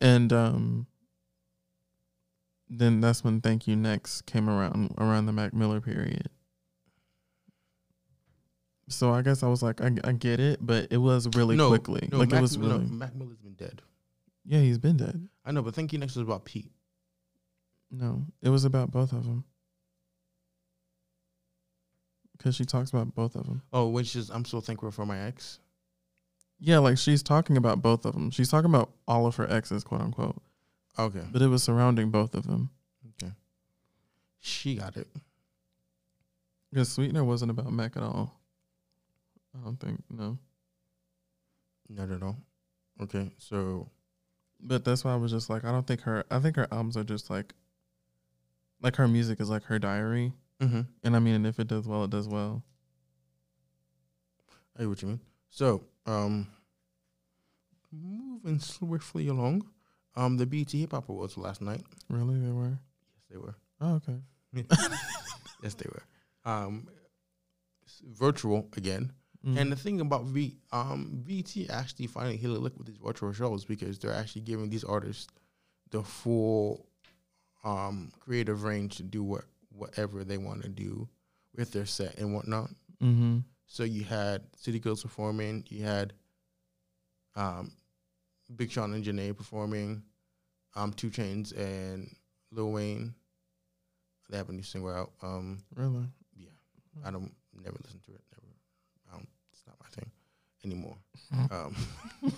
And 0.00 0.32
um 0.32 0.88
then 2.68 3.00
that's 3.00 3.22
when 3.22 3.40
Thank 3.40 3.68
You 3.68 3.76
Next 3.76 4.22
came 4.22 4.50
around 4.50 4.92
around 4.98 5.26
the 5.26 5.32
Mac 5.32 5.54
Miller 5.54 5.80
period. 5.80 6.30
So 8.90 9.12
I 9.12 9.22
guess 9.22 9.42
I 9.42 9.46
was 9.46 9.62
like, 9.62 9.80
I, 9.80 9.92
I 10.02 10.12
get 10.12 10.40
it, 10.40 10.58
but 10.60 10.88
it 10.90 10.96
was 10.96 11.28
really 11.36 11.56
no, 11.56 11.68
quickly. 11.68 12.08
No, 12.10 12.18
like 12.18 12.30
Mac, 12.30 12.38
it 12.38 12.42
was 12.42 12.58
no, 12.58 12.68
really 12.68 12.86
Mac 12.86 13.14
Miller's 13.14 13.38
been 13.38 13.54
dead. 13.54 13.82
Yeah, 14.44 14.60
he's 14.60 14.78
been 14.78 14.96
dead. 14.96 15.28
I 15.44 15.52
know, 15.52 15.62
but 15.62 15.74
Thank 15.74 15.92
You 15.92 15.98
Next 15.98 16.16
was 16.16 16.24
about 16.24 16.44
Pete. 16.44 16.72
No, 17.90 18.24
it 18.42 18.48
was 18.48 18.64
about 18.64 18.90
both 18.90 19.12
of 19.12 19.24
them. 19.24 19.44
Cuz 22.38 22.56
she 22.56 22.64
talks 22.64 22.90
about 22.90 23.14
both 23.14 23.36
of 23.36 23.46
them. 23.46 23.62
Oh, 23.72 23.88
which 23.88 24.16
is 24.16 24.28
I'm 24.28 24.44
so 24.44 24.60
thankful 24.60 24.90
for 24.90 25.06
my 25.06 25.18
ex. 25.20 25.60
Yeah, 26.58 26.78
like 26.78 26.98
she's 26.98 27.22
talking 27.22 27.56
about 27.56 27.80
both 27.80 28.04
of 28.04 28.14
them. 28.14 28.30
She's 28.30 28.50
talking 28.50 28.70
about 28.70 28.90
all 29.06 29.26
of 29.26 29.36
her 29.36 29.50
exes, 29.50 29.84
quote 29.84 30.00
unquote. 30.00 30.42
Okay, 30.98 31.22
But 31.30 31.42
it 31.42 31.46
was 31.46 31.62
surrounding 31.62 32.10
both 32.10 32.34
of 32.34 32.46
them. 32.46 32.70
Okay. 33.22 33.32
She 34.40 34.74
got 34.74 34.96
it. 34.96 35.06
Because 36.70 36.90
Sweetener 36.90 37.24
wasn't 37.24 37.52
about 37.52 37.72
Mac 37.72 37.96
at 37.96 38.02
all. 38.02 38.39
I 39.54 39.64
don't 39.64 39.78
think 39.78 40.02
no. 40.10 40.38
Not 41.88 42.10
at 42.10 42.22
all. 42.22 42.36
Okay, 43.02 43.30
so 43.38 43.88
But 44.60 44.84
that's 44.84 45.04
why 45.04 45.12
I 45.12 45.16
was 45.16 45.32
just 45.32 45.50
like, 45.50 45.64
I 45.64 45.72
don't 45.72 45.86
think 45.86 46.02
her. 46.02 46.24
I 46.30 46.38
think 46.38 46.56
her 46.56 46.68
albums 46.70 46.96
are 46.96 47.04
just 47.04 47.30
like, 47.30 47.54
like 48.82 48.96
her 48.96 49.08
music 49.08 49.40
is 49.40 49.50
like 49.50 49.64
her 49.64 49.78
diary. 49.78 50.32
mm-hmm. 50.60 50.82
And 51.02 51.16
I 51.16 51.18
mean, 51.18 51.34
and 51.34 51.46
if 51.46 51.58
it 51.58 51.68
does 51.68 51.86
well, 51.88 52.04
it 52.04 52.10
does 52.10 52.28
well. 52.28 52.62
I 54.76 54.82
hear 54.82 54.88
what 54.88 55.02
you 55.02 55.08
mean. 55.08 55.20
So, 55.50 55.82
um, 56.06 56.46
moving 57.90 58.60
swiftly 58.60 59.28
along, 59.28 59.66
um, 60.14 60.36
the 60.36 60.46
BET 60.46 60.70
Hip 60.70 60.92
Hop 60.92 61.08
Awards 61.08 61.36
last 61.36 61.60
night. 61.60 61.82
Really, 62.08 62.38
they 62.38 62.52
were. 62.52 62.78
Yes, 63.12 63.24
they 63.30 63.36
were. 63.36 63.54
Oh, 63.80 63.94
okay. 63.94 64.16
yes, 65.62 65.74
they 65.74 65.88
were. 65.88 66.02
Um, 66.50 66.88
virtual 68.06 68.68
again. 68.76 69.12
Mm. 69.46 69.56
And 69.58 69.72
the 69.72 69.76
thing 69.76 70.00
about 70.00 70.24
V, 70.24 70.56
um, 70.70 71.22
VT 71.26 71.70
actually 71.70 72.06
finally 72.06 72.36
hit 72.36 72.50
a 72.50 72.54
lick 72.54 72.76
with 72.76 72.86
these 72.86 72.98
virtual 72.98 73.32
shows 73.32 73.64
because 73.64 73.98
they're 73.98 74.12
actually 74.12 74.42
giving 74.42 74.68
these 74.68 74.84
artists 74.84 75.28
the 75.90 76.02
full, 76.02 76.86
um, 77.64 78.12
creative 78.20 78.64
range 78.64 78.96
to 78.96 79.02
do 79.02 79.22
what 79.22 79.44
whatever 79.70 80.24
they 80.24 80.36
want 80.36 80.62
to 80.62 80.68
do 80.68 81.08
with 81.56 81.72
their 81.72 81.86
set 81.86 82.18
and 82.18 82.34
whatnot. 82.34 82.70
mm-hmm. 83.02 83.38
So 83.66 83.84
you 83.84 84.02
had 84.02 84.42
City 84.56 84.80
Girls 84.80 85.02
performing, 85.02 85.64
you 85.68 85.84
had 85.84 86.12
um, 87.36 87.70
Big 88.56 88.70
Sean 88.70 88.92
and 88.94 89.04
Jhené 89.04 89.36
performing, 89.36 90.02
um, 90.74 90.92
2 90.92 91.08
Chainz 91.10 91.56
and 91.56 92.14
Lil 92.50 92.72
Wayne. 92.72 93.14
They 94.28 94.36
have 94.36 94.48
a 94.48 94.52
new 94.52 94.62
single 94.62 94.90
out. 94.90 95.12
Um, 95.22 95.62
Really. 95.74 96.06
yeah, 96.36 96.50
I 97.04 97.10
don't 97.12 97.32
never 97.54 97.76
listen 97.82 98.00
to 98.06 98.12
it. 98.12 98.20
Never, 98.32 99.16
um, 99.16 99.26
it's 99.52 99.62
not 99.66 99.76
my 99.80 99.88
thing 99.88 100.10
anymore. 100.64 100.96
Um, 101.50 101.74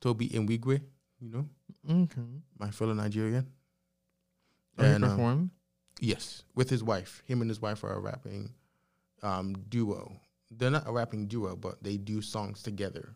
Tobe 0.00 0.28
Nwigwe, 0.30 0.80
you 1.20 1.30
know, 1.30 1.48
Okay. 1.88 2.20
my 2.58 2.70
fellow 2.70 2.92
Nigerian. 2.92 3.46
Oh, 4.78 4.82
he 4.82 4.88
And, 4.90 5.04
um. 5.04 5.50
Yes, 6.00 6.42
with 6.54 6.68
his 6.70 6.82
wife. 6.82 7.22
Him 7.26 7.40
and 7.40 7.48
his 7.50 7.60
wife 7.60 7.84
are 7.84 7.92
a 7.94 8.00
rapping 8.00 8.52
um, 9.22 9.54
duo. 9.68 10.20
They're 10.50 10.70
not 10.70 10.86
a 10.88 10.92
rapping 10.92 11.26
duo, 11.28 11.56
but 11.56 11.82
they 11.82 11.96
do 11.96 12.20
songs 12.20 12.62
together. 12.62 13.14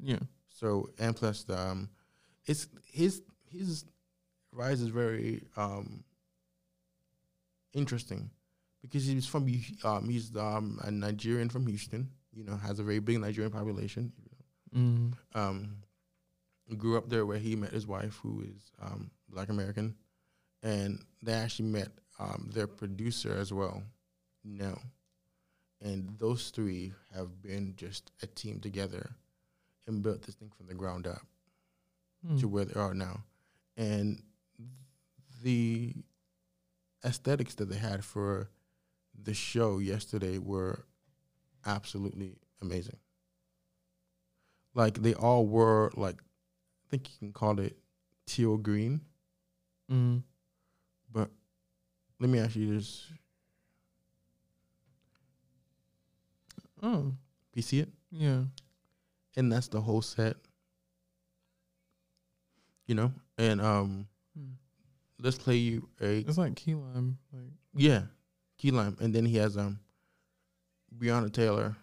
yeah. 0.00 0.18
So 0.50 0.90
and 0.98 1.16
plus 1.16 1.42
the 1.44 1.58
um, 1.58 1.88
it's 2.46 2.68
his 2.84 3.22
his 3.48 3.84
rise 4.52 4.80
is 4.80 4.88
very 4.88 5.42
um 5.56 6.04
interesting 7.72 8.30
because 8.82 9.04
he's 9.06 9.26
from 9.26 9.46
um 9.82 10.08
he's 10.08 10.34
um 10.36 10.78
a 10.84 10.90
Nigerian 10.92 11.48
from 11.48 11.66
Houston. 11.66 12.08
You 12.34 12.44
know, 12.44 12.56
has 12.56 12.78
a 12.78 12.82
very 12.82 12.98
big 12.98 13.20
Nigerian 13.20 13.52
population. 13.52 14.12
Mm. 14.74 15.12
Um, 15.34 15.76
grew 16.76 16.96
up 16.98 17.08
there 17.08 17.24
where 17.26 17.38
he 17.38 17.54
met 17.56 17.70
his 17.70 17.86
wife, 17.86 18.18
who 18.22 18.40
is 18.42 18.72
um 18.82 19.10
Black 19.28 19.48
American, 19.48 19.94
and 20.62 20.98
they 21.22 21.32
actually 21.32 21.68
met 21.68 21.88
um 22.18 22.50
their 22.52 22.66
producer 22.66 23.36
as 23.36 23.52
well. 23.52 23.82
No, 24.42 24.78
and 25.80 26.18
those 26.18 26.50
three 26.50 26.92
have 27.14 27.40
been 27.42 27.74
just 27.76 28.10
a 28.22 28.26
team 28.26 28.60
together 28.60 29.10
and 29.86 30.02
built 30.02 30.22
this 30.22 30.34
thing 30.34 30.50
from 30.56 30.66
the 30.66 30.74
ground 30.74 31.06
up 31.06 31.22
Mm. 32.26 32.40
to 32.40 32.48
where 32.48 32.64
they 32.64 32.80
are 32.80 32.94
now. 32.94 33.22
And 33.76 34.22
the 35.42 35.92
aesthetics 37.04 37.54
that 37.56 37.66
they 37.68 37.76
had 37.76 38.02
for 38.02 38.48
the 39.22 39.34
show 39.34 39.78
yesterday 39.78 40.38
were 40.38 40.86
absolutely 41.66 42.36
amazing. 42.62 42.96
Like 44.74 45.02
they 45.02 45.14
all 45.14 45.46
were 45.46 45.90
like 45.96 46.16
I 46.16 46.86
think 46.90 47.08
you 47.10 47.18
can 47.18 47.32
call 47.32 47.58
it 47.60 47.76
teal 48.26 48.56
green, 48.56 49.00
Mm. 49.90 50.22
but 51.12 51.30
let 52.20 52.30
me 52.30 52.38
ask 52.38 52.56
you 52.56 52.74
this. 52.74 53.06
Oh, 56.82 57.12
You 57.54 57.62
see 57.62 57.80
it? 57.80 57.88
yeah. 58.10 58.44
And 59.36 59.50
that's 59.52 59.68
the 59.68 59.80
whole 59.80 60.02
set. 60.02 60.36
You 62.86 62.94
know? 62.94 63.12
And 63.38 63.60
um 63.60 64.06
Hmm. 64.36 64.52
let's 65.18 65.38
play 65.38 65.56
you 65.56 65.88
a 66.00 66.18
It's 66.20 66.38
like 66.38 66.56
key 66.56 66.74
lime. 66.74 67.18
Like 67.32 67.52
yeah, 67.74 68.02
key 68.58 68.70
lime. 68.70 68.96
And 69.00 69.14
then 69.14 69.24
he 69.24 69.36
has 69.36 69.56
um 69.56 69.78
Breonna 70.98 71.32
Taylor 71.32 71.76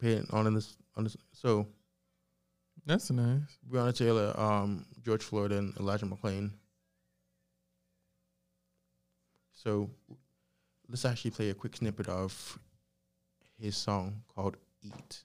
paying 0.00 0.26
on 0.30 0.46
in 0.46 0.54
this 0.54 0.76
on 0.96 1.04
this 1.04 1.16
so 1.32 1.66
that's 2.86 3.10
nice. 3.10 3.58
Breonna 3.70 3.96
Taylor, 3.96 4.38
um, 4.38 4.84
George 5.02 5.22
Floyd, 5.22 5.52
and 5.52 5.74
Elijah 5.78 6.04
McClain. 6.04 6.50
So 9.52 9.88
let's 10.88 11.06
actually 11.06 11.30
play 11.30 11.48
a 11.48 11.54
quick 11.54 11.76
snippet 11.76 12.08
of 12.08 12.58
his 13.58 13.76
song 13.76 14.22
called 14.34 14.58
Eat. 14.82 15.24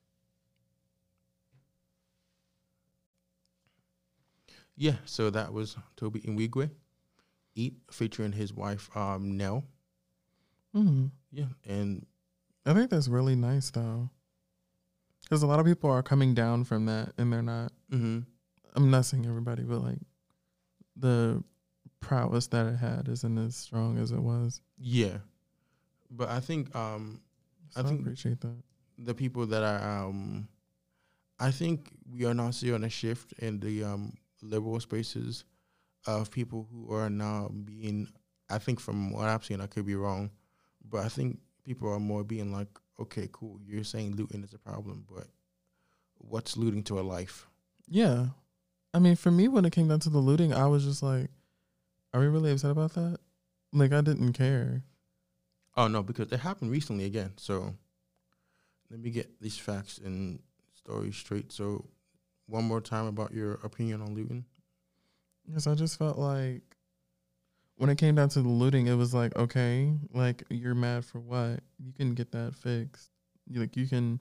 Yeah, 4.77 4.95
so 5.03 5.29
that 5.29 5.51
was 5.51 5.75
Tobe 5.97 6.23
Nwigwe, 6.23 6.69
Eat, 7.55 7.73
featuring 7.91 8.31
his 8.31 8.53
wife, 8.53 8.89
um, 8.95 9.35
Nell. 9.35 9.65
Hmm 10.73 11.07
Yeah, 11.31 11.45
and 11.67 12.05
I 12.65 12.73
think 12.73 12.89
that's 12.89 13.07
really 13.07 13.35
nice 13.35 13.71
though, 13.71 14.09
because 15.23 15.43
a 15.43 15.47
lot 15.47 15.59
of 15.59 15.65
people 15.65 15.89
are 15.89 16.03
coming 16.03 16.33
down 16.33 16.63
from 16.63 16.85
that, 16.85 17.13
and 17.17 17.31
they're 17.31 17.41
not. 17.41 17.71
mm-hmm. 17.91 18.19
I'm 18.75 18.91
not 18.91 19.05
saying 19.05 19.25
everybody, 19.25 19.63
but 19.63 19.79
like 19.81 19.97
the 20.95 21.43
prowess 22.01 22.47
that 22.47 22.65
it 22.67 22.77
had 22.77 23.07
isn't 23.07 23.37
as 23.37 23.55
strong 23.55 23.97
as 23.97 24.11
it 24.11 24.19
was. 24.21 24.61
yeah. 24.77 25.17
But 26.11 26.29
I 26.29 26.39
think 26.39 26.75
um, 26.75 27.21
So 27.69 27.81
I 27.81 27.83
I, 27.83 27.87
think- 27.87 28.01
appreciate 28.01 28.41
that. 28.41 28.55
the 28.97 29.13
people 29.13 29.45
that 29.47 29.63
are 29.63 30.05
um 30.07 30.47
I 31.39 31.51
think 31.51 31.91
we 32.11 32.25
are 32.25 32.33
now 32.33 32.51
seeing 32.51 32.83
a 32.83 32.89
shift 32.89 33.33
in 33.39 33.59
the 33.59 33.83
um 33.83 34.13
liberal 34.41 34.79
spaces 34.79 35.45
of 36.07 36.31
people 36.31 36.67
who 36.71 36.93
are 36.93 37.09
now 37.09 37.49
being 37.65 38.07
I 38.49 38.57
think 38.57 38.79
from 38.79 39.11
what 39.11 39.25
I've 39.29 39.45
seen 39.45 39.61
I 39.61 39.67
could 39.67 39.85
be 39.85 39.95
wrong, 39.95 40.31
but 40.89 41.05
I 41.05 41.09
think 41.09 41.39
people 41.63 41.91
are 41.91 41.99
more 41.99 42.23
being 42.23 42.51
like, 42.51 42.67
Okay, 42.99 43.29
cool, 43.31 43.59
you're 43.65 43.85
saying 43.85 44.15
looting 44.15 44.43
is 44.43 44.53
a 44.53 44.59
problem, 44.59 45.05
but 45.09 45.27
what's 46.17 46.57
looting 46.57 46.83
to 46.83 46.99
a 46.99 47.01
life? 47.01 47.47
Yeah, 47.87 48.27
I 48.93 48.99
mean, 48.99 49.15
for 49.15 49.31
me, 49.31 49.47
when 49.47 49.63
it 49.65 49.71
came 49.71 49.87
down 49.87 50.01
to 50.01 50.09
the 50.09 50.19
looting, 50.19 50.53
I 50.53 50.67
was 50.67 50.83
just 50.83 51.01
like, 51.01 51.29
"Are 52.13 52.19
we 52.19 52.27
really 52.27 52.51
upset 52.51 52.71
about 52.71 52.93
that?" 52.93 53.19
Like, 53.71 53.93
I 53.93 54.01
didn't 54.01 54.33
care. 54.33 54.83
Oh 55.77 55.87
no, 55.87 56.03
because 56.03 56.31
it 56.31 56.41
happened 56.41 56.71
recently 56.71 57.05
again. 57.05 57.33
So 57.37 57.75
let 58.89 58.99
me 58.99 59.11
get 59.11 59.39
these 59.39 59.57
facts 59.57 59.97
and 59.97 60.39
stories 60.73 61.15
straight. 61.15 61.51
So 61.51 61.85
one 62.47 62.65
more 62.65 62.81
time 62.81 63.05
about 63.05 63.33
your 63.33 63.53
opinion 63.63 64.01
on 64.01 64.15
looting. 64.15 64.45
Because 65.45 65.67
I 65.67 65.75
just 65.75 65.97
felt 65.97 66.17
like 66.17 66.68
when 67.79 67.89
it 67.89 67.97
came 67.97 68.13
down 68.15 68.27
to 68.29 68.41
the 68.41 68.49
looting, 68.49 68.87
it 68.87 68.95
was 68.95 69.13
like, 69.13 69.33
okay, 69.37 69.93
like 70.13 70.43
you're 70.49 70.75
mad 70.75 71.05
for 71.05 71.19
what? 71.19 71.61
You 71.77 71.93
can 71.93 72.13
get 72.13 72.33
that 72.33 72.53
fixed. 72.53 73.09
You, 73.47 73.61
like 73.61 73.77
you 73.77 73.87
can 73.87 74.19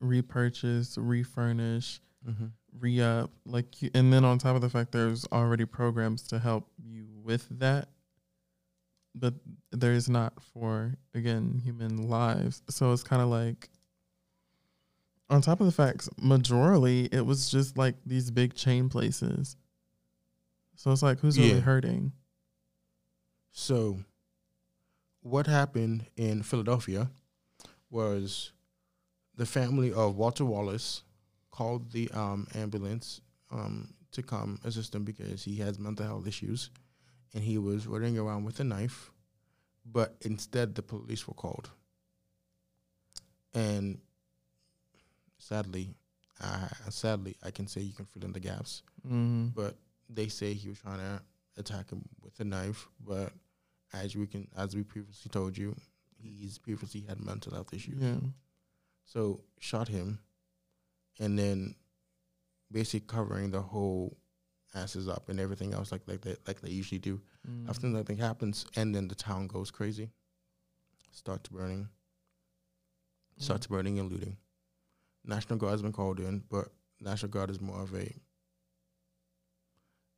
repurchase, 0.00 0.96
refurnish, 0.98 2.00
Mm-hmm. 2.28 2.46
re 2.78 3.00
up, 3.00 3.32
like, 3.44 3.82
you, 3.82 3.90
and 3.94 4.12
then 4.12 4.24
on 4.24 4.38
top 4.38 4.54
of 4.54 4.60
the 4.60 4.68
fact, 4.70 4.92
there's 4.92 5.26
already 5.32 5.64
programs 5.64 6.22
to 6.28 6.38
help 6.38 6.68
you 6.80 7.08
with 7.20 7.48
that, 7.58 7.88
but 9.12 9.34
there 9.72 9.92
is 9.92 10.08
not 10.08 10.34
for 10.54 10.94
again 11.16 11.60
human 11.64 12.08
lives. 12.08 12.62
So 12.70 12.92
it's 12.92 13.02
kind 13.02 13.22
of 13.22 13.28
like. 13.28 13.70
On 15.30 15.40
top 15.40 15.58
of 15.60 15.66
the 15.66 15.72
facts, 15.72 16.08
majorly 16.20 17.12
it 17.12 17.22
was 17.22 17.50
just 17.50 17.76
like 17.76 17.96
these 18.06 18.30
big 18.30 18.54
chain 18.54 18.88
places. 18.88 19.56
So 20.76 20.90
it's 20.90 21.02
like, 21.02 21.20
who's 21.20 21.38
Yeah. 21.38 21.46
really 21.48 21.60
hurting? 21.60 22.12
So, 23.52 24.02
what 25.20 25.46
happened 25.46 26.06
in 26.16 26.42
Philadelphia 26.42 27.10
was 27.90 28.52
the 29.36 29.46
family 29.46 29.92
of 29.92 30.16
Walter 30.16 30.44
Wallace 30.44 31.02
called 31.50 31.92
the 31.92 32.10
um, 32.10 32.46
ambulance 32.54 33.20
um, 33.50 33.94
to 34.12 34.22
come 34.22 34.58
assist 34.64 34.94
him 34.94 35.04
because 35.04 35.44
he 35.44 35.56
has 35.56 35.78
mental 35.78 36.06
health 36.06 36.26
issues 36.26 36.70
and 37.34 37.44
he 37.44 37.58
was 37.58 37.86
running 37.86 38.18
around 38.18 38.44
with 38.44 38.58
a 38.60 38.64
knife, 38.64 39.10
but 39.84 40.16
instead 40.22 40.74
the 40.74 40.82
police 40.82 41.28
were 41.28 41.34
called. 41.34 41.70
And 43.54 44.00
sadly, 45.38 45.94
uh, 46.40 46.68
sadly, 46.88 47.36
I 47.42 47.50
can 47.50 47.66
say 47.66 47.82
you 47.82 47.92
can 47.92 48.06
fill 48.06 48.24
in 48.24 48.32
the 48.32 48.40
gaps 48.40 48.82
Mm-hmm. 49.06 49.48
but 49.54 49.76
they 50.08 50.28
say 50.28 50.52
he 50.52 50.68
was 50.68 50.78
trying 50.78 50.98
to 50.98 51.22
attack 51.56 51.90
him 51.90 52.02
with 52.22 52.38
a 52.40 52.44
knife. 52.44 52.88
But 53.04 53.32
as 53.92 54.16
we 54.16 54.26
can, 54.26 54.48
as 54.56 54.74
we 54.74 54.82
previously 54.82 55.30
told 55.30 55.56
you, 55.56 55.76
he's 56.20 56.58
previously 56.58 57.04
had 57.08 57.24
mental 57.24 57.52
health 57.52 57.72
issues. 57.72 58.00
Yeah. 58.00 58.16
So 59.04 59.40
shot 59.58 59.88
him, 59.88 60.20
and 61.20 61.38
then 61.38 61.74
basically 62.70 63.06
covering 63.06 63.50
the 63.50 63.60
whole 63.60 64.16
asses 64.74 65.08
up 65.08 65.28
and 65.28 65.38
everything 65.38 65.74
else 65.74 65.92
like 65.92 66.02
like 66.06 66.22
they 66.22 66.36
like 66.46 66.60
they 66.60 66.70
usually 66.70 66.98
do. 66.98 67.20
Mm. 67.48 67.68
After 67.68 67.86
nothing 67.86 68.18
happens, 68.18 68.66
and 68.76 68.94
then 68.94 69.08
the 69.08 69.14
town 69.14 69.46
goes 69.46 69.70
crazy, 69.70 70.10
starts 71.10 71.48
burning, 71.48 71.88
starts 73.38 73.66
burning 73.66 73.98
and 73.98 74.10
looting. 74.10 74.36
National 75.24 75.58
Guard 75.58 75.72
has 75.72 75.82
been 75.82 75.92
called 75.92 76.18
in, 76.20 76.42
but 76.50 76.68
National 77.00 77.30
Guard 77.30 77.50
is 77.50 77.60
more 77.60 77.82
of 77.82 77.94
a 77.94 78.12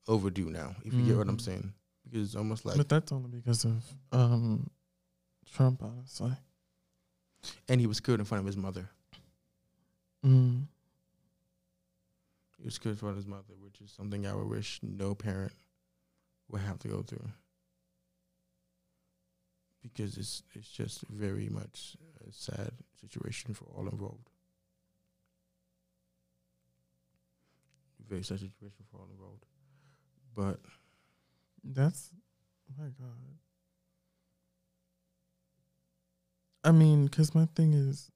overdue 0.06 0.50
now. 0.50 0.74
If 0.84 0.94
you 0.94 1.02
get 1.04 1.16
what 1.16 1.28
I'm 1.28 1.36
Mhm. 1.36 1.40
saying, 1.40 1.72
because 2.04 2.26
it's 2.28 2.36
almost 2.36 2.64
like, 2.64 2.76
but 2.76 2.88
that's 2.88 3.12
only 3.12 3.30
because 3.30 3.64
of 3.64 3.82
um, 4.12 4.70
Trump, 5.46 5.82
honestly. 5.82 6.36
and 7.68 7.80
he 7.80 7.86
was 7.86 8.00
killed 8.00 8.20
in 8.20 8.24
front 8.26 8.40
of 8.40 8.46
his 8.46 8.56
mother. 8.56 8.88
Mm. 10.24 10.66
He 12.58 12.64
was 12.64 12.78
killed 12.78 12.94
in 12.94 12.98
front 12.98 13.12
of 13.12 13.16
his 13.16 13.26
mother, 13.26 13.54
which 13.60 13.80
is 13.82 13.90
something 13.90 14.26
I 14.26 14.34
would 14.34 14.48
wish 14.48 14.80
no 14.82 15.14
parent 15.14 15.52
would 16.48 16.62
have 16.62 16.78
to 16.80 16.88
go 16.88 17.02
through. 17.02 17.28
Because 19.82 20.16
it's 20.16 20.42
it's 20.54 20.70
just 20.70 21.02
very 21.08 21.48
much 21.50 21.96
a 22.26 22.32
sad 22.32 22.72
situation 23.00 23.52
for 23.52 23.66
all 23.66 23.86
involved. 23.88 24.30
Very 28.08 28.22
sad 28.22 28.38
situation 28.38 28.84
for 28.90 28.98
all 28.98 29.08
involved. 29.10 29.44
But 30.34 30.60
That's 31.62 32.10
oh 32.70 32.82
my 32.82 32.88
God. 32.88 33.38
I 36.64 36.72
mean, 36.72 37.04
because 37.04 37.34
my 37.34 37.46
thing 37.54 37.74
is, 37.74 38.10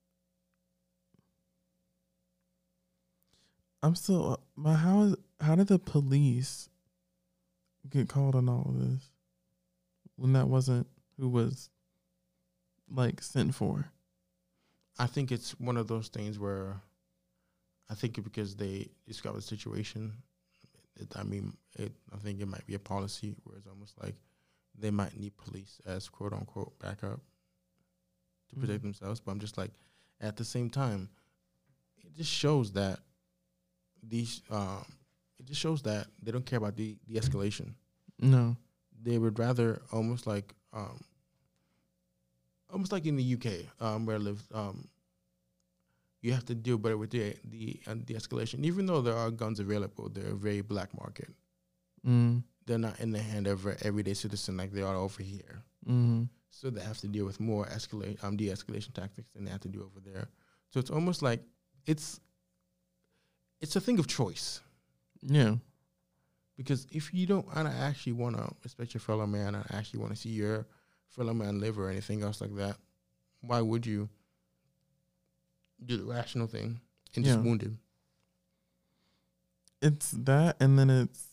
I'm 3.82 3.94
still 3.94 4.32
uh, 4.32 4.36
my 4.56 4.74
how 4.74 5.02
is 5.02 5.16
how 5.40 5.54
did 5.54 5.68
the 5.68 5.78
police 5.78 6.68
get 7.88 8.08
called 8.08 8.34
on 8.34 8.48
all 8.48 8.66
of 8.68 8.80
this 8.80 9.10
when 10.16 10.32
that 10.32 10.48
wasn't 10.48 10.86
who 11.18 11.28
was 11.28 11.70
like 12.90 13.22
sent 13.22 13.54
for? 13.54 13.90
I 14.98 15.06
think 15.06 15.30
it's 15.30 15.52
one 15.60 15.76
of 15.76 15.86
those 15.86 16.08
things 16.08 16.38
where 16.38 16.80
I 17.88 17.94
think 17.94 18.22
because 18.22 18.56
they 18.56 18.88
discovered 19.06 19.38
the 19.38 19.42
situation. 19.42 20.12
It, 20.98 21.08
I 21.16 21.22
mean, 21.22 21.56
it, 21.78 21.92
I 22.12 22.16
think 22.18 22.40
it 22.40 22.46
might 22.48 22.66
be 22.66 22.74
a 22.74 22.78
policy 22.78 23.34
where 23.44 23.56
it's 23.56 23.66
almost 23.66 23.94
like 24.02 24.14
they 24.76 24.90
might 24.90 25.16
need 25.18 25.36
police 25.36 25.80
as 25.86 26.08
quote 26.08 26.32
unquote 26.32 26.78
backup 26.78 27.20
to 28.48 28.56
protect 28.56 28.80
Mhm. 28.80 28.82
themselves. 28.82 29.20
But 29.20 29.32
I'm 29.32 29.40
just 29.40 29.58
like, 29.58 29.72
at 30.20 30.36
the 30.36 30.44
same 30.44 30.70
time, 30.70 31.08
it 32.04 32.14
just 32.14 32.30
shows 32.32 32.72
that 32.72 33.00
these, 34.02 34.42
um, 34.50 34.84
it 35.38 35.46
just 35.46 35.60
shows 35.60 35.82
that 35.82 36.08
they 36.22 36.30
don't 36.32 36.46
care 36.46 36.58
about 36.58 36.76
the 36.76 36.96
de 37.06 37.14
escalation. 37.20 37.74
No. 38.18 38.56
They 39.00 39.18
would 39.18 39.38
rather 39.38 39.82
almost 39.92 40.26
like, 40.26 40.54
um, 40.72 41.00
almost 42.70 42.92
like 42.92 43.06
in 43.06 43.16
the 43.16 43.22
UK, 43.36 43.66
um, 43.80 44.06
where 44.06 44.16
I 44.16 44.18
live, 44.18 44.42
um, 44.52 44.88
you 46.20 46.32
have 46.32 46.44
to 46.46 46.54
deal 46.54 46.78
better 46.78 46.96
with 46.98 47.10
the 47.10 47.34
the 47.44 47.80
uh, 47.86 47.94
the 48.06 48.14
escalation. 48.14 48.64
Even 48.64 48.86
though 48.86 49.00
there 49.02 49.16
are 49.16 49.30
guns 49.30 49.60
available, 49.60 50.08
they're 50.08 50.32
a 50.32 50.36
very 50.36 50.60
black 50.62 50.90
market. 50.98 51.28
Mm. 52.06 52.42
They're 52.66 52.78
not 52.78 53.00
in 53.00 53.10
the 53.12 53.20
hand 53.22 53.46
of 53.46 53.66
a 53.66 53.76
everyday 53.84 54.14
citizen 54.14 54.56
like 54.56 54.72
they 54.72 54.82
are 54.82 54.96
over 54.96 55.22
here. 55.22 55.62
Mm. 55.88 56.28
So 56.50 56.70
they 56.70 56.80
have 56.82 56.98
to 57.00 57.08
deal 57.08 57.24
with 57.24 57.40
more 57.40 57.66
escalate 57.66 58.22
um 58.24 58.36
de-escalation 58.36 58.92
tactics 58.94 59.30
than 59.34 59.44
they 59.44 59.50
have 59.50 59.60
to 59.62 59.68
do 59.68 59.80
over 59.82 60.00
there. 60.04 60.28
So 60.70 60.80
it's 60.80 60.90
almost 60.90 61.22
like 61.22 61.40
it's 61.86 62.20
it's 63.60 63.76
a 63.76 63.80
thing 63.80 63.98
of 63.98 64.06
choice 64.06 64.60
Yeah. 65.22 65.56
because 66.56 66.86
if 66.92 67.12
you 67.14 67.26
don't 67.26 67.46
and 67.54 67.66
I 67.68 67.72
actually 67.72 68.12
want 68.12 68.36
to 68.36 68.50
respect 68.62 68.94
your 68.94 69.00
fellow 69.00 69.26
man, 69.26 69.54
I 69.54 69.64
actually 69.76 70.00
want 70.00 70.12
to 70.14 70.18
see 70.20 70.28
your 70.30 70.66
fellow 71.08 71.34
man 71.34 71.58
live 71.60 71.78
or 71.78 71.88
anything 71.90 72.22
else 72.22 72.40
like 72.40 72.54
that, 72.56 72.76
why 73.40 73.60
would 73.60 73.84
you 73.86 74.08
do 75.84 75.96
the 75.96 76.04
rational 76.04 76.46
thing 76.46 76.80
and 77.14 77.24
just 77.24 77.36
Yeah. 77.38 77.42
wound 77.44 77.62
him? 77.62 77.78
it's 79.80 80.10
that 80.10 80.56
and 80.60 80.76
then 80.78 80.90
it's 80.90 81.26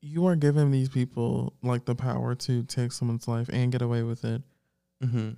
you 0.00 0.26
are 0.26 0.36
giving 0.36 0.70
these 0.70 0.88
people 0.90 1.54
like 1.62 1.84
the 1.86 1.94
power 1.94 2.34
to 2.34 2.62
take 2.64 2.92
someone's 2.92 3.26
life 3.26 3.48
and 3.52 3.72
get 3.72 3.82
away 3.82 4.02
with 4.02 4.24
it 4.24 4.42
Mm-hmm. 5.02 5.30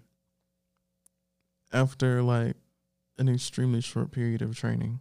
after 1.72 2.22
like 2.22 2.56
an 3.18 3.28
extremely 3.28 3.80
short 3.80 4.10
period 4.10 4.42
of 4.42 4.56
training 4.56 5.00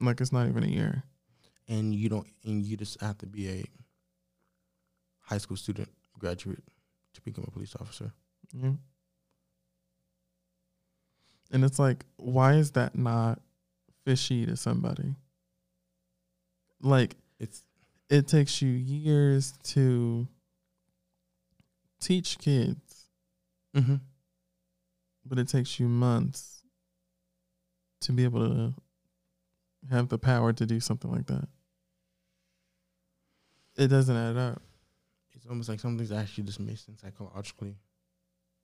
like 0.00 0.20
it's 0.20 0.32
not 0.32 0.48
even 0.48 0.62
a 0.62 0.68
year 0.68 1.02
And 1.68 1.94
you 1.94 2.08
don't, 2.08 2.26
and 2.44 2.62
you 2.64 2.76
just 2.76 3.00
have 3.00 3.16
to 3.18 3.26
be 3.26 3.48
a 3.48 3.64
high 5.20 5.38
school 5.38 5.56
student, 5.56 5.88
graduate, 6.18 6.62
to 7.14 7.20
become 7.22 7.44
a 7.46 7.50
police 7.50 7.74
officer. 7.80 8.12
yeah 8.52 8.72
and 11.50 11.64
it's 11.64 11.78
like 11.78 12.04
why 12.16 12.54
is 12.54 12.72
that 12.72 12.96
not 12.96 13.40
fishy 14.04 14.44
to 14.46 14.56
somebody 14.56 15.14
like 16.80 17.16
It's 17.40 17.64
it 18.10 18.28
takes 18.28 18.60
you 18.60 18.68
years 18.68 19.54
to 19.64 20.28
teach 22.00 22.38
kids, 22.38 23.08
mm-hmm. 23.74 23.96
but 25.24 25.38
it 25.38 25.48
takes 25.48 25.80
you 25.80 25.88
months 25.88 26.62
to 28.02 28.12
be 28.12 28.24
able 28.24 28.40
to 28.40 28.74
have 29.90 30.10
the 30.10 30.18
power 30.18 30.52
to 30.52 30.66
do 30.66 30.80
something 30.80 31.10
like 31.10 31.26
that. 31.26 31.48
It 33.76 33.88
doesn't 33.88 34.16
add 34.16 34.36
up. 34.36 34.62
It's 35.44 35.50
almost 35.50 35.68
like 35.68 35.78
something's 35.78 36.10
actually 36.10 36.44
just 36.44 36.58
missing 36.58 36.96
psychologically. 36.98 37.74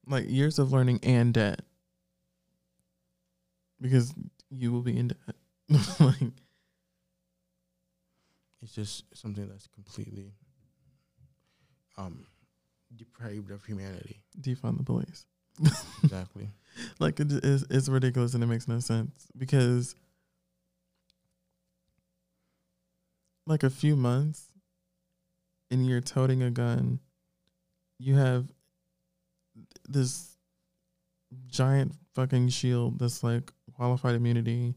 Like 0.07 0.25
years 0.31 0.59
of 0.59 0.73
learning 0.73 1.01
and 1.03 1.35
debt. 1.35 1.61
Because 3.81 4.15
you 4.49 4.73
will 4.73 4.81
be 4.81 4.97
in 4.97 5.09
debt. 5.09 5.37
like 6.01 6.33
It's 8.63 8.75
just 8.75 9.05
something 9.15 9.47
that's 9.47 9.67
completely 9.69 10.33
um 11.99 12.27
depraved 12.97 13.51
of 13.51 13.63
humanity. 13.65 14.23
defund 14.41 14.79
the 14.79 14.85
police. 14.85 15.27
Exactly. 16.03 16.49
like 16.99 17.21
it 17.21 17.31
is 17.31 17.67
it's 17.69 17.89
ridiculous 17.89 18.33
and 18.33 18.43
it 18.43 18.47
makes 18.47 18.67
no 18.67 18.81
sense 18.81 19.27
because 19.37 19.95
like 23.47 23.63
a 23.63 23.71
few 23.71 23.97
months 23.97 24.49
and 25.71 25.87
you're 25.87 26.01
toting 26.01 26.43
a 26.43 26.51
gun 26.51 26.99
you 27.99 28.15
have 28.17 28.51
this 29.89 30.37
giant 31.47 31.95
fucking 32.15 32.49
shield 32.49 32.99
that's 32.99 33.23
like 33.23 33.53
qualified 33.75 34.15
immunity 34.15 34.75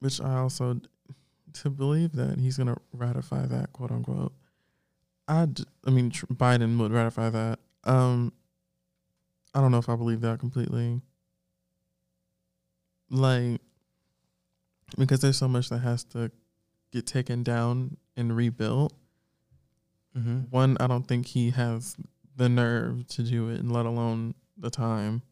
which 0.00 0.20
i 0.20 0.36
also 0.36 0.80
to 1.52 1.70
believe 1.70 2.12
that 2.12 2.38
he's 2.38 2.56
going 2.56 2.66
to 2.66 2.76
ratify 2.92 3.46
that 3.46 3.72
quote 3.72 3.90
unquote 3.90 4.32
i 5.28 5.46
d- 5.46 5.64
i 5.86 5.90
mean 5.90 6.10
tr- 6.10 6.26
biden 6.26 6.78
would 6.78 6.92
ratify 6.92 7.28
that 7.30 7.58
um 7.84 8.32
I 9.54 9.60
don't 9.60 9.70
know 9.70 9.78
if 9.78 9.88
I 9.88 9.96
believe 9.96 10.22
that 10.22 10.38
completely. 10.38 11.02
Like, 13.10 13.60
because 14.96 15.20
there's 15.20 15.36
so 15.36 15.48
much 15.48 15.68
that 15.68 15.78
has 15.80 16.04
to 16.04 16.30
get 16.92 17.06
taken 17.06 17.42
down 17.42 17.96
and 18.16 18.36
rebuilt. 18.36 18.92
Mm-hmm. 20.16 20.40
One, 20.50 20.76
I 20.78 20.86
don't 20.86 21.08
think 21.08 21.26
he 21.26 21.50
has 21.50 21.96
the 22.36 22.48
nerve 22.48 23.06
to 23.08 23.22
do 23.22 23.48
it, 23.48 23.60
and 23.60 23.72
let 23.72 23.86
alone 23.86 24.34
the 24.58 24.70
time. 24.70 25.22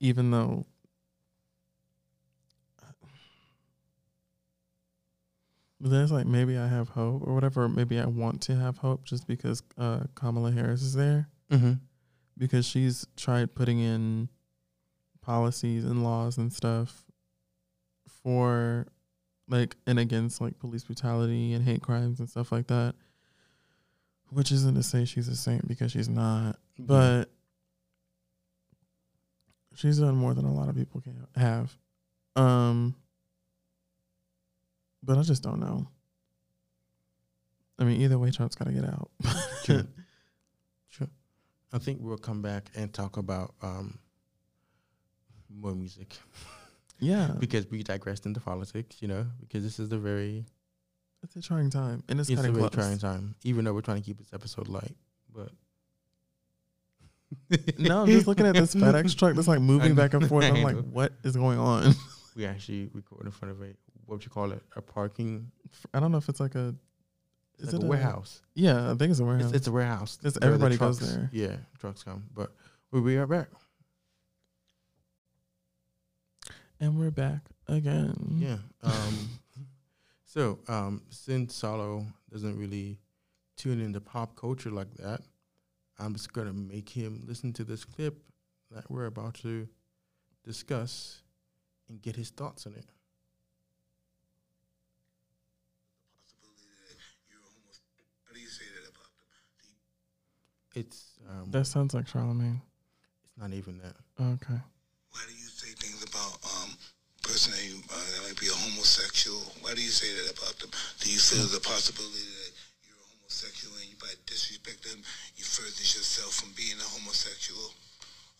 Even 0.00 0.30
though, 0.30 0.64
but 5.80 5.90
there's 5.90 6.10
like 6.12 6.26
maybe 6.26 6.56
I 6.58 6.66
have 6.68 6.90
hope 6.90 7.22
or 7.26 7.34
whatever. 7.34 7.68
Maybe 7.68 7.98
I 7.98 8.06
want 8.06 8.40
to 8.42 8.56
have 8.56 8.78
hope 8.78 9.04
just 9.04 9.26
because 9.26 9.62
uh, 9.76 10.00
Kamala 10.14 10.52
Harris 10.52 10.82
is 10.82 10.94
there 10.94 11.28
Mm-hmm. 11.50 11.72
because 12.36 12.66
she's 12.66 13.06
tried 13.16 13.54
putting 13.54 13.78
in 13.80 14.28
policies 15.22 15.82
and 15.86 16.04
laws 16.04 16.36
and 16.36 16.52
stuff 16.52 17.04
for 18.22 18.86
like 19.48 19.76
and 19.86 19.98
against 19.98 20.40
like 20.40 20.58
police 20.58 20.84
brutality 20.84 21.52
and 21.52 21.64
hate 21.64 21.82
crimes 21.82 22.20
and 22.20 22.28
stuff 22.28 22.52
like 22.52 22.66
that 22.66 22.94
which 24.30 24.52
isn't 24.52 24.74
to 24.74 24.82
say 24.82 25.04
she's 25.04 25.28
a 25.28 25.36
saint 25.36 25.66
because 25.66 25.90
she's 25.92 26.08
not 26.08 26.58
but 26.78 27.30
she's 29.74 29.98
done 29.98 30.16
more 30.16 30.34
than 30.34 30.44
a 30.44 30.52
lot 30.52 30.68
of 30.68 30.76
people 30.76 31.00
can 31.00 31.26
have. 31.36 31.74
Um 32.36 32.94
but 35.02 35.16
i 35.16 35.22
just 35.22 35.42
don't 35.42 35.60
know. 35.60 35.86
I 37.78 37.84
mean 37.84 38.00
either 38.00 38.18
way 38.18 38.30
trump's 38.30 38.56
got 38.56 38.66
to 38.66 38.72
get 38.72 38.84
out. 38.84 39.10
I 41.72 41.78
think 41.78 41.98
we'll 42.00 42.16
come 42.16 42.40
back 42.40 42.70
and 42.74 42.92
talk 42.92 43.18
about 43.18 43.54
um, 43.62 43.98
more 45.54 45.74
music 45.74 46.16
yeah 47.00 47.30
because 47.38 47.70
we 47.70 47.82
digressed 47.82 48.26
into 48.26 48.40
politics, 48.40 48.96
you 49.00 49.08
know, 49.08 49.26
because 49.40 49.62
this 49.62 49.78
is 49.78 49.92
a 49.92 49.98
very 49.98 50.44
it's 51.22 51.34
a 51.36 51.42
trying 51.42 51.70
time 51.70 52.02
and 52.08 52.20
it's, 52.20 52.28
it's, 52.28 52.40
kind 52.40 52.46
a 52.46 52.50
of 52.50 52.56
very 52.56 52.70
trying 52.70 52.98
time, 52.98 53.34
even 53.44 53.64
though 53.64 53.72
we're 53.74 53.80
trying 53.80 53.98
to 53.98 54.02
keep 54.04 54.18
this 54.18 54.32
episode 54.32 54.68
light. 54.68 54.96
But 55.34 55.50
No, 57.78 58.02
I'm 58.02 58.06
just 58.08 58.26
looking 58.26 58.46
at 58.46 58.54
this 58.54 58.74
FedEx 58.74 59.16
truck 59.18 59.34
that's 59.34 59.48
like 59.48 59.60
moving 59.60 59.94
back 59.94 60.14
and 60.14 60.26
forth. 60.28 60.44
I'm 60.44 60.62
like, 60.62 60.76
what 60.76 61.12
is 61.24 61.36
going 61.36 61.58
on? 61.58 61.94
we 62.36 62.46
actually 62.46 62.88
record 62.94 63.26
in 63.26 63.32
front 63.32 63.52
of 63.52 63.60
a 63.62 63.66
what 64.06 64.16
would 64.16 64.24
you 64.24 64.30
call 64.30 64.52
it? 64.52 64.62
A 64.76 64.80
parking 64.82 65.50
I 65.92 66.00
don't 66.00 66.10
know 66.12 66.18
if 66.18 66.28
it's 66.28 66.40
like 66.40 66.54
a 66.54 66.74
it's 67.58 67.68
Is 67.68 67.72
like 67.74 67.82
it 67.82 67.84
a 67.84 67.86
a- 67.86 67.90
warehouse. 67.90 68.42
yeah, 68.54 68.90
I 68.92 68.94
think 68.94 69.10
it's 69.10 69.18
a 69.20 69.24
warehouse. 69.24 69.46
It's, 69.48 69.56
it's 69.56 69.66
a 69.66 69.72
warehouse. 69.72 70.16
'Cause 70.22 70.34
where 70.34 70.40
the 70.40 70.46
everybody 70.46 70.76
goes 70.76 71.00
there. 71.00 71.28
Yeah, 71.32 71.56
trucks 71.80 72.04
come. 72.04 72.24
But 72.32 72.52
we'll 72.92 73.02
be 73.02 73.16
right 73.16 73.28
back. 73.28 73.48
And 76.80 76.98
we're 76.98 77.10
back 77.10 77.40
again. 77.66 78.14
Yeah. 78.40 78.58
Um, 78.82 79.28
so 80.24 80.58
um, 80.68 81.02
since 81.10 81.54
Salo 81.54 82.06
doesn't 82.30 82.56
really 82.58 82.98
tune 83.56 83.80
into 83.80 84.00
pop 84.00 84.36
culture 84.36 84.70
like 84.70 84.92
that, 84.94 85.20
I'm 85.98 86.12
just 86.12 86.32
gonna 86.32 86.52
make 86.52 86.88
him 86.88 87.24
listen 87.26 87.52
to 87.54 87.64
this 87.64 87.84
clip 87.84 88.22
that 88.70 88.88
we're 88.90 89.06
about 89.06 89.34
to 89.42 89.66
discuss 90.44 91.22
and 91.88 92.00
get 92.00 92.14
his 92.14 92.30
thoughts 92.30 92.66
on 92.66 92.74
it. 92.74 92.84
How 98.26 98.34
do 98.34 98.40
you 98.40 98.46
say 98.48 98.64
that 98.74 98.88
about 98.88 99.10
them? 99.16 99.70
It's 100.74 101.18
um, 101.28 101.50
That 101.50 101.66
sounds 101.66 101.94
like 101.94 102.06
Charlamagne. 102.06 102.60
it's 103.24 103.36
not 103.38 103.52
even 103.52 103.78
that. 103.78 103.96
Okay. 104.20 104.60
Why 105.10 105.20
do 105.26 105.32
you 105.34 105.48
say 105.48 105.72
things 105.72 106.02
about 106.04 106.38
um 106.44 106.70
person 107.38 107.54
that, 107.54 107.62
you, 107.70 107.78
uh, 107.86 107.94
that 107.94 108.20
might 108.26 108.40
be 108.42 108.50
a 108.50 108.58
homosexual? 108.66 109.38
Why 109.62 109.70
do 109.74 109.82
you 109.82 109.94
say 109.94 110.10
that 110.18 110.34
about 110.34 110.58
them? 110.58 110.74
Do 110.98 111.06
you 111.06 111.22
feel 111.22 111.46
the 111.46 111.62
possibility 111.62 112.26
that 112.26 112.50
you're 112.82 112.98
a 112.98 113.08
homosexual 113.14 113.78
and 113.78 113.86
you 113.86 113.94
by 114.02 114.10
disrespect 114.26 114.82
them, 114.82 114.98
you 115.38 115.46
furthers 115.46 115.94
yourself 115.94 116.34
from 116.34 116.50
being 116.58 116.74
a 116.82 116.88
homosexual 116.98 117.62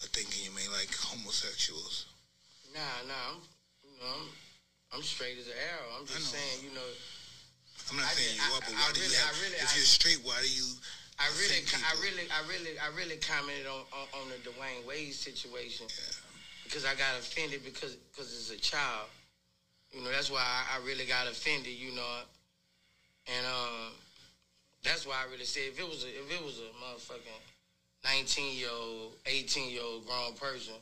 or 0.03 0.07
thinking 0.11 0.43
you 0.51 0.51
may 0.51 0.67
like 0.75 0.91
homosexuals? 0.99 2.11
Nah, 2.75 3.07
nah, 3.07 3.39
I'm, 3.39 3.39
you 3.87 3.95
know, 4.03 4.11
I'm, 4.11 4.99
I'm 4.99 5.05
straight 5.07 5.39
as 5.39 5.47
an 5.47 5.59
arrow. 5.63 6.03
I'm 6.03 6.07
just 6.11 6.35
saying, 6.35 6.67
you 6.67 6.75
know, 6.75 6.91
I'm 7.95 8.03
not 8.03 8.11
I 8.11 8.19
saying 8.19 8.35
just- 8.35 8.43
you 8.43 8.51
I- 8.51 8.55
are, 8.59 8.63
but 8.67 8.75
I 8.75 8.83
why 8.83 8.91
do 8.91 8.99
you 8.99 9.07
really- 9.07 9.23
have, 9.23 9.37
really- 9.47 9.63
if 9.63 9.71
I- 9.71 9.77
you're 9.79 9.87
straight, 9.95 10.21
why 10.27 10.39
do 10.43 10.51
you 10.51 10.67
I 11.19 11.27
really, 11.35 11.63
I 11.67 11.71
really, 11.71 11.83
I 11.83 11.95
really, 11.99 12.27
I 12.31 12.41
really, 12.47 12.75
I 12.79 12.89
really 12.95 13.19
commented 13.23 13.67
on, 13.67 13.83
on, 13.91 14.07
on 14.23 14.25
the 14.31 14.39
Dwyane 14.47 14.87
Wade 14.87 15.11
situation 15.15 15.87
Yeah. 15.91 16.15
Because 16.69 16.85
I 16.85 16.93
got 16.95 17.17
offended 17.19 17.65
because 17.65 17.97
because 18.13 18.29
it's 18.29 18.53
a 18.53 18.61
child. 18.61 19.09
You 19.91 20.05
know, 20.05 20.13
that's 20.13 20.31
why 20.31 20.45
I, 20.45 20.77
I 20.77 20.85
really 20.87 21.07
got 21.09 21.27
offended. 21.27 21.73
You 21.73 21.97
know, 21.97 22.15
and 23.27 23.45
um, 23.49 23.97
that's 24.85 25.07
why 25.09 25.17
I 25.17 25.31
really 25.33 25.49
said 25.49 25.73
if 25.73 25.81
it 25.81 25.89
was 25.89 26.05
a, 26.05 26.09
if 26.13 26.29
it 26.29 26.45
was 26.45 26.61
a 26.61 26.69
motherfucking 26.77 27.41
nineteen 28.05 28.57
year 28.57 28.69
old, 28.73 29.17
eighteen 29.25 29.71
year 29.73 29.81
old 29.83 30.05
grown 30.07 30.37
person, 30.37 30.77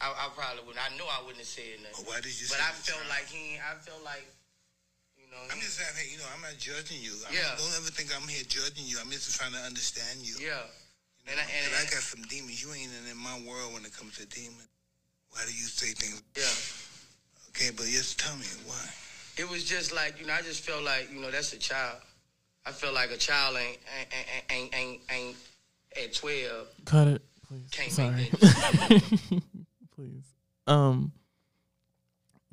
I, 0.00 0.08
I 0.08 0.32
probably 0.32 0.64
would. 0.64 0.80
I 0.80 0.88
know 0.96 1.04
I 1.04 1.20
wouldn't 1.20 1.44
have 1.44 1.52
said 1.52 1.84
nothing. 1.84 2.00
But 2.00 2.08
why 2.08 2.20
did 2.24 2.32
you 2.32 2.48
But 2.48 2.64
I 2.64 2.72
felt 2.72 3.04
child? 3.04 3.12
like 3.12 3.28
he. 3.28 3.60
I 3.60 3.76
felt 3.84 4.00
like, 4.08 4.24
you 5.20 5.28
know. 5.28 5.40
I'm 5.52 5.60
just 5.60 5.76
saying, 5.76 5.92
hey, 6.00 6.08
you 6.08 6.16
know, 6.16 6.28
I'm 6.32 6.40
not 6.40 6.56
judging 6.56 6.96
you. 7.04 7.12
I'm 7.28 7.36
Yeah. 7.36 7.52
don't 7.60 7.76
ever 7.76 7.92
think 7.92 8.08
I'm 8.16 8.24
here 8.28 8.44
judging 8.48 8.88
you. 8.88 8.96
I'm 8.96 9.12
just 9.12 9.36
trying 9.36 9.52
to 9.52 9.60
understand 9.68 10.24
you. 10.24 10.40
yeah. 10.40 10.64
You 11.28 11.32
And 11.32 11.36
I- 11.36 11.44
know, 11.44 11.76
and- 11.76 11.76
I 11.76 11.84
got 11.92 12.00
some 12.00 12.24
demons. 12.24 12.56
You 12.64 12.72
ain't 12.72 12.88
in 12.92 13.16
my 13.20 13.36
world 13.44 13.76
when 13.76 13.84
it 13.84 13.92
comes 13.92 14.16
to 14.16 14.24
demons. 14.26 14.64
Why 15.36 15.42
do 15.44 15.52
you 15.52 15.64
say 15.68 15.92
things? 15.92 16.22
Yeah. 16.34 16.42
Okay, 17.50 17.70
but 17.76 17.84
just 17.86 18.18
tell 18.18 18.34
me 18.36 18.46
why. 18.66 18.74
it 19.38 19.48
was 19.50 19.64
just 19.64 19.94
like 19.94 20.18
you 20.18 20.26
know, 20.26 20.32
I 20.32 20.40
just 20.42 20.62
felt 20.64 20.82
like 20.82 21.08
you 21.12 21.20
know 21.20 21.30
that's 21.30 21.52
a 21.52 21.58
child. 21.58 21.98
I 22.64 22.72
feel 22.72 22.92
like 22.92 23.10
a 23.10 23.16
child 23.16 23.56
ain't 23.56 23.78
ain't 24.50 24.50
ain't 24.50 24.74
ain't, 24.74 25.00
ain't 25.10 25.36
at 26.02 26.14
twelve. 26.14 26.68
Cut 26.86 27.06
it, 27.08 27.22
please. 27.46 27.68
Can't 27.70 27.92
Sorry. 27.92 28.30
make 28.32 28.32
please. 29.94 30.24
Um, 30.66 31.12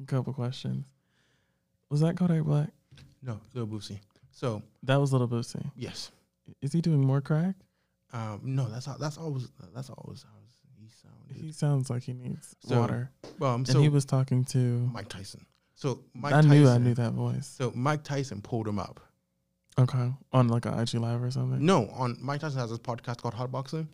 a 0.02 0.06
couple 0.06 0.34
questions. 0.34 0.86
Was 1.90 2.02
that 2.02 2.18
Kodak 2.18 2.44
Black? 2.44 2.70
No, 3.22 3.40
Lil 3.54 3.68
Boosie. 3.68 4.00
So 4.32 4.62
That 4.84 4.98
was 5.00 5.12
Little 5.14 5.28
Boosie. 5.28 5.64
yes, 5.76 6.12
Is 6.62 6.74
he 6.74 6.82
doing 6.82 7.00
more 7.02 7.22
crack? 7.22 7.56
um, 8.12 8.42
no, 8.44 8.68
that's 8.70 8.86
how, 8.86 8.98
that's 8.98 9.18
always 9.18 9.48
that's 9.74 9.90
always 9.90 10.24
how 10.24 10.33
he 11.36 11.52
sounds 11.52 11.90
like 11.90 12.04
he 12.04 12.14
needs 12.14 12.56
So, 12.66 12.80
water. 12.80 13.12
um, 13.42 13.66
And 13.68 13.78
he 13.78 13.90
was 13.90 14.06
talking 14.06 14.46
to. 14.46 14.58
Mike 14.58 15.10
Tyson. 15.10 15.46
So 15.76 16.00
Mike 16.14 16.34
I 16.34 16.42
Tyson, 16.42 16.50
knew 16.52 16.70
I 16.70 16.78
knew 16.78 16.94
that 16.96 17.14
voice. 17.14 17.48
So 17.48 17.72
Mike 17.76 18.04
Tyson 18.04 18.42
pulled 18.42 18.68
him 18.68 18.80
up. 18.80 19.00
Okay, 19.80 20.14
on 20.32 20.48
like 20.50 20.66
an 20.68 20.78
IG 20.80 20.94
live 20.96 21.24
or 21.24 21.32
something. 21.32 21.66
No, 21.66 21.88
on 21.94 22.18
Mike 22.22 22.42
Tyson 22.42 22.60
has 22.60 22.70
this 22.70 22.78
podcast 22.80 23.18
called 23.22 23.34
Hot 23.34 23.52
Boxing 23.52 23.88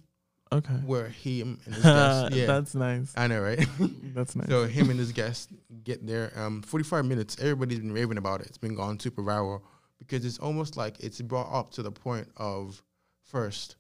Okay, 0.52 0.74
where 0.86 1.08
him 1.08 1.58
and 1.66 1.74
his 1.76 1.84
guests. 1.84 2.36
Yeah, 2.36 2.46
that's 2.48 2.76
nice. 2.76 3.14
I 3.16 3.28
know, 3.28 3.40
right? 3.42 3.66
That's 4.14 4.36
nice. 4.36 4.50
So 4.50 4.66
him 4.66 4.90
and 4.90 5.00
his 5.00 5.12
guests 5.14 5.48
get 5.84 6.06
there. 6.06 6.34
Um, 6.36 6.64
45 6.64 7.06
minutes. 7.06 7.38
Everybody's 7.40 7.80
been 7.80 7.94
raving 7.94 8.18
about 8.18 8.42
it. 8.42 8.48
It's 8.48 8.58
been 8.58 8.76
gone 8.76 9.00
super 9.00 9.22
viral 9.22 9.62
because 10.00 10.26
it's 10.26 10.40
almost 10.40 10.76
like 10.76 11.00
it's 11.00 11.22
brought 11.22 11.50
up 11.54 11.72
to 11.74 11.84
the 11.84 11.92
point 11.92 12.28
of 12.36 12.82
first, 13.24 13.76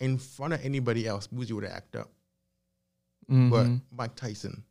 in 0.00 0.18
front 0.18 0.52
of 0.52 0.64
anybody 0.64 1.06
else, 1.08 1.26
Boosie 1.26 1.52
would 1.52 1.64
act 1.64 1.96
up. 1.96 2.10
But 3.28 3.66
Mhm. 3.66 3.82
Mike 3.90 4.14
Tyson, 4.16 4.64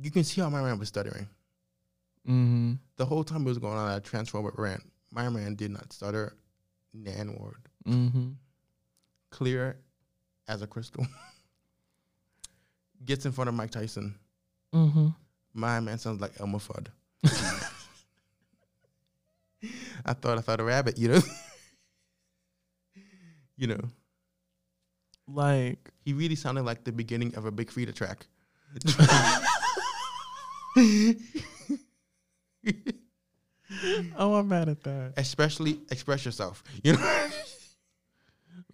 you 0.00 0.10
can 0.12 0.22
see 0.24 0.40
how 0.40 0.48
my 0.48 0.62
man 0.62 0.78
was 0.78 0.88
stuttering. 0.88 1.28
Mhm. 2.26 2.78
The 2.96 3.06
whole 3.06 3.24
time 3.24 3.42
it 3.42 3.48
was 3.48 3.58
going 3.58 3.76
on 3.76 3.88
that 3.88 4.04
transphobic 4.04 4.56
rant, 4.58 4.82
my 5.10 5.28
man 5.28 5.54
did 5.56 5.70
not 5.72 5.92
stutter 5.92 6.36
nan 6.92 7.34
word. 7.36 7.68
Mhm. 7.84 8.36
Clear 9.30 9.80
as 10.46 10.62
a 10.62 10.66
crystal. 10.66 11.06
Gets 13.04 13.26
in 13.26 13.32
front 13.32 13.48
of 13.48 13.54
Mike 13.54 13.70
Tyson. 13.72 14.18
Mhm. 14.72 15.14
My 15.52 15.80
man 15.80 15.98
sounds 15.98 16.20
like 16.20 16.38
Elmer 16.40 16.58
Fudd. 16.58 16.88
I 20.04 20.12
thought 20.12 20.38
I 20.38 20.40
thought 20.40 20.60
a 20.60 20.64
rabbit, 20.64 20.98
you 20.98 21.08
know. 21.08 21.20
you 23.56 23.66
know, 23.66 23.80
Like 25.28 25.90
he 26.04 26.12
really 26.12 26.36
sounded 26.36 26.64
like 26.64 26.84
the 26.84 26.92
beginning 26.92 27.34
of 27.34 27.46
a 27.46 27.50
Big 27.50 27.70
Freedia 27.70 27.94
track. 27.94 28.26
oh, 34.18 34.34
I'm 34.34 34.48
mad 34.48 34.68
at 34.68 34.82
that. 34.84 35.14
Especially 35.16 35.80
express 35.90 36.24
yourself. 36.24 36.62
You 36.82 36.94
know. 36.94 37.28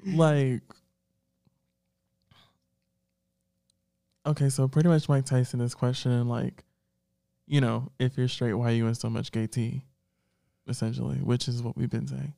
Like 0.04 0.62
Okay, 4.24 4.50
so 4.50 4.68
pretty 4.68 4.88
much 4.88 5.08
Mike 5.08 5.24
Tyson 5.24 5.60
is 5.60 5.74
questioning 5.74 6.28
like, 6.28 6.62
you 7.46 7.60
know, 7.60 7.90
if 7.98 8.16
you're 8.16 8.28
straight, 8.28 8.52
why 8.52 8.70
are 8.70 8.74
you 8.74 8.86
in 8.86 8.94
so 8.94 9.10
much 9.10 9.32
gay 9.32 9.48
tea? 9.48 9.82
Essentially, 10.68 11.16
which 11.16 11.48
is 11.48 11.60
what 11.60 11.76
we've 11.76 11.90
been 11.90 12.06
saying. 12.06 12.34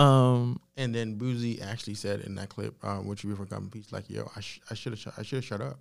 Um, 0.00 0.60
and 0.76 0.94
then 0.94 1.18
Boosie 1.18 1.60
actually 1.62 1.94
said 1.94 2.20
in 2.20 2.34
that 2.36 2.48
clip, 2.48 2.82
um, 2.84 3.06
which 3.06 3.24
we 3.24 3.34
forgot 3.34 3.60
in 3.60 3.70
peace, 3.70 3.92
like, 3.92 4.08
"Yo, 4.08 4.30
I, 4.34 4.40
sh- 4.40 4.60
I 4.70 4.74
should 4.74 4.92
have, 4.92 4.98
sh- 4.98 5.18
I 5.18 5.22
should 5.22 5.36
have 5.36 5.44
shut 5.44 5.60
up." 5.60 5.78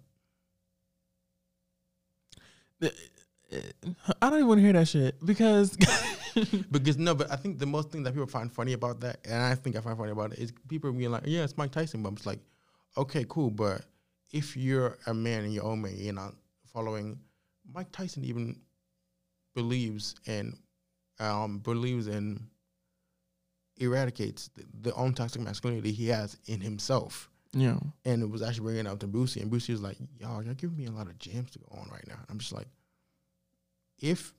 I 2.81 4.29
don't 4.29 4.35
even 4.35 4.47
want 4.47 4.59
to 4.59 4.63
hear 4.63 4.73
that 4.73 4.87
shit 4.87 5.15
because 5.25 5.77
Because 6.71 6.97
no, 6.97 7.15
but 7.15 7.31
I 7.31 7.35
think 7.35 7.59
the 7.59 7.65
most 7.65 7.91
thing 7.91 8.03
that 8.03 8.13
people 8.13 8.27
find 8.27 8.51
funny 8.51 8.73
about 8.73 8.99
that, 9.01 9.19
and 9.25 9.41
I 9.41 9.55
think 9.55 9.75
I 9.75 9.81
find 9.81 9.97
funny 9.97 10.11
about 10.11 10.33
it, 10.33 10.39
is 10.39 10.53
people 10.67 10.91
being 10.91 11.11
like, 11.11 11.23
"Yeah, 11.25 11.43
it's 11.43 11.57
Mike 11.57 11.71
Tyson," 11.71 12.03
but 12.03 12.13
it's 12.13 12.25
like, 12.25 12.39
okay, 12.97 13.25
cool, 13.27 13.49
but 13.49 13.85
if 14.31 14.55
you're 14.55 14.97
a 15.07 15.13
man 15.13 15.43
and 15.43 15.53
you're 15.53 15.65
own 15.65 15.81
man, 15.81 15.95
you're 15.97 16.13
not 16.13 16.35
following. 16.71 17.19
Mike 17.73 17.91
Tyson 17.91 18.23
even 18.23 18.59
believes 19.55 20.15
in, 20.25 20.57
um, 21.19 21.59
believes 21.59 22.07
in, 22.07 22.47
eradicates 23.79 24.49
the, 24.55 24.63
the 24.81 24.93
own 24.95 25.13
toxic 25.13 25.41
masculinity 25.41 25.91
he 25.91 26.07
has 26.07 26.37
in 26.45 26.61
himself, 26.61 27.29
yeah, 27.53 27.77
and 28.05 28.21
it 28.21 28.29
was 28.29 28.41
actually 28.41 28.63
bringing 28.63 28.85
it 28.85 28.89
up 28.89 28.99
to 28.99 29.07
Boosie, 29.07 29.41
and 29.41 29.51
Boosie 29.51 29.71
was 29.71 29.81
like, 29.81 29.97
"Y'all, 30.19 30.43
you're 30.43 30.53
giving 30.53 30.77
me 30.77 30.85
a 30.85 30.91
lot 30.91 31.07
of 31.07 31.17
jams 31.17 31.51
to 31.51 31.59
go 31.59 31.67
on 31.71 31.89
right 31.89 32.07
now." 32.07 32.15
And 32.15 32.25
I'm 32.29 32.39
just 32.39 32.53
like, 32.53 32.67
if 33.99 34.33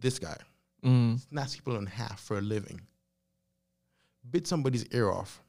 this 0.00 0.18
guy 0.18 0.36
mm, 0.84 1.18
snaps 1.28 1.56
people 1.56 1.76
in 1.76 1.86
half 1.86 2.20
for 2.20 2.38
a 2.38 2.42
living. 2.42 2.80
Bit 4.30 4.46
somebody's 4.46 4.86
ear 4.92 5.10
off, 5.10 5.42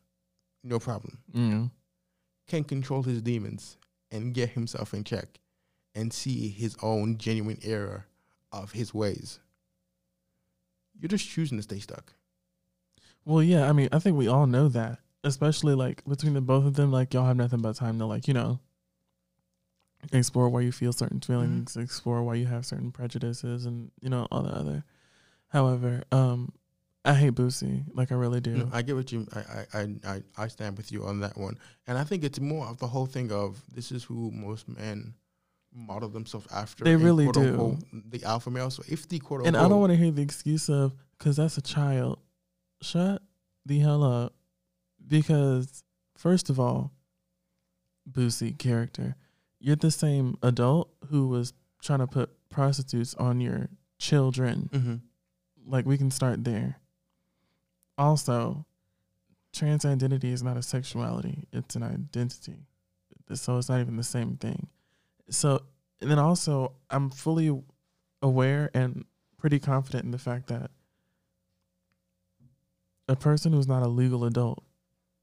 no 0.63 0.79
problem. 0.79 1.19
yeah, 1.31 1.65
Can 2.47 2.63
control 2.63 3.03
his 3.03 3.21
demons 3.21 3.77
and 4.11 4.33
get 4.33 4.49
himself 4.49 4.93
in 4.93 5.03
check 5.03 5.39
and 5.93 6.11
see 6.11 6.49
his 6.49 6.75
own 6.81 7.17
genuine 7.17 7.59
error 7.63 8.07
of 8.51 8.71
his 8.71 8.93
ways. 8.93 9.39
You're 10.99 11.09
just 11.09 11.29
choosing 11.29 11.57
to 11.57 11.63
stay 11.63 11.79
stuck. 11.79 12.13
Well, 13.26 13.41
yeah, 13.43 13.69
I 13.69 13.74
mean, 13.74 13.89
I 13.91 13.99
think 13.99 14.17
we 14.17 14.28
all 14.28 14.47
know 14.47 14.67
that, 14.69 14.99
especially 15.24 15.76
like 15.76 16.03
between 16.05 16.34
the 16.34 16.41
both 16.41 16.65
of 16.65 16.76
them, 16.76 16.91
like 16.91 17.13
y'all 17.13 17.26
have 17.26 17.38
nothing 17.38 17.61
but 17.61 17.76
time 17.76 17.99
to 17.99 18.05
like, 18.05 18.28
you 18.28 18.34
know, 18.34 18.59
explore 20.11 20.49
why 20.49 20.61
you 20.61 20.71
feel 20.71 20.91
certain 20.93 21.21
feelings, 21.21 21.78
explore 21.78 22.24
why 22.24 22.36
you 22.36 22.45
have 22.45 22.65
certain 22.65 22.91
prejudices, 22.91 23.65
and 23.65 23.91
you 24.01 24.09
know 24.09 24.28
all 24.32 24.43
the 24.43 24.49
other. 24.55 24.84
However, 25.47 26.03
um, 26.11 26.51
I 27.05 27.13
hate 27.13 27.36
Boosie, 27.36 27.86
like 27.93 28.11
I 28.11 28.15
really 28.15 28.41
do. 28.41 28.51
No, 28.51 28.69
I 28.74 28.82
get 28.82 28.95
what 28.95 29.11
you. 29.11 29.28
I, 29.34 29.65
I 29.74 29.88
I 30.05 30.24
I 30.38 30.47
stand 30.47 30.78
with 30.78 30.91
you 30.91 31.05
on 31.05 31.21
that 31.21 31.38
one, 31.38 31.57
and 31.88 31.97
I 31.97 32.03
think 32.03 32.24
it's 32.24 32.39
more 32.39 32.67
of 32.67 32.80
the 32.80 32.88
whole 32.88 33.05
thing 33.05 33.32
of 33.32 33.61
this 33.74 33.91
is 33.91 34.03
who 34.03 34.32
most 34.32 34.67
men 34.67 35.13
model 35.74 36.09
themselves 36.09 36.47
after. 36.53 36.84
They 36.84 36.95
really 36.95 37.28
do. 37.32 37.41
unquote 37.41 37.80
The 38.11 38.24
alpha 38.24 38.49
male. 38.49 38.69
So 38.69 38.84
if 38.88 39.07
the 39.07 39.19
quote 39.19 39.45
and 39.45 39.55
unquote, 39.55 39.65
I 39.65 39.69
don't 39.69 39.80
want 39.80 39.91
to 39.91 39.97
hear 39.97 40.11
the 40.11 40.21
excuse 40.21 40.69
of 40.69 40.93
because 41.17 41.38
that's 41.38 41.57
a 41.57 41.61
child. 41.61 42.19
Shut 42.84 43.21
the 43.65 43.79
hell 43.79 44.03
up, 44.03 44.36
because 45.07 45.84
first 46.17 46.49
of 46.49 46.59
all, 46.59 46.91
Boosie 48.09 48.57
character, 48.57 49.15
you're 49.59 49.77
the 49.77 49.89
same 49.91 50.38
adult 50.43 50.89
who 51.07 51.29
was 51.29 51.53
trying 51.81 51.99
to 51.99 52.07
put 52.07 52.29
prostitutes 52.49 53.15
on 53.15 53.39
your 53.39 53.69
children. 53.99 54.69
Mhm. 54.73 55.01
Like 55.65 55.86
we 55.86 55.97
can 55.97 56.11
start 56.11 56.43
there. 56.43 56.81
Also, 57.97 58.65
trans 59.53 59.86
identity 59.86 60.31
is 60.31 60.43
not 60.43 60.57
a 60.57 60.61
sexuality; 60.61 61.47
it's 61.53 61.75
an 61.77 61.84
identity. 61.84 62.67
So 63.34 63.57
it's 63.57 63.69
not 63.69 63.79
even 63.79 63.95
the 63.95 64.03
same 64.03 64.36
thing. 64.36 64.67
So 65.29 65.65
and 66.01 66.11
then 66.11 66.19
also, 66.19 66.75
I'm 66.89 67.09
fully 67.09 67.63
aware 68.21 68.69
and 68.73 69.05
pretty 69.38 69.59
confident 69.59 70.03
in 70.03 70.11
the 70.11 70.17
fact 70.17 70.47
that 70.47 70.71
a 73.07 73.15
person 73.15 73.53
who's 73.53 73.67
not 73.67 73.83
a 73.83 73.87
legal 73.87 74.23
adult 74.25 74.63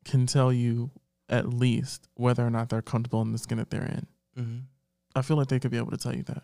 can 0.05 0.27
tell 0.27 0.53
you 0.53 0.91
at 1.29 1.49
least 1.49 2.09
whether 2.15 2.47
or 2.47 2.51
not 2.51 2.69
they're 2.69 2.83
comfortable 2.83 3.23
in 3.23 3.33
the 3.33 3.39
skin 3.39 3.59
that 3.59 3.71
they're 3.71 3.85
in. 3.85 4.07
Mhm. 4.37 4.63
I 5.15 5.23
feel 5.23 5.37
like 5.37 5.49
they 5.49 5.59
could 5.61 5.71
be 5.71 5.77
able 5.77 5.91
to 5.93 5.97
tell 5.97 6.15
you 6.15 6.23
that. 6.25 6.43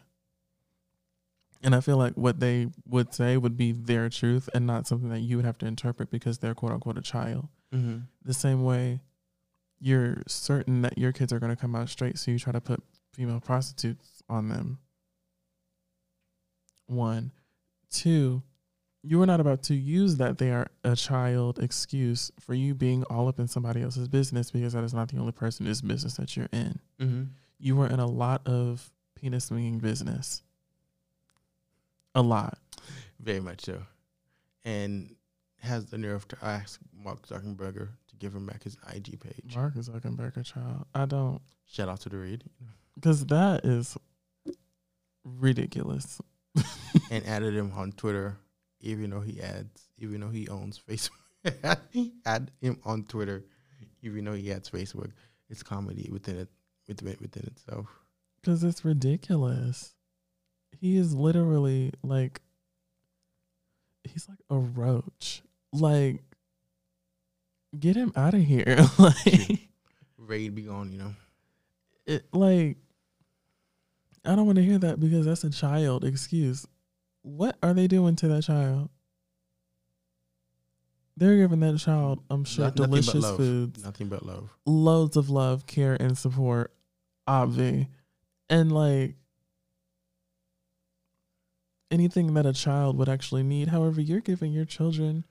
And 1.62 1.74
I 1.74 1.80
feel 1.80 1.97
like 1.97 2.14
what 2.14 2.39
they 2.41 2.68
would 2.87 3.12
say 3.14 3.37
would 3.37 3.57
be 3.57 3.72
their 3.72 4.09
truth 4.09 4.49
and 4.55 4.66
not 4.66 4.87
something 4.87 5.09
that 5.09 5.20
you 5.20 5.37
would 5.37 5.45
have 5.45 5.59
to 5.59 5.66
interpret 5.66 6.11
because 6.11 6.39
they're 6.39 6.55
quote 6.55 6.72
unquote 6.72 6.99
a 6.99 7.03
child. 7.03 7.49
Mhm. 7.72 8.07
The 8.22 8.34
same 8.34 8.62
way 8.62 9.01
you're 9.78 10.22
certain 10.26 10.82
that 10.82 10.97
your 10.99 11.12
kids 11.12 11.32
are 11.32 11.39
going 11.39 11.55
to 11.55 11.61
come 11.61 11.74
out 11.74 11.89
straight, 11.89 12.18
so 12.18 12.30
you 12.30 12.39
try 12.39 12.53
to 12.53 12.61
put 12.61 12.82
female 13.12 13.41
prostitutes 13.41 14.22
on 14.28 14.49
them. 14.49 14.78
One. 16.87 17.32
Two, 17.91 18.43
you 19.07 19.23
are 19.23 19.27
not 19.27 19.41
about 19.41 19.63
to 19.65 19.75
use 19.75 20.17
that 20.17 20.39
they 20.39 20.51
are 20.51 20.67
a 20.83 20.97
child 20.97 21.59
excuse 21.61 22.31
for 22.41 22.55
you 22.55 22.75
being 22.75 23.05
all 23.05 23.29
up 23.29 23.39
in 23.39 23.47
somebody 23.47 23.83
else's 23.83 24.09
business 24.09 24.51
because 24.51 24.73
that 24.73 24.83
is 24.85 24.93
not 24.95 25.09
the 25.09 25.19
only 25.19 25.33
person 25.33 25.65
in 25.67 25.71
this 25.71 25.81
business 25.81 26.15
that 26.17 26.37
you're 26.37 26.49
in. 26.53 26.81
Mhm. 27.01 27.29
You 27.59 27.81
are 27.83 27.87
in 27.87 28.01
a 28.01 28.07
lot 28.07 28.47
of 28.47 28.91
penis 29.15 29.45
swinging 29.47 29.79
business. 29.79 30.43
A 32.15 32.23
lot. 32.23 32.59
Very 33.21 33.41
much 33.41 33.65
so. 33.65 33.83
And 34.65 35.15
has 35.61 35.87
the 35.87 35.99
nerve 35.99 36.27
to 36.29 36.37
ask 36.45 36.81
Mark 36.93 37.27
Zuckerberg 37.29 37.89
to 38.09 38.17
give 38.19 38.35
him 38.35 38.47
back 38.47 38.63
his 38.65 38.77
IG 38.95 39.19
page. 39.21 39.55
Mark 39.55 39.75
Zuckerberg, 39.75 40.43
child. 40.45 40.87
I 40.95 41.07
don't, 41.07 41.41
Shout 41.67 41.89
out 41.89 42.01
to 42.01 42.09
the 42.09 42.19
read. 42.19 42.45
because 42.95 43.25
that 43.27 43.65
is 43.65 43.97
ridiculous. 45.25 46.21
and 47.11 47.25
added 47.27 47.55
him 47.55 47.73
on 47.75 47.93
Twitter, 47.93 48.39
even 48.81 49.11
though 49.11 49.20
he 49.20 49.41
adds, 49.41 49.89
even 49.99 50.20
though 50.20 50.31
he 50.31 50.49
owns 50.49 50.81
Facebook. 50.89 51.11
Add 52.27 52.51
him 52.61 52.79
on 52.85 53.05
Twitter, 53.05 53.45
even 54.03 54.24
though 54.24 54.33
he 54.33 54.51
adds 54.53 54.68
Facebook. 54.70 55.11
It's 55.49 55.62
comedy 55.62 56.09
within 56.12 56.39
it, 56.39 56.49
within, 56.89 57.16
within 57.20 57.45
itself. 57.45 57.87
Because 58.41 58.64
it's 58.64 58.85
ridiculous. 58.85 59.95
he 60.81 60.97
is 60.97 61.14
literally 61.14 61.93
like 62.03 62.41
he's 64.05 64.29
like 64.29 64.39
a 64.51 64.57
roach. 64.59 65.43
Like 65.72 66.22
get 67.79 67.97
him 67.97 68.12
out 68.16 68.35
of 68.35 68.41
here. 68.43 68.79
like 68.99 69.68
Ready 70.18 70.47
to 70.47 70.51
be 70.51 70.62
gone, 70.62 70.91
you 70.93 70.99
know. 70.99 71.14
it 72.07 72.24
like 72.33 72.77
I 74.24 74.35
don't 74.35 74.47
want 74.47 74.57
to 74.57 74.64
hear 74.64 74.79
that 74.79 74.99
because 74.99 75.27
that's 75.27 75.45
a 75.45 75.51
child 75.51 76.05
excuse. 76.05 76.66
What 77.27 77.57
are 77.61 77.74
they 77.74 77.89
doing 77.89 78.14
to 78.16 78.29
that 78.29 78.45
child? 78.45 78.89
They're 81.16 81.37
giving 81.39 81.59
that 81.59 81.77
child, 81.79 82.22
I'm 82.31 82.45
sure, 82.45 82.66
Not- 82.66 82.77
nothing 82.79 82.91
delicious 82.93 83.22
love. 83.24 83.37
foods, 83.37 83.83
Nothing 83.83 84.09
but 84.09 84.24
love. 84.24 84.57
loads 84.64 85.16
of 85.16 85.29
love, 85.29 85.66
care, 85.66 85.97
and 86.01 86.16
support, 86.16 86.72
obvi, 87.27 87.89
and 88.49 88.70
like 88.70 89.16
anything 91.91 92.33
that 92.35 92.47
a 92.47 92.53
child 92.53 92.97
would 92.97 93.09
actually 93.09 93.43
need. 93.43 93.68
However, 93.68 94.01
you're 94.01 94.20
giving 94.20 94.53
your 94.53 94.64
children 94.64 95.24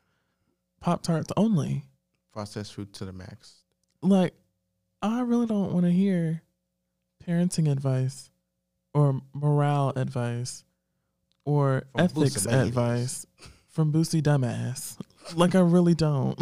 Pop 0.82 1.02
Tarts 1.02 1.32
only. 1.38 1.86
Processed 2.34 2.74
food 2.74 2.92
to 2.96 3.06
the 3.06 3.14
max. 3.14 3.64
Like, 4.02 4.36
I 5.02 5.22
really 5.22 5.46
don't 5.46 5.72
want 5.72 5.86
to 5.86 5.92
hear 5.94 6.42
parenting 7.26 7.72
advice 7.72 8.32
or 8.94 9.22
morale 9.34 9.94
advice 9.96 10.65
or 11.46 11.84
From 11.94 12.02
ethics 12.02 12.46
Boosie 12.46 12.68
advice 12.68 13.26
from 13.70 13.92
Boosie 13.94 14.22
Dumbass. 14.22 14.98
like, 15.36 15.54
I 15.56 15.60
really 15.60 15.94
don't. 15.96 16.40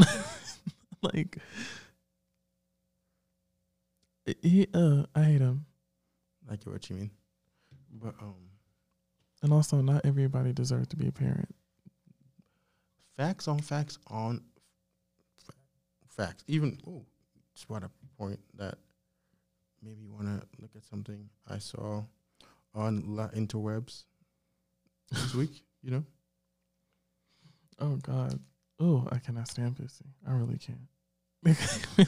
like, 1.01 1.37
he, 4.41 4.67
uh, 4.73 5.03
I 5.15 5.23
hate 5.23 5.41
him. 5.41 5.65
I 6.49 6.55
get 6.55 6.67
what 6.67 6.89
you 6.89 6.95
mean. 6.95 7.11
But 7.91 8.15
um 8.21 8.35
And 9.41 9.51
also, 9.53 9.81
not 9.81 10.05
everybody 10.05 10.53
deserves 10.53 10.87
to 10.89 10.95
be 10.95 11.07
a 11.07 11.11
parent. 11.11 11.53
facts 13.17 13.47
on 13.47 13.59
facts 13.59 13.97
on 14.07 14.41
fa- 15.45 15.53
facts. 16.07 16.43
Even 16.47 16.77
oh, 16.87 17.03
just 17.55 17.69
what 17.69 17.83
a 17.83 17.89
point 18.17 18.39
that 18.57 18.75
maybe 19.81 20.01
you 20.03 20.11
want 20.13 20.25
to 20.27 20.47
look 20.61 20.71
at 20.75 20.83
something 20.83 21.29
I 21.47 21.57
saw 21.59 22.03
on 22.73 23.15
la 23.15 23.27
interwebs 23.29 24.05
this 25.11 25.33
week. 25.35 25.63
You 25.81 25.91
know, 25.91 26.03
Oh, 27.79 27.95
God. 27.97 28.39
Oh, 28.79 29.07
I 29.11 29.17
cannot 29.19 29.47
stand 29.49 29.75
Boosie. 29.75 30.01
I 30.27 30.31
really 30.31 30.57
can't. 30.57 30.87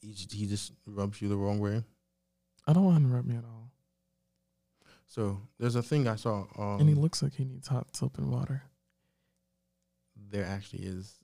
he, 0.00 0.12
j- 0.14 0.36
he 0.36 0.46
just 0.46 0.72
rubs 0.86 1.20
you 1.20 1.28
the 1.28 1.36
wrong 1.36 1.58
way. 1.58 1.82
I 2.66 2.72
don't 2.72 2.84
want 2.84 2.98
him 2.98 3.10
to 3.10 3.16
rub 3.16 3.24
me 3.26 3.36
at 3.36 3.44
all. 3.44 3.70
So 5.06 5.40
there's 5.58 5.76
a 5.76 5.82
thing 5.82 6.08
I 6.08 6.16
saw. 6.16 6.46
Um, 6.58 6.80
and 6.80 6.88
he 6.88 6.94
looks 6.94 7.22
like 7.22 7.34
he 7.34 7.44
needs 7.44 7.68
hot 7.68 7.94
soap 7.96 8.18
and 8.18 8.30
water. 8.30 8.62
there 10.30 10.44
actually 10.44 10.84
is 10.84 11.18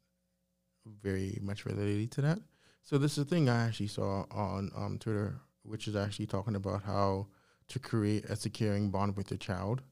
very 1.03 1.39
much 1.43 1.65
related 1.67 2.11
to 2.13 2.23
that. 2.23 2.39
So 2.83 2.99
this 2.99 3.13
is 3.13 3.19
a 3.19 3.25
thing 3.25 3.49
I 3.49 3.67
actually 3.67 3.89
saw 3.89 4.25
on 4.31 4.71
um, 4.77 4.99
Twitter, 4.99 5.37
which 5.63 5.87
is 5.89 5.97
actually 5.97 6.27
talking 6.27 6.57
about 6.57 6.83
how 6.83 7.27
to 7.71 7.79
create 7.79 8.25
a 8.27 8.37
securing 8.37 8.91
bond 8.91 9.17
with 9.17 9.31
your 9.31 9.39
child, 9.39 9.83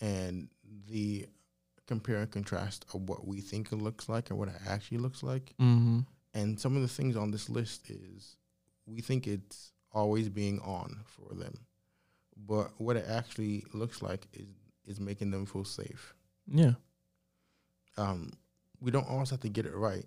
and 0.00 0.48
the 0.88 1.26
compare 1.86 2.16
and 2.18 2.30
contrast 2.30 2.84
of 2.94 3.08
what 3.08 3.26
we 3.26 3.40
think 3.40 3.72
it 3.72 3.76
looks 3.76 4.08
like 4.08 4.30
and 4.30 4.38
what 4.38 4.48
it 4.48 4.54
actually 4.68 4.98
looks 4.98 5.22
like. 5.22 5.54
Mm-hmm. 5.60 6.00
And 6.34 6.58
some 6.58 6.76
of 6.76 6.82
the 6.82 6.88
things 6.88 7.16
on 7.16 7.30
this 7.30 7.48
list 7.50 7.90
is 7.90 8.36
we 8.86 9.00
think 9.00 9.26
it's 9.26 9.72
always 9.92 10.28
being 10.28 10.58
on 10.60 11.00
for 11.06 11.34
them, 11.34 11.54
but 12.46 12.70
what 12.78 12.96
it 12.96 13.04
actually 13.08 13.64
looks 13.72 14.00
like 14.02 14.26
is 14.32 14.48
is 14.84 14.98
making 14.98 15.30
them 15.30 15.46
feel 15.46 15.64
safe 15.64 16.12
Yeah. 16.48 16.72
um, 17.96 18.32
we 18.80 18.90
don't 18.90 19.08
always 19.08 19.30
have 19.30 19.40
to 19.40 19.48
get 19.48 19.64
it 19.66 19.74
right, 19.76 20.04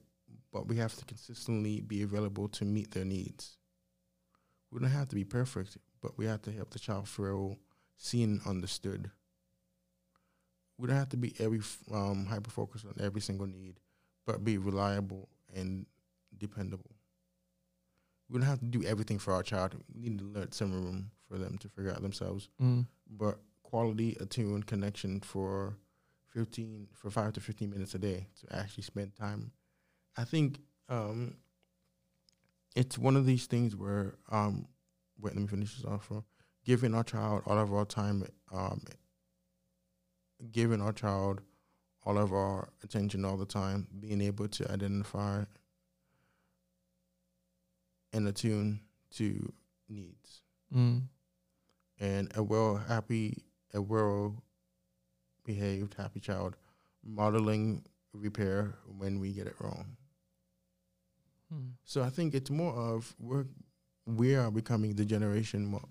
but 0.51 0.67
we 0.67 0.75
have 0.77 0.93
to 0.97 1.05
consistently 1.05 1.79
be 1.81 2.01
available 2.01 2.49
to 2.49 2.65
meet 2.65 2.91
their 2.91 3.05
needs. 3.05 3.55
We 4.71 4.79
don't 4.79 4.89
have 4.89 5.07
to 5.09 5.15
be 5.15 5.23
perfect, 5.23 5.77
but 6.05 6.17
we 6.19 6.25
have 6.27 6.41
to 6.43 6.51
help 6.51 6.69
the 6.69 6.77
child 6.77 7.07
feel 7.09 7.57
seen 7.97 8.39
understood. 8.45 9.09
We 10.77 10.87
don't 10.87 10.97
have 10.97 11.09
to 11.09 11.17
be 11.17 11.33
every 11.39 11.61
um, 11.91 12.27
hyper 12.27 12.51
focused 12.51 12.85
on 12.85 12.93
every 12.99 13.21
single 13.21 13.47
need, 13.47 13.79
but 14.27 14.43
be 14.43 14.59
reliable 14.59 15.29
and 15.55 15.87
dependable. 16.37 16.91
We 18.29 18.37
don't 18.37 18.47
have 18.47 18.59
to 18.59 18.65
do 18.65 18.83
everything 18.83 19.17
for 19.17 19.33
our 19.33 19.41
child. 19.41 19.75
We 19.95 20.09
need 20.09 20.19
to 20.19 20.25
let 20.25 20.53
some 20.53 20.71
room 20.73 21.09
for 21.27 21.39
them 21.39 21.57
to 21.59 21.69
figure 21.69 21.91
out 21.91 22.01
themselves 22.03 22.49
Mm. 22.61 22.85
but 23.09 23.39
quality 23.63 24.15
attuned 24.19 24.67
connection 24.67 25.21
for 25.21 25.75
15 26.27 26.87
for 26.93 27.09
5 27.09 27.33
to 27.33 27.41
15 27.41 27.67
minutes 27.71 27.95
a 27.95 27.97
day 27.99 28.27
to 28.41 28.55
actually 28.55 28.83
spend 28.83 29.15
time 29.15 29.51
i 30.17 30.23
think 30.23 30.59
um 30.87 31.35
it's 32.75 32.97
one 32.97 33.15
of 33.15 33.25
these 33.25 33.47
things 33.47 33.75
where 33.75 34.13
um 34.31 34.67
wait 35.25 35.33
let 35.35 35.41
me 35.41 35.47
finish 35.47 35.75
this 35.75 35.85
off 35.85 36.05
for 36.05 36.23
giving 36.63 36.93
our 36.95 37.03
child 37.03 37.41
all 37.45 37.57
of 37.57 37.73
our 37.73 37.85
time 37.85 38.23
um 38.53 38.81
giving 40.51 40.81
our 40.81 40.93
child 40.93 41.41
all 42.05 42.17
of 42.17 42.31
our 42.33 42.69
attention 42.83 43.25
all 43.25 43.37
the 43.37 43.45
time 43.45 43.87
being 43.99 44.21
able 44.21 44.47
to 44.47 44.69
identify 44.71 45.43
and 48.13 48.27
attune 48.27 48.79
to 49.11 49.51
needs 49.89 50.41
Mm. 50.73 51.03
and 51.99 52.31
a 52.35 52.41
well 52.43 52.75
happy 52.75 53.43
a 53.73 53.81
well 53.81 54.43
behaved 55.43 55.93
happy 55.93 56.19
child 56.19 56.55
modeling 57.03 57.83
repair 58.13 58.75
when 58.97 59.19
we 59.19 59.31
get 59.31 59.47
it 59.47 59.55
wrong 59.59 59.95
Mm. 61.53 61.73
so 61.83 62.01
i 62.03 62.09
think 62.09 62.33
it's 62.33 62.49
more 62.49 62.73
of 62.73 63.15
we're 63.19 63.45
we 64.05 64.35
are 64.35 64.51
becoming 64.51 64.95
the 64.95 65.05
generation 65.05 65.65
mo- 65.65 65.87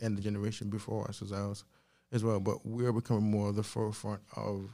and 0.00 0.16
the 0.18 0.22
generation 0.22 0.68
before 0.68 1.08
us 1.08 1.22
as 1.22 1.32
ours 1.32 1.64
as 2.12 2.22
well 2.22 2.38
but 2.40 2.64
we're 2.66 2.92
becoming 2.92 3.30
more 3.30 3.52
the 3.52 3.62
forefront 3.62 4.20
of 4.36 4.68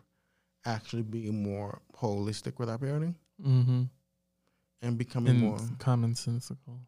actually 0.66 1.03
being 1.03 1.43
more 1.43 1.80
holistic 1.97 2.59
with 2.59 2.68
our 2.68 2.78
parenting 2.78 3.14
Mm-hmm. 3.43 3.82
and 4.82 4.99
becoming 4.99 5.30
And 5.30 5.41
more 5.41 5.57
commonsensical. 5.78 6.80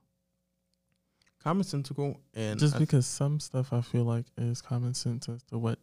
commonsensical 1.44 2.18
and 2.34 2.59
Just 2.61 2.76
I 2.76 2.78
because 2.78 3.07
some 3.07 3.40
stuff 3.40 3.72
I 3.72 3.80
feel 3.80 4.05
like 4.05 4.26
is 4.36 4.61
common 4.61 4.94
sense 4.94 5.28
as 5.28 5.42
to 5.44 5.59
what 5.59 5.78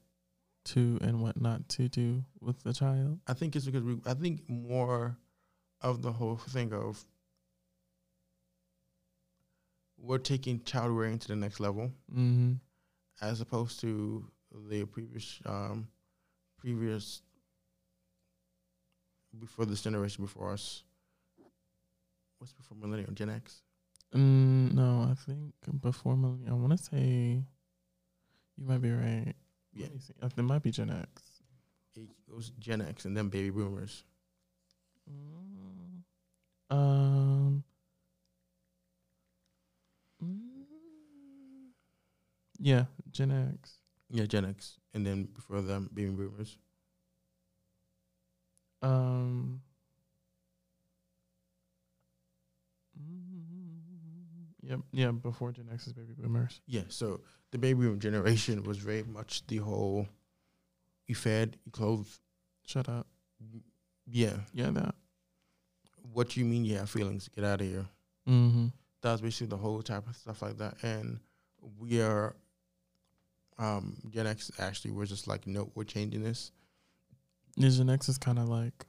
to 0.65 0.99
and 1.01 1.21
what 1.21 1.41
not 1.41 1.67
to 1.69 1.87
do 1.89 2.23
with 2.41 2.61
the 2.63 2.73
child. 2.73 3.19
I 3.27 3.33
think 3.33 3.55
it's 3.55 3.65
because 3.65 3.83
we. 3.83 3.97
I 4.05 4.13
think 4.13 4.47
more 4.49 5.17
of 5.81 6.01
the 6.01 6.11
whole 6.11 6.35
thing 6.37 6.73
of 6.73 7.03
we're 10.01 10.17
taking 10.17 10.63
child 10.63 10.91
rearing 10.91 11.19
to 11.19 11.27
the 11.27 11.35
next 11.35 11.59
level, 11.59 11.91
Mm-hmm. 12.11 12.53
as 13.21 13.41
opposed 13.41 13.79
to 13.81 14.25
the 14.69 14.85
previous, 14.85 15.39
um, 15.45 15.87
previous 16.57 17.21
before 19.39 19.65
this 19.65 19.81
generation 19.81 20.23
before 20.23 20.51
us. 20.53 20.83
What's 22.39 22.53
before 22.53 22.77
millennial? 22.77 23.11
Gen 23.13 23.29
X. 23.29 23.61
Mm, 24.15 24.73
no, 24.73 25.07
I 25.11 25.13
think 25.13 25.53
before 25.81 26.15
millennial. 26.17 26.55
I 26.55 26.59
want 26.59 26.77
to 26.77 26.83
say 26.83 27.43
you 28.57 28.65
might 28.65 28.81
be 28.81 28.91
right. 28.91 29.33
Yeah, 29.73 29.87
see. 29.99 30.13
Uh, 30.21 30.29
It 30.35 30.41
might 30.41 30.63
be 30.63 30.71
Gen 30.71 30.89
X. 30.89 31.21
it 31.95 32.07
goes 32.31 32.51
Gen 32.59 32.81
X 32.81 33.05
and 33.05 33.15
then 33.15 33.27
baby 33.29 33.49
boomers. 33.51 34.03
Mm, 35.11 36.03
Um. 36.75 37.28
Yeah, 42.59 42.85
Gen 43.11 43.31
X. 43.53 43.77
Yeah, 44.09 44.25
Gen 44.25 44.45
X, 44.45 44.77
and 44.93 45.05
then 45.05 45.23
before 45.25 45.61
them, 45.61 45.89
baby 45.93 46.11
boomers. 46.11 46.57
Um. 48.81 49.61
Yep. 54.61 54.79
Yeah. 54.91 55.11
Before 55.11 55.51
Gen 55.51 55.69
X 55.73 55.87
is 55.87 55.93
baby 55.93 56.13
boomers. 56.17 56.61
Yeah, 56.67 56.83
so 56.89 57.21
the 57.51 57.57
baby 57.57 57.81
boom 57.81 57.99
generation 57.99 58.63
was 58.63 58.77
very 58.77 59.03
much 59.03 59.45
the 59.47 59.57
whole 59.57 60.07
you 61.07 61.15
fed, 61.15 61.57
you 61.65 61.71
clothed. 61.71 62.19
Shut 62.67 62.87
up. 62.87 63.07
Yeah. 64.05 64.37
Yeah. 64.53 64.69
That. 64.71 64.95
What 66.13 66.37
you 66.37 66.45
mean 66.45 66.65
you 66.65 66.77
have 66.77 66.89
feelings? 66.89 67.29
Get 67.29 67.43
out 67.43 67.61
of 67.61 67.67
here. 67.67 67.85
Mm-hmm. 68.27 68.67
That's 69.01 69.21
basically 69.21 69.47
the 69.47 69.57
whole 69.57 69.81
type 69.81 70.07
of 70.07 70.15
stuff 70.15 70.41
like 70.41 70.57
that. 70.57 70.75
And 70.83 71.19
we 71.79 72.01
are 72.01 72.35
um 73.59 73.97
Gen 74.09 74.25
X 74.25 74.51
actually 74.57 74.91
we're 74.91 75.05
just 75.05 75.27
like, 75.27 75.45
no, 75.45 75.69
we're 75.75 75.83
changing 75.83 76.23
this. 76.23 76.51
Yeah, 77.55 77.69
Gen 77.69 77.89
X 77.89 78.09
is 78.09 78.17
kind 78.17 78.39
of 78.39 78.47
like 78.49 78.85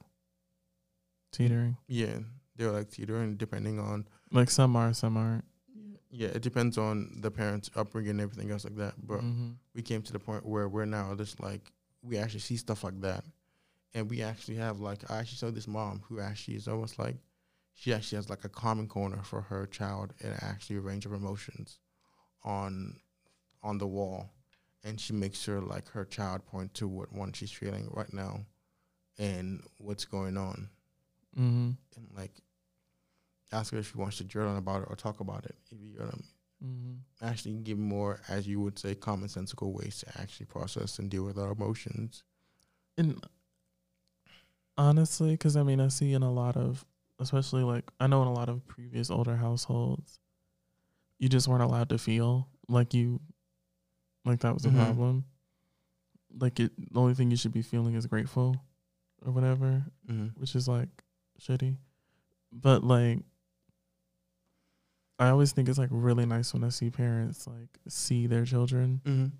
teetering. 1.31 1.77
Yeah. 1.87 2.19
They're 2.55 2.71
like 2.71 2.89
teetering 2.91 3.37
depending 3.37 3.79
on 3.79 4.07
Like 4.31 4.49
some 4.49 4.75
are, 4.75 4.93
some 4.93 5.17
aren't. 5.17 5.45
Yeah, 6.09 6.27
it 6.29 6.41
depends 6.41 6.77
on 6.77 7.19
the 7.21 7.31
parents' 7.31 7.69
upbringing 7.75 8.11
and 8.11 8.21
everything 8.21 8.51
else 8.51 8.65
like 8.65 8.75
that. 8.75 8.95
But 9.05 9.21
Mhm. 9.21 9.55
we 9.73 9.81
came 9.81 10.01
to 10.03 10.11
the 10.13 10.19
point 10.19 10.45
where 10.45 10.67
we're 10.67 10.85
now 10.85 11.15
just 11.15 11.39
like 11.39 11.71
we 12.01 12.17
actually 12.17 12.39
see 12.41 12.57
stuff 12.57 12.83
like 12.83 12.99
that, 13.01 13.23
and 13.93 14.09
we 14.09 14.21
actually 14.21 14.55
have 14.57 14.79
like 14.79 15.09
I 15.09 15.19
actually 15.19 15.37
saw 15.37 15.51
this 15.51 15.67
mom 15.67 16.01
who 16.07 16.19
actually 16.19 16.55
is 16.57 16.67
almost 16.67 16.99
like 16.99 17.15
she 17.73 17.93
actually 17.93 18.17
has 18.17 18.29
like 18.29 18.43
a 18.43 18.49
common 18.49 18.87
corner 18.87 19.21
for 19.23 19.41
her 19.41 19.65
child 19.67 20.13
and 20.21 20.33
actually 20.43 20.75
a 20.77 20.81
range 20.81 21.05
of 21.05 21.13
emotions 21.13 21.79
on 22.43 22.99
on 23.63 23.77
the 23.77 23.87
wall, 23.87 24.33
and 24.83 24.99
she 24.99 25.13
makes 25.13 25.39
sure 25.39 25.61
like 25.61 25.87
her 25.89 26.05
child 26.05 26.45
point 26.45 26.73
to 26.75 26.87
what 26.87 27.11
one 27.13 27.33
she's 27.33 27.51
feeling 27.51 27.89
right 27.91 28.11
now, 28.13 28.45
and 29.17 29.63
what's 29.77 30.05
going 30.05 30.37
on, 30.37 30.69
Mhm. 31.37 31.77
and 31.95 32.07
like 32.15 32.31
ask 33.51 33.73
her 33.73 33.79
if 33.79 33.91
she 33.91 33.97
wants 33.97 34.17
to 34.17 34.23
journal 34.23 34.57
about 34.57 34.83
it 34.83 34.87
or 34.89 34.95
talk 34.95 35.19
about 35.19 35.45
it. 35.45 35.55
If 35.71 35.79
you 35.81 35.97
know 35.97 36.05
what 36.05 36.13
I 36.13 36.17
mean 36.17 36.27
Mhm. 36.63 36.99
actually 37.21 37.55
give 37.55 37.77
more, 37.79 38.21
as 38.27 38.47
you 38.47 38.59
would 38.61 38.77
say, 38.77 38.93
commonsensical 38.95 39.73
ways 39.73 39.99
to 39.99 40.21
actually 40.21 40.45
process 40.45 40.99
and 40.99 41.09
deal 41.09 41.23
with 41.23 41.37
our 41.37 41.51
emotions. 41.51 42.23
And 42.97 43.25
honestly, 44.77 45.31
because 45.31 45.55
I 45.55 45.63
mean, 45.63 45.79
I 45.79 45.87
see 45.87 46.13
in 46.13 46.23
a 46.23 46.31
lot 46.31 46.55
of, 46.57 46.85
especially 47.19 47.63
like 47.63 47.89
I 47.99 48.07
know 48.07 48.21
in 48.21 48.27
a 48.27 48.33
lot 48.33 48.49
of 48.49 48.65
previous 48.67 49.09
older 49.09 49.35
households, 49.37 50.19
you 51.19 51.29
just 51.29 51.47
weren't 51.47 51.63
allowed 51.63 51.89
to 51.89 51.97
feel 51.97 52.47
like 52.67 52.93
you, 52.93 53.21
like 54.25 54.39
that 54.41 54.53
was 54.53 54.65
a 54.65 54.69
Mhm. 54.69 54.75
problem. 54.75 55.25
Like 56.39 56.59
it, 56.59 56.71
the 56.93 56.99
only 56.99 57.13
thing 57.13 57.29
you 57.31 57.37
should 57.37 57.51
be 57.51 57.61
feeling 57.61 57.95
is 57.95 58.05
grateful, 58.07 58.55
or 59.25 59.31
whatever, 59.31 59.85
Mm-hmm. 60.07 60.39
which 60.39 60.55
is 60.55 60.67
like 60.67 61.03
shitty. 61.39 61.77
But 62.51 62.83
like, 62.83 63.19
I 65.19 65.29
always 65.29 65.51
think 65.51 65.69
it's 65.69 65.77
like 65.77 65.89
really 65.91 66.25
nice 66.25 66.53
when 66.53 66.63
I 66.63 66.69
see 66.69 66.89
parents 66.89 67.45
like 67.47 67.77
see 67.87 68.27
their 68.27 68.45
children 68.45 69.01
Mm-hmm. 69.05 69.35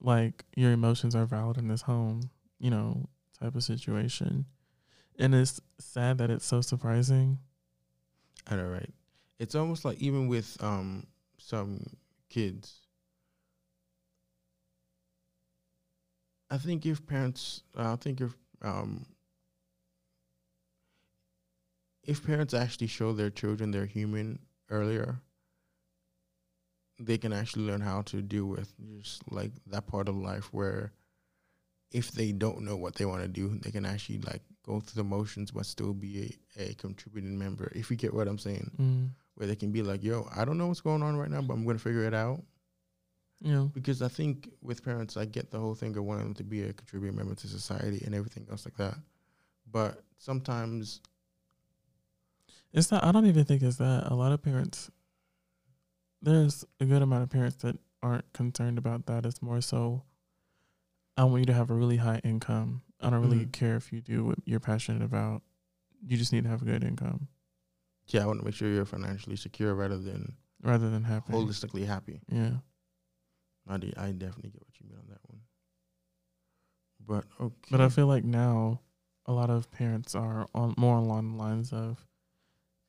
like 0.00 0.44
your 0.56 0.72
emotions 0.72 1.14
are 1.14 1.24
valid 1.24 1.56
in 1.56 1.68
this 1.68 1.82
home, 1.82 2.30
you 2.58 2.70
know, 2.70 3.08
type 3.40 3.54
of 3.54 3.62
situation. 3.62 4.44
And 5.18 5.34
it's 5.34 5.60
sad 5.78 6.18
that 6.18 6.30
it's 6.30 6.44
so 6.44 6.60
surprising. 6.60 7.38
I 8.46 8.56
know, 8.56 8.66
right? 8.66 8.90
It's 9.38 9.54
almost 9.54 9.84
like 9.84 9.98
even 10.02 10.28
with 10.28 10.56
um 10.62 11.06
some 11.38 11.80
kids. 12.28 12.80
I 16.54 16.58
think 16.58 16.86
if 16.86 17.04
parents, 17.04 17.62
uh, 17.76 17.92
I 17.94 17.96
think 17.96 18.20
if 18.20 18.32
um, 18.62 19.06
if 22.04 22.24
parents 22.24 22.54
actually 22.54 22.86
show 22.86 23.12
their 23.12 23.30
children 23.30 23.72
they're 23.72 23.86
human 23.86 24.38
earlier, 24.70 25.20
they 27.00 27.18
can 27.18 27.32
actually 27.32 27.64
learn 27.66 27.80
how 27.80 28.02
to 28.02 28.22
deal 28.22 28.46
with 28.46 28.72
just 29.00 29.22
like 29.32 29.50
that 29.66 29.88
part 29.88 30.08
of 30.08 30.16
life 30.16 30.52
where 30.52 30.92
if 31.90 32.12
they 32.12 32.30
don't 32.30 32.62
know 32.62 32.76
what 32.76 32.94
they 32.94 33.04
want 33.04 33.22
to 33.22 33.28
do, 33.28 33.58
they 33.62 33.72
can 33.72 33.84
actually 33.84 34.18
like 34.20 34.42
go 34.64 34.78
through 34.78 35.02
the 35.02 35.08
motions 35.08 35.50
but 35.50 35.66
still 35.66 35.92
be 35.92 36.38
a, 36.56 36.70
a 36.70 36.74
contributing 36.74 37.36
member. 37.36 37.72
If 37.74 37.90
you 37.90 37.96
get 37.96 38.14
what 38.14 38.28
I'm 38.28 38.38
saying, 38.38 38.70
Mm. 38.80 39.08
where 39.34 39.48
they 39.48 39.56
can 39.56 39.72
be 39.72 39.82
like, 39.82 40.04
"Yo, 40.04 40.28
I 40.36 40.44
don't 40.44 40.58
know 40.58 40.68
what's 40.68 40.80
going 40.80 41.02
on 41.02 41.16
right 41.16 41.30
now, 41.30 41.42
but 41.42 41.54
I'm 41.54 41.66
gonna 41.66 41.78
figure 41.80 42.04
it 42.04 42.14
out." 42.14 42.42
Know, 43.40 43.70
Because 43.74 44.00
I 44.00 44.08
think 44.08 44.48
with 44.62 44.82
parents, 44.82 45.16
I 45.18 45.26
get 45.26 45.50
the 45.50 45.58
whole 45.58 45.74
thing 45.74 45.94
of 45.98 46.04
wanting 46.04 46.24
them 46.24 46.34
to 46.34 46.44
be 46.44 46.62
a 46.62 46.72
contributing 46.72 47.16
member 47.16 47.34
to 47.34 47.46
society 47.46 48.02
and 48.06 48.14
everything 48.14 48.46
else 48.50 48.64
like 48.64 48.76
that. 48.78 48.94
But 49.70 50.02
sometimes, 50.18 51.00
it's 52.72 52.90
not, 52.90 53.04
I 53.04 53.12
don't 53.12 53.26
even 53.26 53.44
think 53.44 53.62
it's 53.62 53.76
that. 53.76 54.10
A 54.10 54.14
lot 54.14 54.32
of 54.32 54.42
parents, 54.42 54.90
there's 56.22 56.64
a 56.80 56.86
good 56.86 57.02
amount 57.02 57.22
of 57.22 57.28
parents 57.30 57.56
that 57.56 57.76
aren't 58.02 58.32
concerned 58.32 58.78
about 58.78 59.04
that. 59.06 59.26
It's 59.26 59.42
more 59.42 59.60
so, 59.60 60.04
I 61.18 61.24
want 61.24 61.40
you 61.40 61.46
to 61.46 61.52
have 61.54 61.70
a 61.70 61.74
really 61.74 61.98
high 61.98 62.20
income. 62.24 62.82
I 63.00 63.10
don't 63.10 63.20
really 63.20 63.44
Mhm. 63.44 63.52
care 63.52 63.76
if 63.76 63.92
you 63.92 64.00
do 64.00 64.24
what 64.24 64.38
you're 64.46 64.60
passionate 64.60 65.02
about. 65.02 65.42
You 66.06 66.16
just 66.16 66.32
need 66.32 66.44
to 66.44 66.48
have 66.50 66.62
a 66.62 66.66
good 66.66 66.84
income 66.84 67.28
yeah, 68.08 68.22
I 68.22 68.26
want 68.26 68.38
to 68.38 68.44
make 68.44 68.54
sure 68.54 68.68
you're 68.70 68.84
financially 68.84 69.34
secure 69.36 69.74
rather 69.74 69.96
than 69.98 70.36
rather 70.62 70.90
than 70.90 71.04
happy. 71.04 71.32
holistically 71.32 71.86
happy. 71.86 72.20
Yeah. 72.30 72.58
I, 73.68 73.76
de- 73.78 73.98
I 73.98 74.12
definitely 74.12 74.50
get 74.50 74.62
what 74.62 74.78
you 74.80 74.86
mean 74.88 74.98
on 74.98 75.06
that 75.08 75.20
one. 75.28 75.40
But 77.06 77.24
okay, 77.40 77.54
But 77.70 77.80
I 77.80 77.88
feel 77.88 78.06
like 78.06 78.24
now 78.24 78.80
a 79.26 79.32
lot 79.32 79.50
of 79.50 79.70
parents 79.70 80.14
are 80.14 80.46
on 80.54 80.74
more 80.76 80.96
along 80.96 81.32
the 81.32 81.42
lines 81.42 81.72
of, 81.72 82.06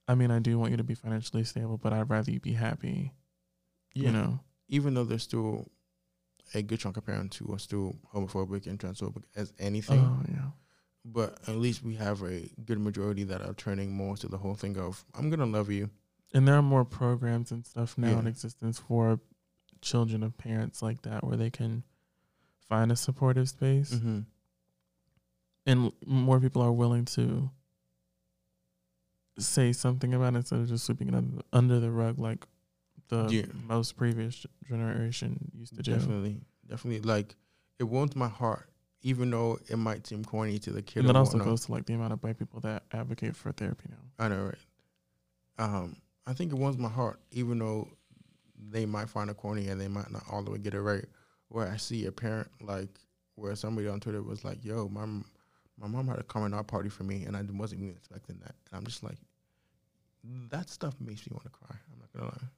I 0.07 0.15
mean, 0.15 0.31
I 0.31 0.39
do 0.39 0.57
want 0.59 0.71
you 0.71 0.77
to 0.77 0.83
be 0.83 0.95
financially 0.95 1.43
stable, 1.43 1.77
but 1.77 1.93
I'd 1.93 2.09
rather 2.09 2.31
you 2.31 2.39
be 2.39 2.53
happy. 2.53 3.13
yeah, 3.93 4.07
You 4.07 4.11
know, 4.13 4.39
even 4.69 4.93
though 4.93 5.03
there's 5.03 5.23
still 5.23 5.67
a 6.53 6.61
good 6.61 6.79
chunk 6.79 6.97
of 6.97 7.05
parents 7.05 7.37
who 7.37 7.53
are 7.53 7.59
still 7.59 7.95
homophobic 8.13 8.67
and 8.67 8.77
transphobic 8.79 9.23
as 9.35 9.51
anything. 9.59 9.99
oh 9.99 10.21
yeah, 10.29 10.49
but 11.03 11.39
at 11.47 11.55
least 11.55 11.83
we 11.83 11.95
have 11.95 12.21
a 12.23 12.47
good 12.65 12.79
majority 12.79 13.23
that 13.25 13.41
are 13.41 13.53
turning 13.53 13.91
more 13.91 14.15
to 14.17 14.27
the 14.27 14.37
whole 14.37 14.55
thing 14.55 14.77
of 14.77 15.03
I'm 15.15 15.29
gonna 15.29 15.45
love 15.45 15.69
you. 15.71 15.89
and 16.33 16.47
there 16.47 16.55
are 16.55 16.61
more 16.61 16.85
programs 16.85 17.51
and 17.51 17.65
stuff 17.65 17.97
now 17.97 18.19
in 18.19 18.27
existence 18.27 18.77
for 18.79 19.19
children 19.85 20.23
of 20.23 20.35
parents 20.37 20.81
like 20.81 21.03
that, 21.03 21.23
where 21.23 21.37
they 21.37 21.49
can 21.51 21.83
find 22.67 22.91
a 22.91 22.95
supportive 22.95 23.47
space, 23.47 23.91
Mm-hmm. 23.93 24.19
and 25.67 25.91
more 26.05 26.39
people 26.39 26.61
are 26.61 26.71
willing 26.71 27.05
to 27.05 27.49
say 29.37 29.71
something 29.73 30.13
about 30.13 30.33
it 30.33 30.37
instead 30.37 30.59
of 30.59 30.67
just 30.67 30.85
sweeping 30.85 31.09
it 31.09 31.13
under, 31.15 31.41
under 31.53 31.79
the 31.79 31.91
rug 31.91 32.17
like 32.19 32.45
the 33.09 33.27
Yeah. 33.29 33.45
most 33.67 33.95
previous 33.97 34.45
generation 34.67 35.51
used 35.53 35.75
to 35.75 35.83
do. 35.83 35.91
Definitely, 35.91 36.41
definitely. 36.67 37.01
Like 37.01 37.35
it 37.77 37.83
warms 37.83 38.15
my 38.15 38.29
heart, 38.29 38.69
even 39.01 39.29
though 39.29 39.59
it 39.69 39.75
might 39.77 40.07
seem 40.07 40.23
corny 40.23 40.57
to 40.59 40.71
the 40.71 40.81
kid. 40.81 41.01
And 41.01 41.09
that 41.09 41.15
also 41.15 41.37
goes 41.37 41.65
to 41.65 41.71
like 41.73 41.85
the 41.85 41.93
amount 41.93 42.13
of 42.13 42.23
white 42.23 42.39
people 42.39 42.59
that 42.61 42.83
advocate 42.91 43.35
for 43.35 43.51
therapy 43.51 43.89
now. 43.89 44.25
I 44.25 44.29
know, 44.29 44.43
right? 44.45 44.55
Um, 45.57 45.97
I 46.25 46.33
think 46.33 46.51
it 46.51 46.55
warms 46.55 46.77
my 46.77 46.89
heart, 46.89 47.19
even 47.31 47.59
though 47.59 47.87
they 48.57 48.85
might 48.85 49.09
find 49.09 49.29
it 49.29 49.37
corny 49.37 49.67
and 49.67 49.79
they 49.79 49.87
might 49.87 50.11
not 50.11 50.23
all 50.31 50.43
the 50.43 50.51
way 50.51 50.57
get 50.57 50.73
it 50.73 50.81
right. 50.81 51.05
Where 51.49 51.67
I 51.67 51.77
see 51.77 52.05
a 52.05 52.11
parent 52.11 52.49
like 52.61 52.89
where 53.35 53.55
somebody 53.55 53.87
on 53.87 53.99
Twitter 53.99 54.21
was 54.21 54.43
like, 54.43 54.63
"Yo, 54.63 54.87
my 54.89 55.05
my 55.77 55.87
mom 55.87 56.07
had 56.07 56.19
a 56.19 56.23
coming 56.23 56.53
out 56.53 56.67
party 56.67 56.89
for 56.89 57.03
me, 57.03 57.23
and 57.25 57.35
I 57.35 57.41
wasn't 57.53 57.81
even 57.81 57.95
expecting 57.95 58.39
that." 58.39 58.55
And 58.71 58.77
I'm 58.77 58.85
just 58.85 59.03
like, 59.03 59.17
that 60.49 60.69
stuff 60.69 60.95
makes 60.99 61.29
me 61.29 61.33
want 61.33 61.43
to 61.43 61.51
cry. 61.51 61.75
I'm 61.93 61.99
not 61.99 62.13
gonna 62.13 62.25
lie. 62.25 62.49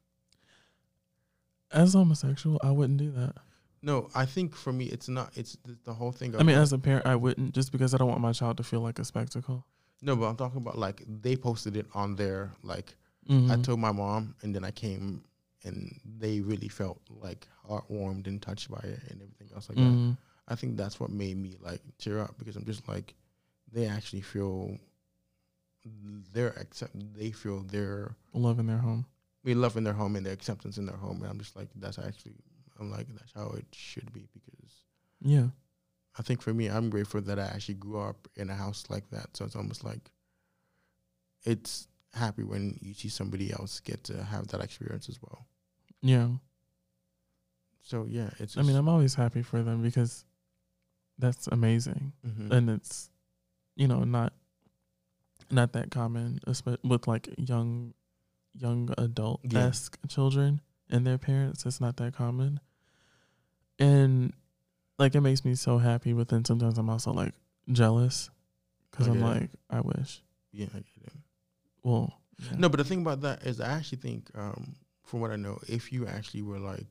As 1.71 1.93
homosexual, 1.93 2.59
I 2.63 2.71
wouldn't 2.71 2.97
do 2.97 3.11
that. 3.11 3.35
No, 3.81 4.09
I 4.15 4.25
think 4.25 4.55
for 4.55 4.71
me, 4.71 4.85
it's 4.85 5.09
not. 5.09 5.31
It's 5.35 5.57
the, 5.65 5.77
the 5.83 5.93
whole 5.93 6.11
thing. 6.11 6.35
I 6.35 6.43
mean, 6.43 6.57
as 6.57 6.73
a 6.73 6.79
parent, 6.79 7.05
I 7.05 7.15
wouldn't 7.15 7.53
just 7.53 7.71
because 7.71 7.93
I 7.93 7.97
don't 7.97 8.07
want 8.09 8.21
my 8.21 8.31
child 8.31 8.57
to 8.57 8.63
feel 8.63 8.81
like 8.81 8.99
a 8.99 9.05
spectacle. 9.05 9.65
no, 10.01 10.15
but 10.15 10.25
I'm 10.27 10.37
talking 10.37 10.57
about 10.57 10.77
like 10.77 11.03
they 11.07 11.35
posted 11.35 11.75
it 11.75 11.87
on 11.93 12.15
their 12.15 12.53
like 12.63 12.95
Mm-hmm. 13.29 13.51
I 13.51 13.57
told 13.57 13.79
my 13.79 13.91
mom, 13.91 14.35
and 14.41 14.55
then 14.55 14.63
I 14.63 14.71
came, 14.71 15.21
and 15.63 15.99
they 16.19 16.39
really 16.41 16.67
felt 16.69 17.01
like 17.09 17.47
heartwarmed 17.67 18.27
and 18.27 18.41
touched 18.41 18.69
by 18.69 18.79
it, 18.79 18.99
and 19.09 19.21
everything 19.21 19.49
else 19.53 19.69
like 19.69 19.77
that. 19.77 19.83
Mhm. 19.83 20.17
I 20.47 20.55
think 20.55 20.77
that's 20.77 20.99
what 20.99 21.09
made 21.09 21.37
me 21.37 21.57
like 21.59 21.81
tear 21.97 22.19
up 22.19 22.37
because 22.37 22.55
I'm 22.55 22.65
just 22.65 22.87
like, 22.87 23.15
they 23.71 23.85
actually 23.87 24.21
feel 24.21 24.77
their 26.33 26.49
accept. 26.59 26.93
They 27.13 27.31
feel 27.31 27.61
their 27.61 28.15
love 28.33 28.59
in 28.59 28.67
their 28.67 28.77
home. 28.77 29.05
we 29.43 29.53
love 29.53 29.77
in 29.77 29.83
their 29.85 29.93
home 29.93 30.15
and 30.17 30.25
their 30.25 30.33
acceptance 30.33 30.77
in 30.77 30.85
their 30.85 30.97
home, 30.97 31.21
and 31.21 31.29
I'm 31.29 31.39
just 31.39 31.55
like, 31.55 31.69
that's 31.75 31.97
actually, 31.99 32.35
I'm 32.79 32.91
like, 32.91 33.07
that's 33.15 33.31
how 33.31 33.49
it 33.51 33.65
should 33.71 34.11
be 34.11 34.27
because 34.33 34.83
Yeah, 35.21 35.47
I 36.17 36.21
think 36.21 36.41
for 36.41 36.53
me, 36.53 36.67
I'm 36.67 36.89
grateful 36.89 37.21
that 37.21 37.39
I 37.39 37.45
actually 37.45 37.75
grew 37.75 37.99
up 38.01 38.27
in 38.35 38.49
a 38.49 38.55
house 38.55 38.83
like 38.89 39.09
that. 39.11 39.37
So 39.37 39.45
it's 39.45 39.55
almost 39.55 39.83
like 39.85 40.11
it's 41.43 41.87
happy 42.13 42.43
when 42.43 42.77
you 42.81 42.93
see 42.93 43.09
somebody 43.09 43.51
else 43.51 43.79
get 43.79 44.03
to 44.05 44.23
have 44.23 44.47
that 44.47 44.61
experience 44.61 45.09
as 45.09 45.19
well. 45.21 45.45
yeah. 46.01 46.29
So 47.83 48.05
yeah, 48.09 48.29
it's. 48.39 48.57
I 48.57 48.63
mean, 48.63 48.75
I'm 48.75 48.89
always 48.89 49.15
happy 49.15 49.41
for 49.41 49.63
them 49.63 49.81
because 49.81 50.25
that's 51.17 51.47
amazing, 51.47 52.11
Mhm. 52.25 52.51
and 52.51 52.69
it's 52.69 53.09
you 53.75 53.87
know 53.87 54.03
not 54.03 54.33
not 55.49 55.71
that 55.73 55.89
common, 55.89 56.39
especially 56.47 56.79
with 56.83 57.07
like 57.07 57.29
young 57.37 57.93
young 58.53 58.89
adult 58.97 59.39
esque 59.55 59.97
children 60.09 60.59
and 60.89 61.07
their 61.07 61.17
parents. 61.17 61.65
It's 61.65 61.79
not 61.79 61.95
that 61.97 62.13
common, 62.13 62.59
and 63.79 64.33
like 64.99 65.15
it 65.15 65.21
makes 65.21 65.45
me 65.45 65.55
so 65.55 65.77
happy. 65.77 66.11
But 66.11 66.27
then 66.27 66.43
sometimes 66.43 66.77
I'm 66.77 66.89
also 66.89 67.13
like 67.13 67.33
jealous 67.71 68.29
because 68.91 69.07
I'm 69.07 69.21
like, 69.21 69.49
I 69.69 69.79
wish. 69.81 70.21
yeah, 70.51 70.67
I 70.73 70.79
get 70.79 71.05
it. 71.05 71.13
Well, 71.87 72.13
yeah. 72.39 72.57
No, 72.57 72.67
but 72.67 72.77
the 72.79 72.83
thing 72.83 72.99
about 73.01 73.21
that 73.21 73.43
is, 73.43 73.61
I 73.61 73.69
actually 73.69 73.99
think, 73.99 74.29
um, 74.35 74.75
from 75.05 75.21
what 75.21 75.31
I 75.31 75.37
know, 75.37 75.57
if 75.69 75.93
you 75.93 76.05
actually 76.05 76.41
were 76.41 76.59
like, 76.59 76.87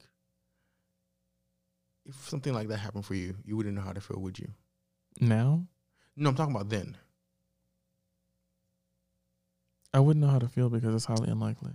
if 2.06 2.14
something 2.28 2.54
like 2.54 2.68
that 2.68 2.78
happened 2.78 3.04
for 3.04 3.14
you, 3.14 3.36
you 3.44 3.56
wouldn't 3.58 3.74
know 3.74 3.82
how 3.82 3.92
to 3.92 4.00
feel, 4.00 4.18
would 4.20 4.38
you? 4.38 4.48
now 5.20 5.66
No, 6.16 6.30
I'm 6.30 6.34
talking 6.34 6.54
about 6.54 6.68
then. 6.70 6.96
I 9.92 10.00
wouldn't 10.00 10.24
know 10.24 10.30
how 10.30 10.38
to 10.38 10.48
feel 10.48 10.68
because 10.70 10.94
it's 10.94 11.04
highly 11.06 11.28
unlikely. 11.30 11.72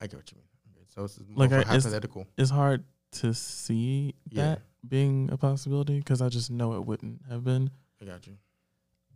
I 0.00 0.06
get 0.06 0.16
what 0.16 0.30
you 0.30 0.36
mean. 0.38 0.46
So 0.94 1.04
it's 1.04 1.18
more 1.20 1.36
Like, 1.46 1.52
I- 1.52 1.60
it's- 1.60 1.84
hypothetical. 1.84 2.26
It's 2.36 2.50
hard 2.50 2.84
to 3.12 3.32
see 3.34 4.14
Yeah. 4.30 4.42
that 4.56 4.62
being 4.86 5.30
a 5.30 5.36
possibility 5.38 5.98
because 5.98 6.20
I 6.22 6.28
just 6.28 6.50
know 6.50 6.74
it 6.74 6.84
wouldn't 6.84 7.24
have 7.28 7.44
been. 7.44 7.70
I 8.00 8.04
got 8.04 8.26
you. 8.26 8.36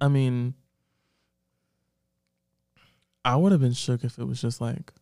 I 0.01 0.09
mean, 0.09 0.55
I 3.25 3.37
would 3.37 3.53
have 3.53 3.61
been 3.61 3.72
shook 3.72 4.05
if 4.05 4.18
it 4.18 4.25
was 4.25 4.41
just 4.41 4.61
like, 4.61 4.93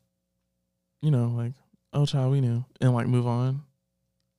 you 1.00 1.10
know, 1.10 1.28
like, 1.36 1.54
oh, 1.92 2.06
child, 2.06 2.32
we 2.32 2.40
knew, 2.40 2.64
and 2.80 2.94
like 2.94 3.06
move 3.08 3.26
on. 3.26 3.62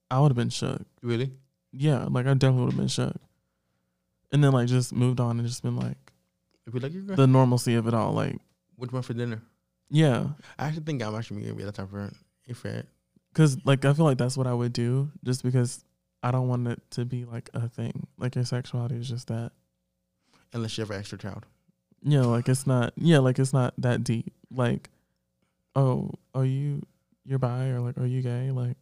I 0.09 0.19
would 0.19 0.31
have 0.31 0.37
been 0.37 0.49
shook. 0.49 0.81
Really? 1.01 1.31
Yeah, 1.71 2.05
like 2.09 2.25
I 2.27 2.33
definitely 2.33 2.65
would 2.65 2.73
have 2.73 2.79
been 2.79 2.87
shook. 2.87 3.15
And 4.31 4.43
then 4.43 4.51
like 4.51 4.67
just 4.67 4.93
moved 4.93 5.19
on 5.19 5.39
and 5.39 5.47
just 5.47 5.63
been 5.63 5.75
like 5.75 5.97
If 6.65 6.73
you 6.73 6.79
like, 6.79 6.93
the 7.17 7.27
normalcy 7.27 7.75
of 7.75 7.87
it 7.87 7.93
all. 7.93 8.13
Like, 8.13 8.37
What 8.77 8.89
you 8.91 8.95
want 8.95 9.05
for 9.05 9.13
dinner? 9.13 9.41
yeah, 9.89 10.27
I 10.57 10.67
actually 10.67 10.83
think 10.83 11.03
I'm 11.03 11.15
actually 11.15 11.41
gonna 11.41 11.53
be 11.55 11.63
that 11.63 11.75
type 11.75 11.85
of 11.85 11.91
person. 11.91 12.15
If 12.47 12.65
it, 12.65 12.87
because 13.33 13.57
like 13.65 13.85
I 13.85 13.93
feel 13.93 14.05
like 14.05 14.17
that's 14.17 14.37
what 14.37 14.47
I 14.47 14.53
would 14.53 14.73
do, 14.73 15.09
just 15.23 15.43
because 15.43 15.83
I 16.21 16.31
don't 16.31 16.47
want 16.47 16.67
it 16.67 16.81
to 16.91 17.05
be 17.05 17.25
like 17.25 17.49
a 17.53 17.67
thing. 17.69 18.07
Like 18.17 18.35
your 18.35 18.45
sexuality 18.45 18.95
is 18.95 19.07
just 19.09 19.27
that. 19.27 19.51
unless 20.53 20.77
you 20.77 20.81
have 20.83 20.91
an 20.91 20.99
extra 20.99 21.17
child. 21.17 21.45
Yeah, 22.03 22.21
like 22.21 22.49
it's 22.49 22.67
not. 22.67 22.93
Yeah, 22.95 23.19
like 23.19 23.39
it's 23.39 23.53
not 23.53 23.73
that 23.77 24.03
deep. 24.03 24.33
Like, 24.51 24.89
oh, 25.75 26.11
are 26.33 26.45
you 26.45 26.81
you're 27.25 27.39
bi 27.39 27.67
or 27.67 27.79
like 27.79 27.97
are 27.97 28.05
you 28.05 28.21
gay? 28.21 28.51
Like, 28.51 28.77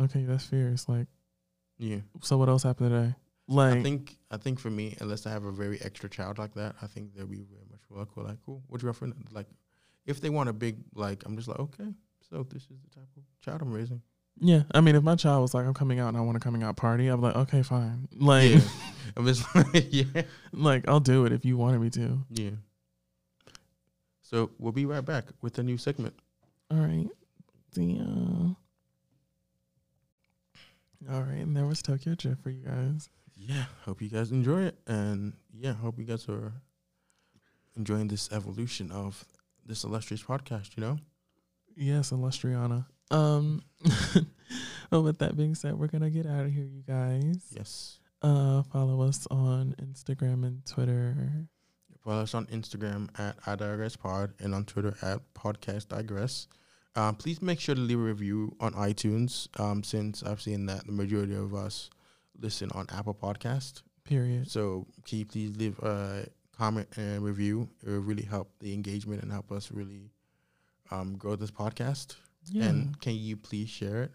okay, 0.00 0.24
that's 0.24 0.46
fierce. 0.46 0.88
Like, 0.88 1.06
Yeah. 1.78 1.98
so 2.22 2.38
what 2.38 2.48
else 2.48 2.62
happened 2.62 2.90
today? 2.90 3.14
Like, 3.48 3.78
I 3.78 3.82
think 3.82 4.16
I 4.30 4.36
think 4.38 4.58
for 4.60 4.70
me, 4.70 4.96
unless 5.00 5.26
I 5.26 5.30
have 5.30 5.44
a 5.44 5.52
very 5.52 5.80
extra 5.82 6.08
child 6.08 6.38
like 6.38 6.54
that, 6.54 6.76
I 6.80 6.86
think 6.86 7.14
they'll 7.14 7.26
be 7.26 7.42
very 7.42 7.66
much 7.70 7.80
well 7.90 8.06
cool. 8.06 8.24
Like, 8.24 8.38
cool. 8.46 8.62
What 8.68 8.80
do 8.80 8.84
you 8.84 8.88
want 8.88 8.96
for 8.96 9.34
like? 9.34 9.46
If 10.06 10.20
they 10.20 10.30
want 10.30 10.48
a 10.48 10.52
big 10.52 10.78
like, 10.94 11.24
I'm 11.26 11.36
just 11.36 11.48
like, 11.48 11.58
okay. 11.58 11.92
So 12.30 12.44
this 12.48 12.62
is 12.62 12.78
the 12.82 12.90
type 12.94 13.08
of 13.16 13.22
child 13.40 13.60
I'm 13.62 13.72
raising. 13.72 14.00
Yeah. 14.40 14.62
I 14.74 14.80
mean, 14.80 14.94
if 14.94 15.02
my 15.02 15.14
child 15.16 15.42
was 15.42 15.54
like, 15.54 15.66
I'm 15.66 15.74
coming 15.74 15.98
out 16.00 16.08
and 16.08 16.16
I 16.16 16.20
want 16.20 16.36
a 16.36 16.40
coming 16.40 16.62
out 16.62 16.76
party, 16.76 17.08
I'm 17.08 17.20
like, 17.20 17.36
okay, 17.36 17.62
fine. 17.62 18.08
Like, 18.16 18.50
Yeah. 18.50 18.60
I'm 19.16 19.26
just 19.26 19.44
like, 19.54 19.86
yeah, 19.90 20.22
like 20.52 20.88
I'll 20.88 21.00
do 21.00 21.26
it 21.26 21.32
if 21.32 21.44
you 21.44 21.56
wanted 21.58 21.80
me 21.80 21.90
to. 21.90 22.18
yeah. 22.30 22.50
So 24.22 24.50
we'll 24.58 24.72
be 24.72 24.86
right 24.86 25.04
back 25.04 25.26
with 25.42 25.58
a 25.58 25.62
new 25.62 25.76
segment. 25.76 26.14
All 26.70 26.78
right. 26.78 27.06
The 27.74 27.98
uh, 28.00 28.54
all 31.12 31.22
right, 31.22 31.38
and 31.38 31.54
there 31.56 31.66
was 31.66 31.82
Tokyo 31.82 32.14
Drift 32.14 32.42
for 32.42 32.50
you 32.50 32.64
guys. 32.64 33.10
Yeah, 33.36 33.64
hope 33.84 34.00
you 34.00 34.08
guys 34.08 34.30
enjoy 34.30 34.62
it, 34.62 34.78
and 34.86 35.34
yeah, 35.52 35.74
hope 35.74 35.98
you 35.98 36.04
guys 36.04 36.28
are 36.28 36.52
enjoying 37.76 38.08
this 38.08 38.30
evolution 38.32 38.90
of 38.90 39.24
this 39.66 39.84
illustrious 39.84 40.22
podcast. 40.22 40.76
You 40.76 40.82
know, 40.82 40.98
Yes, 41.74 42.10
Illustriana. 42.12 42.86
Um, 43.12 43.62
well, 44.90 45.02
with 45.02 45.18
that 45.18 45.36
being 45.36 45.54
said, 45.54 45.74
we're 45.78 45.86
gonna 45.86 46.10
get 46.10 46.26
out 46.26 46.44
of 46.44 46.52
here, 46.52 46.64
you 46.64 46.82
guys. 46.82 47.44
yes. 47.50 47.98
Uh, 48.22 48.62
follow 48.62 49.02
us 49.02 49.26
on 49.30 49.74
Instagram 49.82 50.44
and 50.44 50.64
Twitter. 50.64 51.16
Follow 52.04 52.22
us 52.22 52.34
on 52.34 52.46
Instagram 52.46 53.08
at 53.18 53.36
I 53.46 53.56
Digress 53.56 53.96
Pod 53.96 54.32
and 54.38 54.54
on 54.54 54.64
Twitter 54.64 54.94
at 55.02 55.20
Podcast 55.34 55.88
Digress. 55.88 56.46
Um, 56.94 57.16
please 57.16 57.40
make 57.42 57.58
sure 57.58 57.74
to 57.74 57.80
leave 57.80 57.98
a 57.98 58.02
review 58.02 58.54
on 58.60 58.74
iTunes, 58.74 59.48
um, 59.58 59.82
since 59.82 60.22
I've 60.22 60.40
seen 60.42 60.66
that 60.66 60.86
the 60.86 60.92
majority 60.92 61.34
of 61.34 61.54
us 61.54 61.90
listen 62.40 62.70
on 62.74 62.86
Apple 62.92 63.14
Podcast. 63.14 63.82
Period. 64.04 64.50
So 64.50 64.86
can 65.06 65.18
you 65.18 65.26
please 65.26 65.56
leave 65.56 65.78
a 65.80 66.26
comment 66.56 66.88
and 66.96 67.22
review? 67.24 67.68
It 67.84 67.90
will 67.90 68.00
really 68.00 68.24
help 68.24 68.50
the 68.60 68.72
engagement 68.74 69.22
and 69.22 69.32
help 69.32 69.50
us 69.50 69.70
really 69.72 70.10
um, 70.90 71.16
grow 71.16 71.34
this 71.36 71.50
podcast. 71.50 72.16
Yeah. 72.46 72.64
And 72.64 73.00
can 73.00 73.14
you 73.14 73.36
please 73.36 73.68
share 73.68 74.02
it 74.04 74.12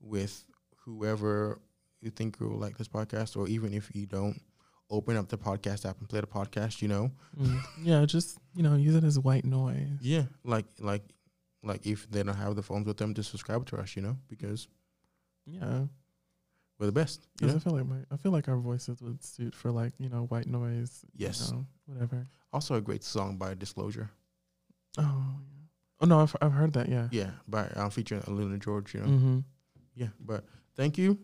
with 0.00 0.44
whoever 0.84 1.60
you 2.00 2.10
think 2.10 2.40
will 2.40 2.56
like 2.58 2.78
this 2.78 2.88
podcast, 2.88 3.36
or 3.36 3.48
even 3.48 3.74
if 3.74 3.94
you 3.94 4.06
don't, 4.06 4.40
open 4.88 5.16
up 5.16 5.28
the 5.28 5.38
podcast 5.38 5.88
app 5.88 5.98
and 6.00 6.08
play 6.08 6.20
the 6.20 6.26
podcast. 6.26 6.80
You 6.82 6.88
know, 6.88 7.10
Mm. 7.38 7.60
yeah, 7.82 8.04
just 8.06 8.38
you 8.54 8.62
know, 8.62 8.76
use 8.76 8.94
it 8.94 9.04
as 9.04 9.18
white 9.18 9.44
noise. 9.44 9.98
yeah, 10.00 10.24
like 10.44 10.66
like 10.78 11.02
like 11.62 11.86
if 11.86 12.10
they 12.10 12.22
don't 12.22 12.36
have 12.36 12.56
the 12.56 12.62
phones 12.62 12.86
with 12.86 12.96
them, 12.96 13.14
just 13.14 13.30
subscribe 13.30 13.66
to 13.66 13.76
us. 13.78 13.94
You 13.96 14.02
know, 14.02 14.16
because 14.28 14.66
Yeah, 15.46 15.86
we're 16.78 16.86
the 16.86 16.92
best. 16.92 17.26
You 17.40 17.48
know? 17.48 17.54
I 17.56 17.58
feel 17.58 17.72
like 17.74 17.86
my, 17.86 17.96
I 18.10 18.16
feel 18.16 18.32
like 18.32 18.48
our 18.48 18.56
voices 18.58 19.00
would 19.02 19.22
suit 19.22 19.54
for 19.54 19.70
like 19.70 19.92
you 19.98 20.08
know 20.08 20.24
white 20.26 20.46
noise. 20.46 21.04
you 21.12 21.26
Yes. 21.26 21.52
know, 21.52 21.66
whatever. 21.86 22.26
Also, 22.52 22.74
a 22.76 22.80
great 22.80 23.04
song 23.04 23.36
by 23.36 23.54
Disclosure. 23.54 24.10
Oh, 24.98 25.02
yeah. 25.52 25.59
Oh 26.00 26.06
no, 26.06 26.20
I've 26.20 26.34
I've 26.40 26.52
heard 26.52 26.72
that. 26.74 26.88
Yeah. 26.88 27.08
Yeah, 27.10 27.30
by 27.46 27.66
um, 27.76 27.90
featuring 27.90 28.22
AlunaGeorge. 28.22 28.94
You 28.94 29.00
know, 29.00 29.06
Mm-hmm. 29.06 29.38
yeah. 29.94 30.08
But 30.24 30.44
thank 30.76 30.96
you, 30.98 31.18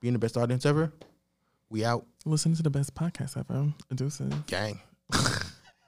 being 0.00 0.12
the 0.12 0.18
best 0.18 0.36
audience 0.36 0.66
ever. 0.66 0.92
We 1.70 1.84
out, 1.84 2.06
Listen 2.26 2.54
to 2.54 2.62
the 2.62 2.70
best 2.70 2.94
podcast 2.94 3.36
ever. 3.36 3.72
Deuces. 3.94 4.32
gang. 4.46 4.78